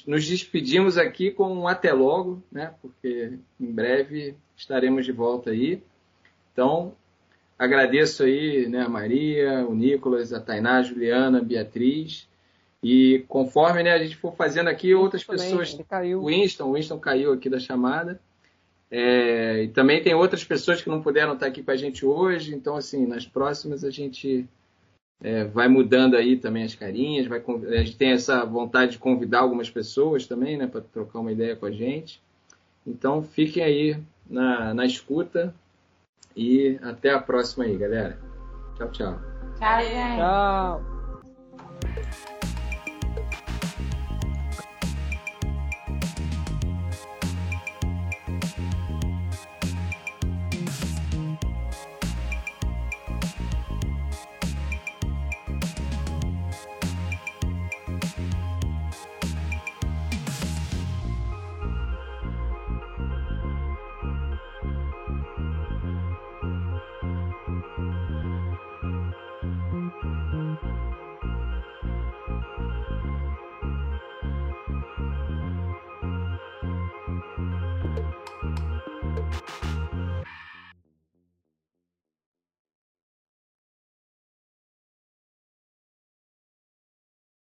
nos 0.07 0.25
despedimos 0.25 0.97
aqui 0.97 1.31
com 1.31 1.53
um 1.53 1.67
até 1.67 1.93
logo, 1.93 2.41
né? 2.51 2.73
Porque 2.81 3.33
em 3.59 3.71
breve 3.71 4.35
estaremos 4.55 5.05
de 5.05 5.11
volta 5.11 5.51
aí. 5.51 5.81
Então, 6.51 6.93
agradeço 7.57 8.23
aí 8.23 8.67
né, 8.67 8.81
a 8.81 8.89
Maria, 8.89 9.65
o 9.67 9.75
Nicolas, 9.75 10.33
a 10.33 10.39
Tainá, 10.39 10.77
a 10.77 10.83
Juliana, 10.83 11.39
a 11.39 11.43
Beatriz. 11.43 12.27
E 12.83 13.23
conforme 13.27 13.83
né, 13.83 13.91
a 13.91 13.99
gente 13.99 14.17
for 14.17 14.35
fazendo 14.35 14.69
aqui, 14.69 14.93
outras 14.95 15.23
também, 15.23 15.55
pessoas. 15.55 15.77
O 16.19 16.25
Winston, 16.25 16.69
o 16.69 16.73
Winston 16.73 16.99
caiu 16.99 17.33
aqui 17.33 17.49
da 17.49 17.59
chamada. 17.59 18.19
É, 18.89 19.63
e 19.63 19.67
também 19.69 20.01
tem 20.01 20.13
outras 20.13 20.43
pessoas 20.43 20.81
que 20.81 20.89
não 20.89 21.01
puderam 21.01 21.33
estar 21.33 21.45
aqui 21.45 21.63
com 21.63 21.71
a 21.71 21.75
gente 21.75 22.05
hoje. 22.05 22.55
Então, 22.55 22.75
assim, 22.75 23.05
nas 23.05 23.25
próximas 23.25 23.83
a 23.83 23.91
gente 23.91 24.47
é, 25.23 25.43
vai 25.43 25.67
mudando 25.67 26.15
aí 26.15 26.37
também 26.37 26.63
as 26.63 26.75
carinhas. 26.75 27.27
Vai, 27.27 27.43
a 27.69 27.83
gente 27.83 27.95
tem 27.95 28.11
essa 28.11 28.43
vontade 28.45 28.93
de 28.93 28.97
convidar 28.97 29.39
algumas 29.39 29.69
pessoas 29.69 30.25
também, 30.25 30.57
né, 30.57 30.67
para 30.67 30.81
trocar 30.81 31.19
uma 31.19 31.31
ideia 31.31 31.55
com 31.55 31.65
a 31.65 31.71
gente. 31.71 32.21
Então, 32.85 33.21
fiquem 33.21 33.63
aí 33.63 33.97
na, 34.29 34.73
na 34.73 34.85
escuta. 34.85 35.53
E 36.35 36.79
até 36.81 37.11
a 37.11 37.19
próxima 37.19 37.65
aí, 37.65 37.77
galera. 37.77 38.17
Tchau, 38.77 38.91
tchau. 38.91 39.19
Tchau, 39.59 39.81
gente. 39.81 40.17
Tchau. 40.17 40.81